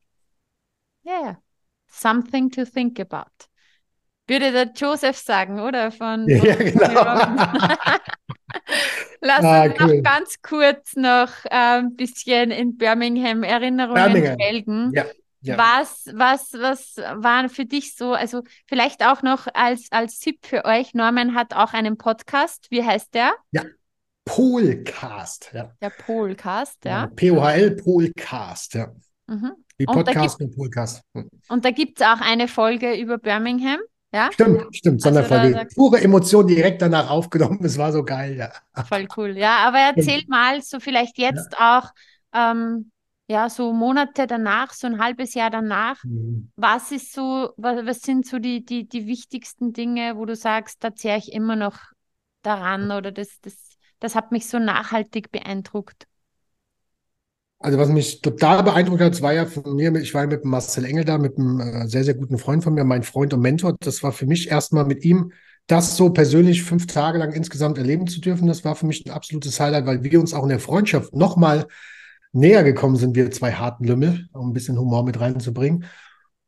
Ja, 1.01 1.21
yeah. 1.21 1.41
something 1.87 2.51
to 2.51 2.65
think 2.65 2.99
about. 2.99 3.47
Würde 4.27 4.51
der 4.51 4.71
Joseph 4.75 5.17
sagen, 5.17 5.59
oder? 5.59 5.89
Von, 5.89 6.29
von 6.29 6.45
ja, 6.45 6.53
genau. 6.53 6.93
Lass 9.21 9.43
ah, 9.43 9.63
uns 9.63 9.73
cool. 9.79 9.95
noch 9.95 10.03
ganz 10.03 10.35
kurz 10.43 10.95
noch 10.95 11.31
ein 11.49 11.85
ähm, 11.85 11.95
bisschen 11.95 12.51
in 12.51 12.77
Birmingham 12.77 13.41
Erinnerungen 13.41 14.13
Birmingham. 14.13 14.37
melden. 14.37 14.91
Ja. 14.93 15.05
Ja. 15.41 15.57
Was, 15.57 16.05
was, 16.13 16.53
was 16.53 16.97
war 16.97 17.47
für 17.47 17.65
dich 17.65 17.95
so, 17.95 18.13
also 18.13 18.43
vielleicht 18.67 19.05
auch 19.05 19.21
noch 19.21 19.47
als, 19.53 19.87
als 19.91 20.19
Tipp 20.19 20.45
für 20.45 20.65
euch, 20.65 20.93
Norman 20.93 21.33
hat 21.33 21.53
auch 21.53 21.73
einen 21.73 21.97
Podcast, 21.97 22.67
wie 22.69 22.83
heißt 22.83 23.13
der? 23.13 23.33
Ja, 23.51 23.63
Polcast, 24.25 25.51
ja. 25.53 25.71
Der 25.81 25.89
Polcast, 25.89 26.83
ja. 26.85 27.07
P-O-H-L, 27.07 27.77
Polcast, 27.77 28.73
ja. 28.73 28.91
Mhm. 29.27 29.53
Wie 29.77 29.85
Podcast 29.85 30.41
und, 30.41 30.55
Polcast. 30.55 31.01
Hm. 31.15 31.29
Und 31.47 31.63
da 31.63 31.71
gibt 31.71 32.01
es 32.01 32.05
auch 32.05 32.19
eine 32.19 32.49
Folge 32.49 32.95
über 32.95 33.17
Birmingham. 33.17 33.79
Ja? 34.11 34.29
Stimmt, 34.33 34.75
stimmt. 34.75 35.05
Also 35.05 35.21
Sonderfolge. 35.21 35.67
Pure 35.73 36.01
Emotion 36.01 36.47
direkt 36.47 36.81
danach 36.81 37.09
aufgenommen. 37.09 37.63
Es 37.63 37.77
war 37.77 37.93
so 37.93 38.03
geil, 38.03 38.35
ja. 38.35 38.51
Voll 38.83 39.07
cool, 39.15 39.37
ja. 39.37 39.57
Aber 39.67 39.77
erzählt 39.77 40.27
mal 40.27 40.61
so 40.61 40.79
vielleicht 40.79 41.17
jetzt 41.17 41.53
ja. 41.57 41.79
auch, 41.79 41.89
ähm, 42.33 42.91
ja, 43.29 43.47
so 43.47 43.73
Monate 43.73 44.25
danach, 44.25 44.73
so 44.73 44.87
ein 44.87 44.99
halbes 44.99 45.35
Jahr 45.35 45.51
danach. 45.51 46.03
Mhm. 46.03 46.49
Was 46.55 46.91
ist 46.91 47.13
so, 47.13 47.51
was, 47.57 47.85
was 47.85 48.01
sind 48.01 48.25
so 48.25 48.39
die, 48.39 48.65
die, 48.65 48.89
die 48.89 49.05
wichtigsten 49.05 49.71
Dinge, 49.71 50.17
wo 50.17 50.25
du 50.25 50.35
sagst, 50.35 50.83
da 50.83 50.95
zehre 50.95 51.19
ich 51.19 51.31
immer 51.31 51.55
noch 51.55 51.77
daran 52.41 52.89
oder 52.91 53.11
das, 53.11 53.39
das, 53.41 53.77
das 53.99 54.15
hat 54.15 54.31
mich 54.31 54.47
so 54.47 54.57
nachhaltig 54.57 55.31
beeindruckt? 55.31 56.07
Also 57.59 57.77
was 57.77 57.89
mich 57.89 58.21
total 58.21 58.63
beeindruckt 58.63 59.01
hat, 59.01 59.21
war 59.21 59.33
ja 59.33 59.45
von 59.45 59.75
mir, 59.75 59.93
ich 59.97 60.13
war 60.15 60.25
mit 60.25 60.43
Marcel 60.43 60.85
Engel 60.85 61.05
da, 61.05 61.19
mit 61.19 61.37
einem 61.37 61.59
äh, 61.59 61.87
sehr, 61.87 62.05
sehr 62.05 62.15
guten 62.15 62.39
Freund 62.39 62.63
von 62.63 62.73
mir, 62.73 62.83
mein 62.83 63.03
Freund 63.03 63.33
und 63.33 63.41
Mentor. 63.41 63.75
Das 63.79 64.01
war 64.01 64.11
für 64.11 64.25
mich 64.25 64.49
erstmal 64.49 64.85
mit 64.85 65.05
ihm, 65.05 65.33
das 65.67 65.95
so 65.95 66.09
persönlich 66.09 66.63
fünf 66.63 66.87
Tage 66.87 67.19
lang 67.19 67.31
insgesamt 67.33 67.77
erleben 67.77 68.07
zu 68.07 68.21
dürfen. 68.21 68.47
Das 68.47 68.65
war 68.65 68.75
für 68.75 68.87
mich 68.87 69.05
ein 69.05 69.11
absolutes 69.11 69.59
Highlight, 69.59 69.85
weil 69.85 70.03
wir 70.03 70.19
uns 70.19 70.33
auch 70.33 70.43
in 70.43 70.49
der 70.49 70.59
Freundschaft 70.59 71.13
nochmal 71.13 71.67
näher 72.31 72.63
gekommen 72.63 72.95
sind, 72.95 73.15
wir 73.15 73.31
zwei 73.31 73.53
harten 73.53 73.85
Lümmel, 73.85 74.27
um 74.33 74.49
ein 74.49 74.53
bisschen 74.53 74.77
Humor 74.77 75.03
mit 75.03 75.19
reinzubringen. 75.19 75.85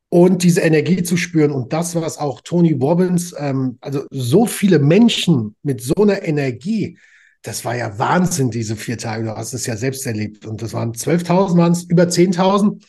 Und 0.10 0.44
diese 0.44 0.62
Energie 0.62 1.04
zu 1.04 1.16
spüren 1.16 1.52
und 1.52 1.72
das, 1.72 1.96
was 1.96 2.18
auch 2.18 2.42
Tony 2.42 2.74
Robbins, 2.74 3.34
ähm, 3.38 3.78
also 3.80 4.06
so 4.12 4.46
viele 4.46 4.80
Menschen 4.80 5.56
mit 5.64 5.82
so 5.82 5.96
einer 5.96 6.24
Energie, 6.24 6.98
das 7.44 7.66
war 7.66 7.76
ja 7.76 7.98
Wahnsinn, 7.98 8.52
diese 8.52 8.76
vier 8.76 8.98
Tage. 8.98 9.24
Du 9.24 9.36
hast 9.36 9.54
es 9.54 9.66
ja 9.66 9.76
selbst 9.76 10.06
erlebt. 10.06 10.46
Und 10.46 10.62
das 10.62 10.74
waren 10.74 10.94
12.000, 10.94 11.58
waren 11.58 11.72
es 11.72 11.84
über 11.84 12.04
10.000. 12.04 12.84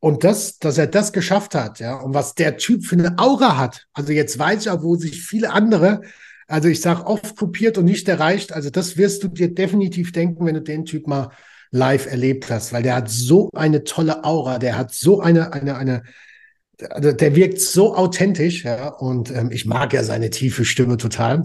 Und 0.00 0.22
das, 0.22 0.58
dass 0.58 0.76
er 0.76 0.86
das 0.86 1.14
geschafft 1.14 1.54
hat, 1.54 1.80
ja, 1.80 1.96
und 1.96 2.12
was 2.12 2.34
der 2.34 2.58
Typ 2.58 2.84
für 2.84 2.96
eine 2.96 3.18
Aura 3.18 3.56
hat. 3.56 3.86
Also 3.94 4.12
jetzt 4.12 4.38
weiß 4.38 4.60
ich 4.62 4.70
auch, 4.70 4.82
wo 4.82 4.96
sich 4.96 5.22
viele 5.22 5.50
andere, 5.50 6.02
also 6.46 6.68
ich 6.68 6.82
sage 6.82 7.06
oft 7.06 7.36
kopiert 7.36 7.78
und 7.78 7.86
nicht 7.86 8.06
erreicht. 8.06 8.52
Also 8.52 8.68
das 8.68 8.98
wirst 8.98 9.22
du 9.22 9.28
dir 9.28 9.54
definitiv 9.54 10.12
denken, 10.12 10.44
wenn 10.44 10.56
du 10.56 10.62
den 10.62 10.84
Typ 10.84 11.06
mal 11.06 11.30
live 11.74 12.06
erlebt 12.06 12.50
hast, 12.50 12.72
weil 12.72 12.84
der 12.84 12.94
hat 12.94 13.10
so 13.10 13.50
eine 13.52 13.82
tolle 13.82 14.22
Aura, 14.22 14.58
der 14.60 14.78
hat 14.78 14.94
so 14.94 15.20
eine, 15.20 15.52
eine, 15.52 15.76
eine, 15.76 16.02
also 16.88 17.10
der 17.10 17.34
wirkt 17.34 17.60
so 17.60 17.96
authentisch, 17.96 18.64
ja, 18.64 18.88
und 18.88 19.32
ähm, 19.32 19.50
ich 19.50 19.66
mag 19.66 19.92
ja 19.92 20.04
seine 20.04 20.30
tiefe 20.30 20.64
Stimme 20.64 20.98
total. 20.98 21.42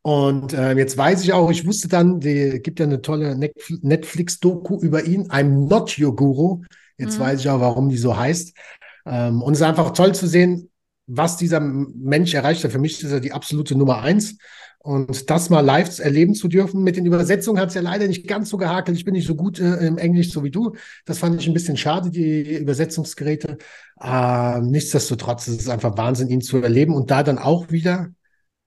Und 0.00 0.54
äh, 0.54 0.72
jetzt 0.72 0.96
weiß 0.96 1.22
ich 1.22 1.34
auch, 1.34 1.50
ich 1.50 1.66
wusste 1.66 1.88
dann, 1.88 2.20
die 2.20 2.60
gibt 2.62 2.80
ja 2.80 2.86
eine 2.86 3.02
tolle 3.02 3.36
Netflix-Doku 3.36 4.80
über 4.80 5.04
ihn, 5.04 5.30
I'm 5.30 5.68
Not 5.68 5.98
Your 5.98 6.16
Guru. 6.16 6.62
Jetzt 6.96 7.18
mhm. 7.18 7.22
weiß 7.22 7.40
ich 7.40 7.50
auch, 7.50 7.60
warum 7.60 7.90
die 7.90 7.98
so 7.98 8.16
heißt. 8.16 8.56
Ähm, 9.04 9.42
und 9.42 9.52
es 9.52 9.60
ist 9.60 9.66
einfach 9.66 9.90
toll 9.90 10.14
zu 10.14 10.26
sehen, 10.26 10.70
was 11.06 11.36
dieser 11.36 11.60
Mensch 11.60 12.32
erreicht 12.32 12.64
hat. 12.64 12.72
Für 12.72 12.78
mich 12.78 13.02
ist 13.02 13.12
er 13.12 13.20
die 13.20 13.32
absolute 13.32 13.76
Nummer 13.76 14.00
eins. 14.00 14.38
Und 14.82 15.28
das 15.28 15.50
mal 15.50 15.60
live 15.60 15.98
erleben 15.98 16.34
zu 16.34 16.48
dürfen. 16.48 16.82
Mit 16.82 16.96
den 16.96 17.04
Übersetzungen 17.04 17.60
hat 17.60 17.68
es 17.68 17.74
ja 17.74 17.82
leider 17.82 18.06
nicht 18.06 18.26
ganz 18.26 18.48
so 18.48 18.56
gehakelt. 18.56 18.96
Ich 18.96 19.04
bin 19.04 19.12
nicht 19.12 19.26
so 19.26 19.34
gut 19.34 19.60
äh, 19.60 19.86
im 19.86 19.98
Englisch 19.98 20.32
so 20.32 20.42
wie 20.42 20.50
du. 20.50 20.74
Das 21.04 21.18
fand 21.18 21.38
ich 21.38 21.46
ein 21.46 21.52
bisschen 21.52 21.76
schade, 21.76 22.10
die 22.10 22.56
Übersetzungsgeräte. 22.56 23.58
Äh, 24.00 24.60
nichtsdestotrotz 24.62 25.48
ist 25.48 25.60
es 25.60 25.68
einfach 25.68 25.98
Wahnsinn, 25.98 26.28
ihn 26.28 26.40
zu 26.40 26.58
erleben 26.58 26.94
und 26.94 27.10
da 27.10 27.22
dann 27.22 27.38
auch 27.38 27.70
wieder 27.70 28.10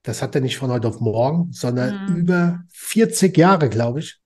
das 0.04 0.20
hat 0.20 0.34
er 0.34 0.42
nicht 0.42 0.58
von 0.58 0.70
heute 0.70 0.86
auf 0.86 1.00
morgen, 1.00 1.50
sondern 1.52 2.12
mhm. 2.12 2.16
über 2.16 2.64
40 2.70 3.36
Jahre, 3.36 3.68
glaube 3.68 4.00
ich. 4.00 4.20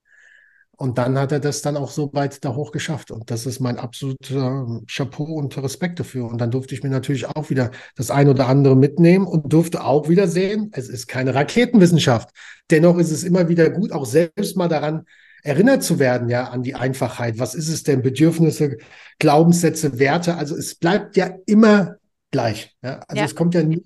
Und 0.79 0.97
dann 0.97 1.19
hat 1.19 1.33
er 1.33 1.41
das 1.41 1.61
dann 1.61 1.75
auch 1.75 1.91
so 1.91 2.09
weit 2.13 2.45
da 2.45 2.55
hoch 2.55 2.71
geschafft. 2.71 3.11
Und 3.11 3.29
das 3.29 3.45
ist 3.45 3.59
mein 3.59 3.77
absoluter 3.77 4.65
Chapeau 4.89 5.25
und 5.25 5.57
Respekt 5.57 5.99
dafür. 5.99 6.29
Und 6.29 6.39
dann 6.39 6.51
durfte 6.51 6.73
ich 6.73 6.83
mir 6.83 6.89
natürlich 6.89 7.27
auch 7.27 7.49
wieder 7.49 7.71
das 7.97 8.09
ein 8.11 8.29
oder 8.29 8.47
andere 8.47 8.77
mitnehmen 8.77 9.27
und 9.27 9.51
durfte 9.51 9.83
auch 9.83 10.07
wieder 10.07 10.29
sehen, 10.29 10.71
es 10.71 10.87
ist 10.87 11.07
keine 11.07 11.35
Raketenwissenschaft. 11.35 12.29
Dennoch 12.71 12.97
ist 12.97 13.11
es 13.11 13.25
immer 13.25 13.49
wieder 13.49 13.69
gut, 13.69 13.91
auch 13.91 14.05
selbst 14.05 14.55
mal 14.55 14.69
daran 14.69 15.03
erinnert 15.43 15.83
zu 15.83 15.99
werden, 15.99 16.29
ja, 16.29 16.45
an 16.45 16.63
die 16.63 16.75
Einfachheit. 16.75 17.39
Was 17.39 17.55
ist 17.55 17.67
es 17.67 17.83
denn? 17.83 18.01
Bedürfnisse, 18.01 18.77
Glaubenssätze, 19.19 19.99
Werte. 19.99 20.35
Also 20.35 20.55
es 20.55 20.75
bleibt 20.75 21.17
ja 21.17 21.29
immer 21.45 21.95
gleich. 22.31 22.73
Ja? 22.81 23.01
Also 23.05 23.19
ja. 23.19 23.25
es 23.25 23.35
kommt 23.35 23.53
ja 23.53 23.63
nie 23.63 23.83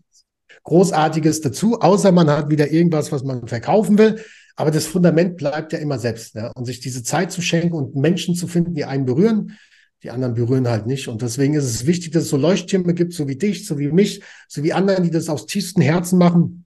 Großartiges 0.62 1.42
dazu, 1.42 1.80
außer 1.82 2.12
man 2.12 2.30
hat 2.30 2.52
wieder 2.52 2.72
irgendwas, 2.72 3.12
was 3.12 3.24
man 3.24 3.48
verkaufen 3.48 3.98
will. 3.98 4.24
Aber 4.56 4.72
das 4.72 4.86
Fundament 4.86 5.38
bleibt 5.38 5.74
ja 5.74 5.80
immer 5.80 5.98
selbst. 5.98 6.36
Ja? 6.36 6.52
Und 6.56 6.66
sich 6.66 6.80
diese 6.80 7.04
Zeit 7.04 7.32
zu 7.32 7.42
schenken 7.42 7.76
und 7.76 7.96
Menschen 7.96 8.36
zu 8.36 8.48
finden, 8.48 8.76
die 8.76 8.86
einen 8.86 9.06
berühren, 9.06 9.58
die 10.04 10.12
anderen 10.12 10.34
berühren 10.34 10.68
halt 10.68 10.86
nicht. 10.86 11.08
Und 11.08 11.22
deswegen 11.22 11.54
ist 11.54 11.64
es 11.64 11.86
wichtig, 11.86 12.12
dass 12.12 12.24
es 12.24 12.30
so 12.30 12.38
Leuchttürme 12.38 12.94
gibt, 12.94 13.14
so 13.14 13.28
wie 13.28 13.38
dich, 13.38 13.66
so 13.66 13.80
wie 13.80 13.92
mich, 13.92 14.22
so 14.48 14.64
wie 14.64 14.74
anderen, 14.74 15.04
die 15.04 15.12
das 15.12 15.30
aus 15.30 15.46
tiefstem 15.46 15.82
Herzen 15.82 16.20
machen, 16.20 16.66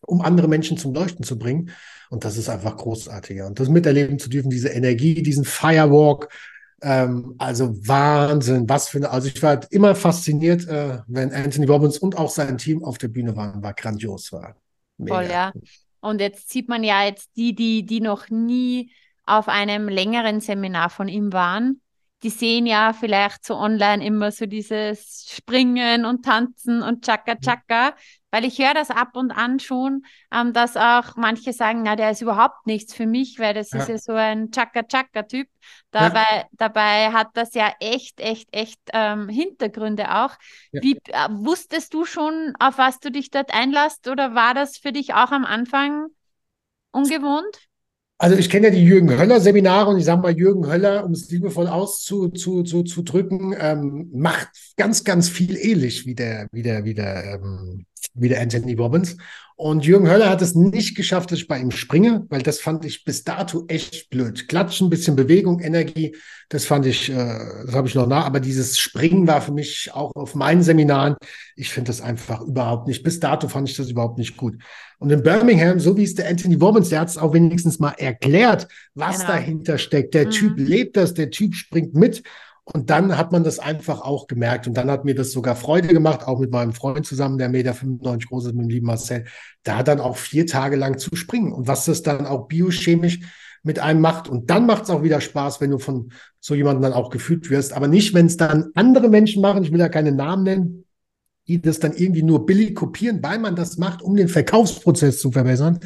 um 0.00 0.20
andere 0.22 0.48
Menschen 0.48 0.78
zum 0.78 0.94
Leuchten 0.94 1.22
zu 1.22 1.38
bringen. 1.38 1.70
Und 2.10 2.24
das 2.24 2.36
ist 2.38 2.48
einfach 2.48 2.76
großartiger. 2.76 3.46
Und 3.46 3.60
das 3.60 3.68
miterleben 3.68 4.18
zu 4.18 4.30
dürfen, 4.30 4.50
diese 4.50 4.70
Energie, 4.70 5.22
diesen 5.22 5.44
Firewalk, 5.44 6.28
ähm, 6.80 7.34
also 7.38 7.74
Wahnsinn, 7.86 8.68
was 8.68 8.88
für 8.88 8.98
eine, 8.98 9.10
also 9.10 9.28
ich 9.28 9.42
war 9.42 9.50
halt 9.50 9.66
immer 9.70 9.94
fasziniert, 9.94 10.66
äh, 10.68 11.00
wenn 11.06 11.32
Anthony 11.32 11.66
Robbins 11.66 11.98
und 11.98 12.16
auch 12.16 12.30
sein 12.30 12.56
Team 12.56 12.84
auf 12.84 12.98
der 12.98 13.08
Bühne 13.08 13.36
waren, 13.36 13.62
war 13.62 13.74
grandios, 13.74 14.32
war 14.32 14.56
mega. 14.96 15.16
Voll, 15.16 15.30
ja. 15.30 15.52
Und 16.00 16.20
jetzt 16.20 16.50
sieht 16.50 16.68
man 16.68 16.84
ja 16.84 17.04
jetzt 17.04 17.36
die, 17.36 17.54
die, 17.54 17.84
die 17.84 18.00
noch 18.00 18.28
nie 18.30 18.92
auf 19.26 19.48
einem 19.48 19.88
längeren 19.88 20.40
Seminar 20.40 20.90
von 20.90 21.08
ihm 21.08 21.32
waren, 21.32 21.80
die 22.22 22.30
sehen 22.30 22.66
ja 22.66 22.92
vielleicht 22.92 23.44
so 23.44 23.54
online 23.54 24.04
immer 24.04 24.32
so 24.32 24.46
dieses 24.46 25.26
Springen 25.30 26.04
und 26.04 26.24
Tanzen 26.24 26.82
und 26.82 27.04
Chaka 27.04 27.36
Chaka, 27.36 27.94
weil 28.30 28.44
ich 28.44 28.58
höre 28.58 28.74
das 28.74 28.90
ab 28.90 29.10
und 29.14 29.30
an 29.30 29.60
schon, 29.60 30.02
ähm, 30.32 30.52
dass 30.52 30.76
auch 30.76 31.16
manche 31.16 31.52
sagen, 31.52 31.82
na, 31.84 31.94
der 31.94 32.10
ist 32.10 32.20
überhaupt 32.20 32.66
nichts 32.66 32.92
für 32.92 33.06
mich, 33.06 33.38
weil 33.38 33.54
das 33.54 33.70
ja. 33.70 33.78
ist 33.78 33.88
ja 33.88 33.98
so 33.98 34.12
ein 34.12 34.50
Chaka 34.50 34.82
Chaka 34.82 35.22
Typ. 35.22 35.48
Dabei, 35.92 36.18
ja. 36.18 36.44
dabei 36.52 37.12
hat 37.12 37.28
das 37.34 37.54
ja 37.54 37.72
echt, 37.78 38.20
echt, 38.20 38.48
echt 38.52 38.80
ähm, 38.92 39.28
Hintergründe 39.28 40.16
auch. 40.16 40.34
Ja. 40.72 40.82
Wie 40.82 40.96
äh, 41.06 41.28
wusstest 41.30 41.94
du 41.94 42.04
schon, 42.04 42.52
auf 42.58 42.78
was 42.78 42.98
du 42.98 43.12
dich 43.12 43.30
dort 43.30 43.54
einlässt, 43.54 44.08
oder 44.08 44.34
war 44.34 44.54
das 44.54 44.76
für 44.76 44.92
dich 44.92 45.14
auch 45.14 45.30
am 45.30 45.44
Anfang 45.44 46.08
ungewohnt? 46.90 47.68
Also 48.20 48.36
ich 48.36 48.50
kenne 48.50 48.66
ja 48.66 48.72
die 48.72 48.84
Jürgen 48.84 49.16
Höller 49.16 49.40
Seminare 49.40 49.90
und 49.90 49.98
ich 49.98 50.04
sage 50.04 50.20
mal, 50.20 50.36
Jürgen 50.36 50.66
Höller, 50.66 51.04
um 51.04 51.12
es 51.12 51.30
liebevoll 51.30 51.68
auszudrücken, 51.68 52.66
zu, 52.66 52.82
zu, 52.82 53.02
drücken, 53.02 53.54
ähm, 53.56 54.10
macht 54.12 54.48
ganz, 54.76 55.04
ganz 55.04 55.28
viel 55.28 55.56
ähnlich 55.56 56.04
wie 56.04 56.16
der, 56.16 56.48
wie 56.50 56.62
der, 56.62 56.84
wie 56.84 56.94
der, 56.94 57.34
ähm, 57.34 57.86
wie 58.14 58.28
der 58.28 58.40
Anthony 58.40 58.74
Robbins. 58.74 59.16
Und 59.60 59.84
Jürgen 59.84 60.08
Höller 60.08 60.30
hat 60.30 60.40
es 60.40 60.54
nicht 60.54 60.96
geschafft, 60.96 61.32
dass 61.32 61.40
ich 61.40 61.48
bei 61.48 61.58
ihm 61.58 61.72
springe, 61.72 62.24
weil 62.28 62.42
das 62.42 62.60
fand 62.60 62.84
ich 62.84 63.02
bis 63.02 63.24
dato 63.24 63.64
echt 63.66 64.08
blöd. 64.08 64.46
Klatschen, 64.46 64.88
bisschen 64.88 65.16
Bewegung, 65.16 65.58
Energie, 65.58 66.14
das 66.48 66.64
fand 66.64 66.86
ich, 66.86 67.10
äh, 67.10 67.38
das 67.66 67.74
habe 67.74 67.88
ich 67.88 67.96
noch 67.96 68.06
nach. 68.06 68.24
Aber 68.24 68.38
dieses 68.38 68.78
Springen 68.78 69.26
war 69.26 69.40
für 69.40 69.50
mich 69.50 69.90
auch 69.92 70.12
auf 70.14 70.36
meinen 70.36 70.62
Seminaren, 70.62 71.16
ich 71.56 71.70
finde 71.70 71.88
das 71.88 72.00
einfach 72.00 72.40
überhaupt 72.42 72.86
nicht. 72.86 73.02
Bis 73.02 73.18
dato 73.18 73.48
fand 73.48 73.68
ich 73.68 73.76
das 73.76 73.90
überhaupt 73.90 74.16
nicht 74.16 74.36
gut. 74.36 74.54
Und 75.00 75.10
in 75.10 75.24
Birmingham, 75.24 75.80
so 75.80 75.96
wie 75.96 76.04
es 76.04 76.14
der 76.14 76.28
Anthony 76.28 76.54
Robbins, 76.54 76.90
der 76.90 77.00
hat 77.00 77.08
es 77.08 77.18
auch 77.18 77.34
wenigstens 77.34 77.80
mal 77.80 77.94
erklärt, 77.98 78.68
was 78.94 79.16
genau. 79.18 79.30
dahinter 79.32 79.78
steckt. 79.78 80.14
Der 80.14 80.26
mhm. 80.26 80.30
Typ 80.30 80.52
lebt 80.56 80.96
das, 80.96 81.14
der 81.14 81.30
Typ 81.30 81.56
springt 81.56 81.94
mit. 81.94 82.22
Und 82.72 82.90
dann 82.90 83.16
hat 83.16 83.32
man 83.32 83.44
das 83.44 83.58
einfach 83.58 84.02
auch 84.02 84.26
gemerkt. 84.26 84.66
Und 84.66 84.74
dann 84.74 84.90
hat 84.90 85.04
mir 85.04 85.14
das 85.14 85.32
sogar 85.32 85.56
Freude 85.56 85.88
gemacht, 85.88 86.26
auch 86.26 86.38
mit 86.38 86.50
meinem 86.50 86.72
Freund 86.72 87.06
zusammen, 87.06 87.38
der 87.38 87.48
Meter 87.48 87.74
95 87.74 88.28
groß 88.28 88.46
ist, 88.46 88.54
mit 88.54 88.64
dem 88.64 88.70
lieben 88.70 88.86
Marcel, 88.86 89.24
da 89.62 89.82
dann 89.82 90.00
auch 90.00 90.16
vier 90.16 90.46
Tage 90.46 90.76
lang 90.76 90.98
zu 90.98 91.16
springen. 91.16 91.52
Und 91.52 91.66
was 91.66 91.86
das 91.86 92.02
dann 92.02 92.26
auch 92.26 92.46
biochemisch 92.48 93.20
mit 93.62 93.78
einem 93.78 94.00
macht. 94.00 94.28
Und 94.28 94.50
dann 94.50 94.66
macht 94.66 94.84
es 94.84 94.90
auch 94.90 95.02
wieder 95.02 95.20
Spaß, 95.20 95.60
wenn 95.60 95.70
du 95.70 95.78
von 95.78 96.12
so 96.40 96.54
jemandem 96.54 96.82
dann 96.82 96.92
auch 96.92 97.10
gefühlt 97.10 97.50
wirst. 97.50 97.72
Aber 97.72 97.88
nicht, 97.88 98.14
wenn 98.14 98.26
es 98.26 98.36
dann 98.36 98.70
andere 98.74 99.08
Menschen 99.08 99.42
machen, 99.42 99.62
ich 99.62 99.72
will 99.72 99.80
ja 99.80 99.88
keine 99.88 100.12
Namen 100.12 100.44
nennen, 100.44 100.84
die 101.46 101.60
das 101.60 101.80
dann 101.80 101.94
irgendwie 101.94 102.22
nur 102.22 102.46
billig 102.46 102.74
kopieren, 102.74 103.22
weil 103.22 103.38
man 103.38 103.56
das 103.56 103.78
macht, 103.78 104.02
um 104.02 104.16
den 104.16 104.28
Verkaufsprozess 104.28 105.20
zu 105.20 105.32
verbessern. 105.32 105.80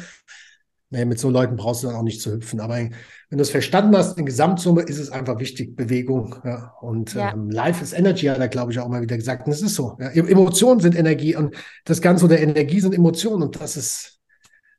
Nee, 0.93 1.05
mit 1.05 1.17
so 1.17 1.31
Leuten 1.31 1.55
brauchst 1.55 1.81
du 1.81 1.87
dann 1.87 1.95
auch 1.95 2.03
nicht 2.03 2.21
zu 2.21 2.31
hüpfen. 2.31 2.59
Aber 2.59 2.75
wenn 2.75 2.91
du 3.31 3.41
es 3.41 3.49
verstanden 3.49 3.97
hast, 3.97 4.15
in 4.19 4.27
Gesamtsumme 4.27 4.83
ist 4.83 4.99
es 4.99 5.09
einfach 5.09 5.39
wichtig, 5.39 5.75
Bewegung. 5.75 6.35
Ja. 6.45 6.75
Und 6.81 7.15
ja. 7.15 7.33
Ähm, 7.33 7.49
Life 7.49 7.83
is 7.83 7.93
Energy 7.93 8.27
hat 8.27 8.37
er, 8.37 8.47
glaube 8.47 8.71
ich, 8.71 8.77
auch 8.77 8.87
mal 8.87 9.01
wieder 9.01 9.17
gesagt. 9.17 9.47
Und 9.47 9.53
es 9.53 9.63
ist 9.63 9.73
so. 9.73 9.97
Ja. 9.99 10.09
Emotionen 10.11 10.81
sind 10.81 10.95
Energie 10.95 11.35
und 11.35 11.55
das 11.85 11.99
Ganze 11.99 12.25
oder 12.25 12.39
Energie 12.39 12.79
sind 12.79 12.93
Emotionen. 12.93 13.41
Und 13.41 13.59
das 13.59 13.75
ist 13.75 14.19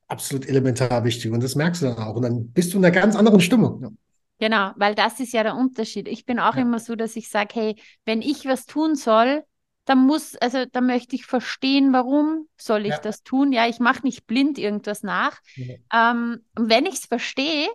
absolut 0.06 0.48
elementar 0.48 1.02
wichtig. 1.02 1.32
Und 1.32 1.42
das 1.42 1.56
merkst 1.56 1.82
du 1.82 1.86
dann 1.86 1.98
auch. 1.98 2.14
Und 2.14 2.22
dann 2.22 2.52
bist 2.52 2.72
du 2.72 2.78
in 2.78 2.84
einer 2.84 2.94
ganz 2.94 3.16
anderen 3.16 3.40
Stimmung. 3.40 3.82
Ja. 3.82 3.90
Genau, 4.38 4.70
weil 4.76 4.94
das 4.94 5.18
ist 5.18 5.32
ja 5.32 5.42
der 5.42 5.56
Unterschied. 5.56 6.06
Ich 6.06 6.24
bin 6.24 6.38
auch 6.38 6.54
immer 6.54 6.78
so, 6.78 6.94
dass 6.94 7.16
ich 7.16 7.28
sage, 7.28 7.48
hey, 7.54 7.76
wenn 8.04 8.22
ich 8.22 8.46
was 8.46 8.66
tun 8.66 8.94
soll, 8.94 9.42
da 9.84 9.94
muss, 9.94 10.36
also 10.36 10.64
da 10.64 10.80
möchte 10.80 11.14
ich 11.14 11.26
verstehen, 11.26 11.92
warum 11.92 12.48
soll 12.56 12.86
ich 12.86 12.92
ja. 12.92 12.98
das 12.98 13.22
tun. 13.22 13.52
Ja, 13.52 13.66
ich 13.66 13.80
mache 13.80 14.02
nicht 14.02 14.26
blind 14.26 14.58
irgendwas 14.58 15.02
nach. 15.02 15.38
Ja. 15.56 16.12
Ähm, 16.12 16.44
wenn 16.54 16.86
ich 16.86 16.94
es 16.94 17.06
verstehe, 17.06 17.68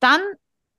dann 0.00 0.20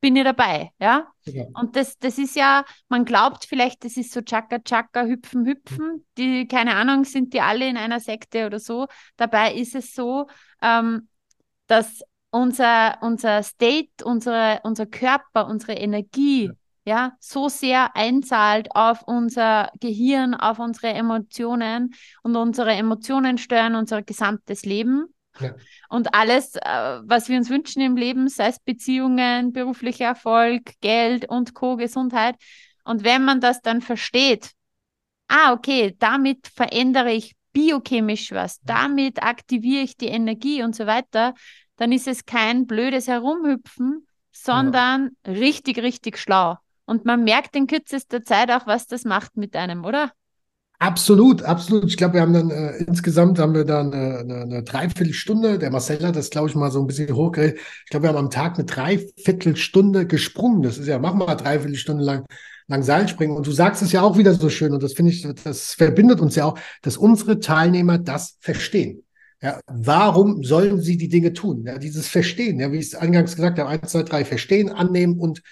bin 0.01 0.15
ich 0.15 0.23
dabei, 0.23 0.71
ja. 0.79 1.11
ja. 1.25 1.45
Und 1.53 1.75
das, 1.75 1.97
das 1.99 2.17
ist 2.17 2.35
ja, 2.35 2.63
man 2.87 3.05
glaubt 3.05 3.45
vielleicht, 3.45 3.83
das 3.83 3.97
ist 3.97 4.11
so 4.11 4.21
Chaka 4.21 4.59
Chaka, 4.59 5.03
Hüpfen, 5.03 5.45
Hüpfen. 5.45 6.05
Die, 6.17 6.47
keine 6.47 6.75
Ahnung, 6.75 7.03
sind 7.03 7.33
die 7.33 7.41
alle 7.41 7.67
in 7.67 7.77
einer 7.77 7.99
Sekte 7.99 8.45
oder 8.45 8.59
so. 8.59 8.87
Dabei 9.17 9.53
ist 9.53 9.75
es 9.75 9.93
so, 9.93 10.27
ähm, 10.61 11.09
dass 11.67 12.01
unser, 12.31 12.97
unser 13.01 13.43
State, 13.43 14.03
unsere, 14.03 14.61
unser 14.63 14.85
Körper, 14.85 15.47
unsere 15.47 15.73
Energie 15.73 16.45
ja, 16.45 16.53
so 17.19 17.49
sehr 17.49 17.95
einzahlt 17.95 18.69
auf 18.75 19.03
unser 19.03 19.71
Gehirn, 19.79 20.33
auf 20.33 20.59
unsere 20.59 20.93
Emotionen 20.93 21.93
und 22.23 22.35
unsere 22.35 22.71
Emotionen 22.71 23.37
steuern 23.37 23.75
unser 23.75 24.01
gesamtes 24.01 24.65
Leben. 24.65 25.05
Ja. 25.39 25.55
Und 25.89 26.13
alles, 26.13 26.55
äh, 26.55 26.99
was 27.03 27.29
wir 27.29 27.37
uns 27.37 27.49
wünschen 27.49 27.81
im 27.81 27.95
Leben, 27.95 28.27
sei 28.27 28.47
es 28.47 28.59
Beziehungen, 28.59 29.53
beruflicher 29.53 30.05
Erfolg, 30.05 30.73
Geld 30.81 31.29
und 31.29 31.53
Co., 31.53 31.77
Gesundheit. 31.77 32.35
Und 32.83 33.03
wenn 33.03 33.23
man 33.23 33.39
das 33.39 33.61
dann 33.61 33.81
versteht, 33.81 34.51
ah, 35.27 35.53
okay, 35.53 35.95
damit 35.99 36.47
verändere 36.47 37.11
ich 37.11 37.35
biochemisch 37.53 38.31
was, 38.31 38.59
damit 38.61 39.23
aktiviere 39.23 39.83
ich 39.83 39.97
die 39.97 40.07
Energie 40.07 40.63
und 40.63 40.75
so 40.75 40.85
weiter, 40.85 41.33
dann 41.77 41.91
ist 41.91 42.07
es 42.07 42.25
kein 42.25 42.67
blödes 42.67 43.07
Herumhüpfen, 43.07 44.05
sondern 44.31 45.11
ja. 45.25 45.33
richtig, 45.33 45.79
richtig 45.79 46.17
schlau. 46.17 46.57
Und 46.89 47.05
man 47.05 47.23
merkt 47.23 47.55
in 47.55 47.67
kürzester 47.67 48.23
Zeit 48.23 48.49
auch, 48.49 48.65
was 48.65 48.87
das 48.87 49.05
macht 49.05 49.37
mit 49.37 49.55
einem, 49.55 49.85
oder? 49.85 50.11
Absolut, 50.79 51.43
absolut. 51.43 51.85
Ich 51.85 51.97
glaube, 51.97 52.15
wir 52.15 52.21
haben 52.21 52.33
dann 52.33 52.49
äh, 52.49 52.77
insgesamt 52.77 53.37
haben 53.37 53.53
wir 53.53 53.63
dann 53.63 53.93
eine, 53.93 54.17
eine, 54.17 54.41
eine 54.41 54.63
Dreiviertelstunde. 54.63 55.59
Der 55.59 55.69
Marcel 55.69 56.03
hat 56.03 56.15
das, 56.15 56.31
glaube 56.31 56.49
ich, 56.49 56.55
mal 56.55 56.71
so 56.71 56.79
ein 56.79 56.87
bisschen 56.87 57.13
hochgerechnet. 57.13 57.59
Ich 57.83 57.89
glaube, 57.91 58.05
wir 58.05 58.09
haben 58.09 58.17
am 58.17 58.31
Tag 58.31 58.55
eine 58.55 58.65
Dreiviertelstunde 58.65 60.07
gesprungen. 60.07 60.63
Das 60.63 60.79
ist 60.79 60.87
ja, 60.87 60.97
mach 60.97 61.13
mal 61.13 61.35
Dreiviertelstunde 61.35 62.03
lang, 62.03 62.25
lang 62.67 62.81
Seilspringen. 62.81 63.37
Und 63.37 63.45
du 63.45 63.51
sagst 63.51 63.83
es 63.83 63.91
ja 63.91 64.01
auch 64.01 64.17
wieder 64.17 64.33
so 64.33 64.49
schön. 64.49 64.73
Und 64.73 64.81
das 64.81 64.93
finde 64.93 65.11
ich, 65.11 65.27
das 65.43 65.75
verbindet 65.75 66.21
uns 66.21 66.35
ja 66.35 66.45
auch, 66.45 66.57
dass 66.81 66.97
unsere 66.97 67.39
Teilnehmer 67.39 67.99
das 67.99 68.37
verstehen. 68.39 69.03
Ja, 69.43 69.59
warum 69.67 70.43
sollen 70.43 70.81
sie 70.81 70.97
die 70.97 71.07
Dinge 71.09 71.33
tun? 71.33 71.65
Ja, 71.67 71.77
dieses 71.77 72.07
Verstehen, 72.07 72.59
ja, 72.59 72.71
wie 72.71 72.77
ich 72.77 72.87
es 72.87 72.95
eingangs 72.95 73.35
gesagt 73.35 73.59
habe, 73.59 73.69
eins, 73.69 73.91
zwei, 73.91 74.01
drei, 74.01 74.25
verstehen, 74.25 74.69
annehmen 74.69 75.19
und 75.19 75.43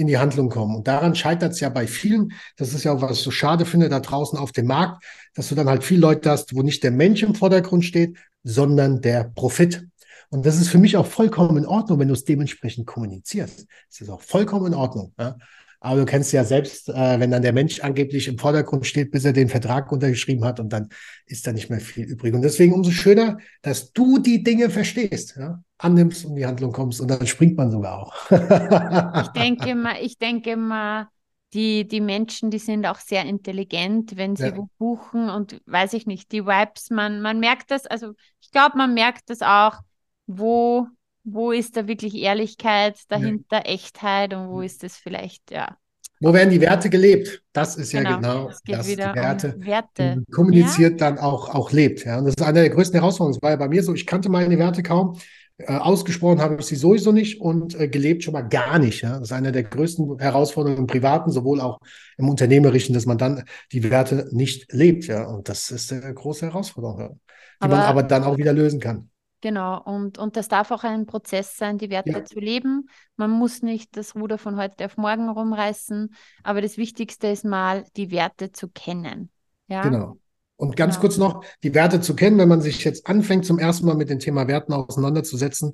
in 0.00 0.06
die 0.06 0.18
Handlung 0.18 0.48
kommen. 0.48 0.74
Und 0.74 0.88
daran 0.88 1.14
scheitert 1.14 1.52
es 1.52 1.60
ja 1.60 1.68
bei 1.68 1.86
vielen. 1.86 2.32
Das 2.56 2.74
ist 2.74 2.84
ja 2.84 2.92
auch, 2.92 3.02
was 3.02 3.18
ich 3.18 3.22
so 3.22 3.30
schade 3.30 3.66
finde, 3.66 3.88
da 3.88 4.00
draußen 4.00 4.38
auf 4.38 4.52
dem 4.52 4.66
Markt, 4.66 5.04
dass 5.34 5.48
du 5.48 5.54
dann 5.54 5.68
halt 5.68 5.84
viele 5.84 6.00
Leute 6.00 6.30
hast, 6.30 6.54
wo 6.54 6.62
nicht 6.62 6.82
der 6.82 6.90
Mensch 6.90 7.22
im 7.22 7.34
Vordergrund 7.34 7.84
steht, 7.84 8.16
sondern 8.42 9.00
der 9.00 9.24
Profit. 9.24 9.86
Und 10.30 10.46
das 10.46 10.56
ist 10.56 10.68
für 10.68 10.78
mich 10.78 10.96
auch 10.96 11.06
vollkommen 11.06 11.58
in 11.58 11.66
Ordnung, 11.66 11.98
wenn 11.98 12.08
du 12.08 12.14
es 12.14 12.24
dementsprechend 12.24 12.86
kommunizierst. 12.86 13.66
Das 13.88 14.00
ist 14.00 14.08
auch 14.08 14.22
vollkommen 14.22 14.66
in 14.66 14.74
Ordnung. 14.74 15.12
Ja? 15.18 15.36
Aber 15.80 16.00
du 16.00 16.04
kennst 16.04 16.32
ja 16.32 16.44
selbst, 16.44 16.90
äh, 16.90 17.18
wenn 17.20 17.30
dann 17.30 17.42
der 17.42 17.54
Mensch 17.54 17.80
angeblich 17.80 18.28
im 18.28 18.38
Vordergrund 18.38 18.86
steht, 18.86 19.10
bis 19.10 19.24
er 19.24 19.32
den 19.32 19.48
Vertrag 19.48 19.90
untergeschrieben 19.90 20.44
hat 20.44 20.60
und 20.60 20.70
dann 20.72 20.90
ist 21.26 21.46
da 21.46 21.52
nicht 21.52 21.70
mehr 21.70 21.80
viel 21.80 22.04
übrig. 22.04 22.34
Und 22.34 22.42
deswegen 22.42 22.74
umso 22.74 22.90
schöner, 22.90 23.38
dass 23.62 23.92
du 23.92 24.18
die 24.18 24.42
Dinge 24.42 24.68
verstehst, 24.68 25.36
ja? 25.38 25.62
annimmst 25.78 26.24
und 26.26 26.32
in 26.32 26.36
die 26.36 26.46
Handlung 26.46 26.72
kommst 26.72 27.00
und 27.00 27.10
dann 27.10 27.26
springt 27.26 27.56
man 27.56 27.70
sogar 27.70 27.98
auch. 27.98 28.14
ich 28.30 29.28
denke 29.28 29.74
mal, 29.74 29.96
ich 30.02 30.18
denke 30.18 30.56
mal, 30.56 31.08
die, 31.54 31.88
die 31.88 32.00
Menschen, 32.00 32.50
die 32.50 32.58
sind 32.58 32.86
auch 32.86 32.98
sehr 32.98 33.24
intelligent, 33.24 34.16
wenn 34.16 34.36
sie 34.36 34.48
ja. 34.48 34.56
wo 34.56 34.68
buchen 34.78 35.30
und 35.30 35.60
weiß 35.66 35.94
ich 35.94 36.06
nicht, 36.06 36.30
die 36.32 36.44
Vibes, 36.44 36.90
man, 36.90 37.22
man 37.22 37.40
merkt 37.40 37.70
das, 37.70 37.86
also 37.86 38.12
ich 38.40 38.50
glaube, 38.50 38.76
man 38.76 38.94
merkt 38.94 39.30
das 39.30 39.42
auch, 39.42 39.78
wo 40.26 40.86
wo 41.24 41.52
ist 41.52 41.76
da 41.76 41.86
wirklich 41.86 42.14
Ehrlichkeit 42.14 42.98
dahinter, 43.08 43.58
ja. 43.58 43.72
Echtheit 43.72 44.34
und 44.34 44.48
wo 44.48 44.60
ist 44.60 44.84
es 44.84 44.96
vielleicht, 44.96 45.50
ja. 45.50 45.76
Wo 46.22 46.34
werden 46.34 46.50
die 46.50 46.60
Werte 46.60 46.90
gelebt? 46.90 47.42
Das 47.54 47.76
ist 47.76 47.92
ja 47.92 48.02
genau, 48.02 48.16
genau 48.16 48.48
das, 48.48 48.62
die 48.62 48.98
Werte, 48.98 49.54
um 49.56 49.64
Werte. 49.64 50.22
kommuniziert 50.30 51.00
ja. 51.00 51.10
dann 51.10 51.18
auch, 51.18 51.54
auch 51.54 51.72
lebt. 51.72 52.04
Ja? 52.04 52.18
Und 52.18 52.26
das 52.26 52.34
ist 52.36 52.42
eine 52.42 52.60
der 52.60 52.68
größten 52.68 53.00
Herausforderungen. 53.00 53.38
Das 53.40 53.42
war 53.42 53.50
ja 53.50 53.56
bei 53.56 53.68
mir 53.68 53.82
so, 53.82 53.94
ich 53.94 54.06
kannte 54.06 54.28
meine 54.28 54.58
Werte 54.58 54.82
kaum. 54.82 55.18
Äh, 55.56 55.76
ausgesprochen 55.76 56.40
habe 56.40 56.56
ich 56.60 56.66
sie 56.66 56.76
sowieso 56.76 57.10
nicht 57.10 57.40
und 57.40 57.78
äh, 57.78 57.88
gelebt 57.88 58.22
schon 58.22 58.34
mal 58.34 58.42
gar 58.42 58.78
nicht. 58.78 59.02
Ja? 59.02 59.14
Das 59.14 59.28
ist 59.28 59.32
eine 59.32 59.50
der 59.50 59.62
größten 59.62 60.18
Herausforderungen 60.18 60.80
im 60.80 60.86
Privaten, 60.86 61.30
sowohl 61.30 61.58
auch 61.58 61.78
im 62.18 62.28
Unternehmerischen, 62.28 62.92
dass 62.92 63.06
man 63.06 63.16
dann 63.16 63.44
die 63.72 63.82
Werte 63.90 64.28
nicht 64.30 64.70
lebt. 64.74 65.06
Ja? 65.06 65.24
Und 65.24 65.48
das 65.48 65.70
ist 65.70 65.90
eine 65.90 66.12
große 66.12 66.44
Herausforderung, 66.44 67.00
ja? 67.00 67.08
die 67.08 67.16
aber, 67.60 67.76
man 67.76 67.86
aber 67.86 68.02
dann 68.02 68.24
auch 68.24 68.36
wieder 68.36 68.52
lösen 68.52 68.78
kann. 68.78 69.08
Genau, 69.40 69.82
und, 69.82 70.18
und 70.18 70.36
das 70.36 70.48
darf 70.48 70.70
auch 70.70 70.84
ein 70.84 71.06
Prozess 71.06 71.56
sein, 71.56 71.78
die 71.78 71.88
Werte 71.88 72.10
ja. 72.10 72.24
zu 72.24 72.40
leben. 72.40 72.88
Man 73.16 73.30
muss 73.30 73.62
nicht 73.62 73.96
das 73.96 74.14
Ruder 74.14 74.36
von 74.36 74.56
heute 74.56 74.84
auf 74.84 74.96
morgen 74.98 75.28
rumreißen, 75.30 76.14
aber 76.42 76.60
das 76.60 76.76
Wichtigste 76.76 77.28
ist 77.28 77.44
mal, 77.44 77.84
die 77.96 78.10
Werte 78.10 78.52
zu 78.52 78.68
kennen. 78.68 79.30
Ja? 79.68 79.82
Genau. 79.82 80.18
Und 80.56 80.76
ganz 80.76 80.96
genau. 80.96 81.00
kurz 81.00 81.16
noch, 81.16 81.44
die 81.62 81.74
Werte 81.74 82.02
zu 82.02 82.14
kennen, 82.14 82.36
wenn 82.36 82.48
man 82.48 82.60
sich 82.60 82.84
jetzt 82.84 83.06
anfängt, 83.06 83.46
zum 83.46 83.58
ersten 83.58 83.86
Mal 83.86 83.94
mit 83.94 84.10
dem 84.10 84.18
Thema 84.18 84.46
Werten 84.46 84.74
auseinanderzusetzen, 84.74 85.72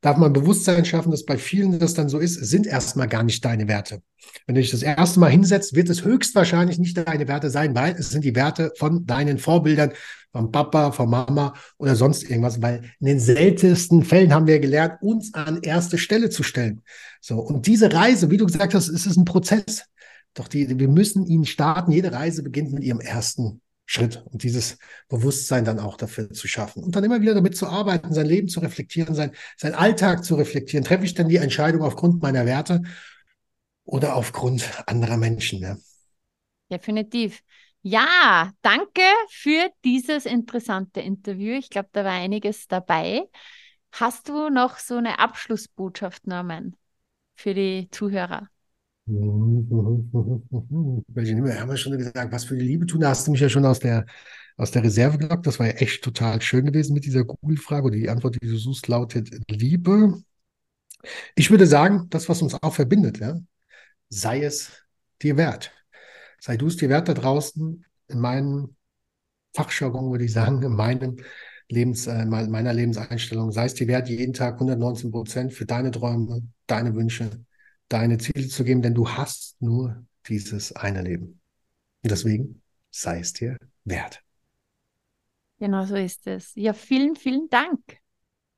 darf 0.00 0.16
man 0.16 0.32
Bewusstsein 0.32 0.84
schaffen, 0.84 1.10
dass 1.10 1.24
bei 1.24 1.36
vielen 1.36 1.78
das 1.78 1.94
dann 1.94 2.08
so 2.08 2.18
ist, 2.18 2.34
sind 2.34 2.66
erstmal 2.66 3.08
gar 3.08 3.22
nicht 3.22 3.44
deine 3.44 3.68
Werte. 3.68 4.00
Wenn 4.46 4.54
du 4.54 4.60
dich 4.60 4.70
das 4.70 4.82
erste 4.82 5.20
Mal 5.20 5.30
hinsetzt, 5.30 5.74
wird 5.74 5.88
es 5.88 6.04
höchstwahrscheinlich 6.04 6.78
nicht 6.78 6.96
deine 6.96 7.26
Werte 7.28 7.50
sein, 7.50 7.74
weil 7.74 7.94
es 7.96 8.10
sind 8.10 8.24
die 8.24 8.36
Werte 8.36 8.72
von 8.76 9.06
deinen 9.06 9.38
Vorbildern, 9.38 9.92
vom 10.32 10.52
Papa, 10.52 10.92
von 10.92 11.08
Mama 11.08 11.54
oder 11.78 11.96
sonst 11.96 12.22
irgendwas, 12.22 12.60
weil 12.60 12.82
in 13.00 13.06
den 13.06 13.20
seltensten 13.20 14.04
Fällen 14.04 14.32
haben 14.32 14.46
wir 14.46 14.60
gelernt, 14.60 15.00
uns 15.00 15.34
an 15.34 15.60
erste 15.62 15.98
Stelle 15.98 16.30
zu 16.30 16.42
stellen. 16.42 16.82
So. 17.20 17.38
Und 17.38 17.66
diese 17.66 17.92
Reise, 17.92 18.30
wie 18.30 18.36
du 18.36 18.46
gesagt 18.46 18.74
hast, 18.74 18.88
ist 18.88 19.06
es 19.06 19.16
ein 19.16 19.24
Prozess. 19.24 19.84
Doch 20.34 20.46
die, 20.46 20.78
wir 20.78 20.88
müssen 20.88 21.26
ihn 21.26 21.46
starten. 21.46 21.90
Jede 21.90 22.12
Reise 22.12 22.42
beginnt 22.42 22.72
mit 22.72 22.84
ihrem 22.84 23.00
ersten 23.00 23.60
Schritt 23.90 24.22
und 24.26 24.42
dieses 24.42 24.78
Bewusstsein 25.08 25.64
dann 25.64 25.78
auch 25.78 25.96
dafür 25.96 26.30
zu 26.30 26.46
schaffen 26.46 26.84
und 26.84 26.94
dann 26.94 27.04
immer 27.04 27.22
wieder 27.22 27.32
damit 27.32 27.56
zu 27.56 27.66
arbeiten, 27.66 28.12
sein 28.12 28.26
Leben 28.26 28.46
zu 28.48 28.60
reflektieren, 28.60 29.14
sein, 29.14 29.32
sein 29.56 29.74
Alltag 29.74 30.26
zu 30.26 30.34
reflektieren. 30.34 30.84
Treffe 30.84 31.06
ich 31.06 31.14
denn 31.14 31.30
die 31.30 31.36
Entscheidung 31.36 31.80
aufgrund 31.80 32.20
meiner 32.20 32.44
Werte 32.44 32.82
oder 33.84 34.14
aufgrund 34.14 34.68
anderer 34.86 35.16
Menschen? 35.16 35.60
Ja? 35.60 35.78
Definitiv. 36.70 37.40
Ja, 37.80 38.52
danke 38.60 39.00
für 39.30 39.70
dieses 39.86 40.26
interessante 40.26 41.00
Interview. 41.00 41.54
Ich 41.56 41.70
glaube, 41.70 41.88
da 41.92 42.04
war 42.04 42.12
einiges 42.12 42.68
dabei. 42.68 43.22
Hast 43.92 44.28
du 44.28 44.50
noch 44.50 44.76
so 44.76 44.96
eine 44.96 45.18
Abschlussbotschaft, 45.18 46.26
Norman, 46.26 46.76
für 47.36 47.54
die 47.54 47.88
Zuhörer? 47.90 48.50
Welche 51.08 51.36
Wir 51.36 51.60
haben 51.60 51.70
ja 51.70 51.76
schon 51.76 51.96
gesagt, 51.96 52.32
was 52.32 52.44
für 52.44 52.56
die 52.56 52.64
Liebe 52.64 52.84
tun. 52.86 53.00
Da 53.00 53.08
hast 53.10 53.26
du 53.26 53.30
mich 53.32 53.40
ja 53.40 53.48
schon 53.48 53.64
aus 53.64 53.78
der, 53.78 54.04
aus 54.56 54.70
der 54.70 54.82
Reserve 54.84 55.16
gelockt. 55.18 55.46
Das 55.46 55.58
war 55.58 55.66
ja 55.66 55.72
echt 55.72 56.04
total 56.04 56.42
schön 56.42 56.66
gewesen 56.66 56.92
mit 56.92 57.06
dieser 57.06 57.24
Google-Frage. 57.24 57.86
Und 57.86 57.92
die 57.92 58.10
Antwort, 58.10 58.36
die 58.40 58.46
du 58.46 58.56
suchst, 58.56 58.86
lautet 58.88 59.30
Liebe. 59.50 60.22
Ich 61.34 61.50
würde 61.50 61.66
sagen, 61.66 62.06
das, 62.10 62.28
was 62.28 62.42
uns 62.42 62.54
auch 62.54 62.74
verbindet, 62.74 63.18
ja, 63.18 63.38
sei 64.10 64.42
es 64.42 64.72
dir 65.22 65.36
wert. 65.36 65.72
Sei 66.40 66.56
du 66.56 66.66
es 66.66 66.76
dir 66.76 66.88
wert 66.88 67.08
da 67.08 67.14
draußen, 67.14 67.84
in 68.08 68.18
meinem 68.20 68.76
Fachjargon 69.54 70.10
würde 70.10 70.24
ich 70.24 70.32
sagen, 70.32 70.62
in 70.62 70.72
meinem 70.74 71.16
Lebens, 71.68 72.06
äh, 72.06 72.26
meiner 72.26 72.72
Lebenseinstellung, 72.74 73.52
sei 73.52 73.66
es 73.66 73.74
dir 73.74 73.88
wert, 73.88 74.08
jeden 74.08 74.32
Tag 74.34 74.58
119 74.60 75.10
Prozent 75.10 75.52
für 75.52 75.66
deine 75.66 75.90
Träume, 75.90 76.42
deine 76.66 76.94
Wünsche, 76.94 77.30
deine 77.88 78.18
Ziele 78.18 78.48
zu 78.48 78.64
geben, 78.64 78.82
denn 78.82 78.94
du 78.94 79.08
hast 79.08 79.60
nur 79.60 80.04
dieses 80.26 80.72
eine 80.74 81.02
Leben. 81.02 81.40
Und 82.02 82.10
deswegen 82.10 82.62
sei 82.90 83.20
es 83.20 83.32
dir 83.32 83.56
wert. 83.84 84.22
Genau 85.58 85.84
so 85.84 85.96
ist 85.96 86.26
es. 86.26 86.52
Ja, 86.54 86.72
vielen, 86.72 87.16
vielen 87.16 87.48
Dank. 87.48 87.80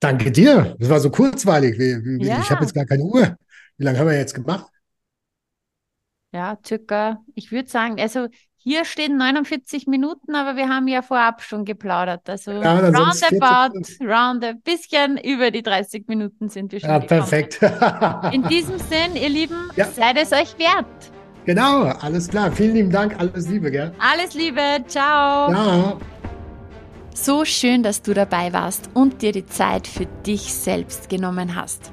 Danke 0.00 0.30
dir. 0.30 0.76
Das 0.78 0.88
war 0.88 1.00
so 1.00 1.10
kurzweilig. 1.10 1.78
Wie, 1.78 2.24
ja. 2.24 2.40
Ich 2.40 2.50
habe 2.50 2.62
jetzt 2.62 2.74
gar 2.74 2.84
keine 2.84 3.02
Uhr. 3.02 3.36
Wie 3.76 3.84
lange 3.84 3.98
haben 3.98 4.08
wir 4.08 4.16
jetzt 4.16 4.34
gemacht? 4.34 4.70
Ja, 6.32 6.58
circa, 6.64 7.24
ich 7.34 7.50
würde 7.50 7.68
sagen, 7.68 7.98
also 8.00 8.28
hier 8.62 8.84
stehen 8.84 9.16
49 9.16 9.86
Minuten, 9.86 10.34
aber 10.34 10.54
wir 10.54 10.68
haben 10.68 10.86
ja 10.86 11.00
vorab 11.00 11.40
schon 11.40 11.64
geplaudert. 11.64 12.28
Also 12.28 12.52
ja, 12.52 12.78
roundabout, 12.78 13.80
round 14.04 14.44
ein 14.44 14.60
bisschen 14.60 15.16
über 15.16 15.50
die 15.50 15.62
30 15.62 16.06
Minuten 16.08 16.50
sind 16.50 16.70
wir 16.70 16.80
schon. 16.80 16.90
Ja, 16.90 16.98
perfekt. 16.98 17.58
In 18.32 18.42
diesem 18.48 18.78
Sinn, 18.78 19.16
ihr 19.16 19.30
Lieben, 19.30 19.70
ja. 19.76 19.86
seid 19.86 20.18
es 20.18 20.32
euch 20.32 20.58
wert. 20.58 20.86
Genau, 21.46 21.84
alles 21.84 22.28
klar. 22.28 22.52
Vielen 22.52 22.74
lieben 22.74 22.90
Dank, 22.90 23.18
alles 23.18 23.48
Liebe, 23.48 23.70
gell? 23.70 23.94
Alles 23.98 24.34
Liebe, 24.34 24.60
ciao. 24.86 25.50
Ciao. 25.50 26.00
So 27.14 27.46
schön, 27.46 27.82
dass 27.82 28.02
du 28.02 28.12
dabei 28.12 28.52
warst 28.52 28.90
und 28.92 29.22
dir 29.22 29.32
die 29.32 29.46
Zeit 29.46 29.86
für 29.86 30.04
dich 30.26 30.52
selbst 30.52 31.08
genommen 31.08 31.54
hast. 31.56 31.92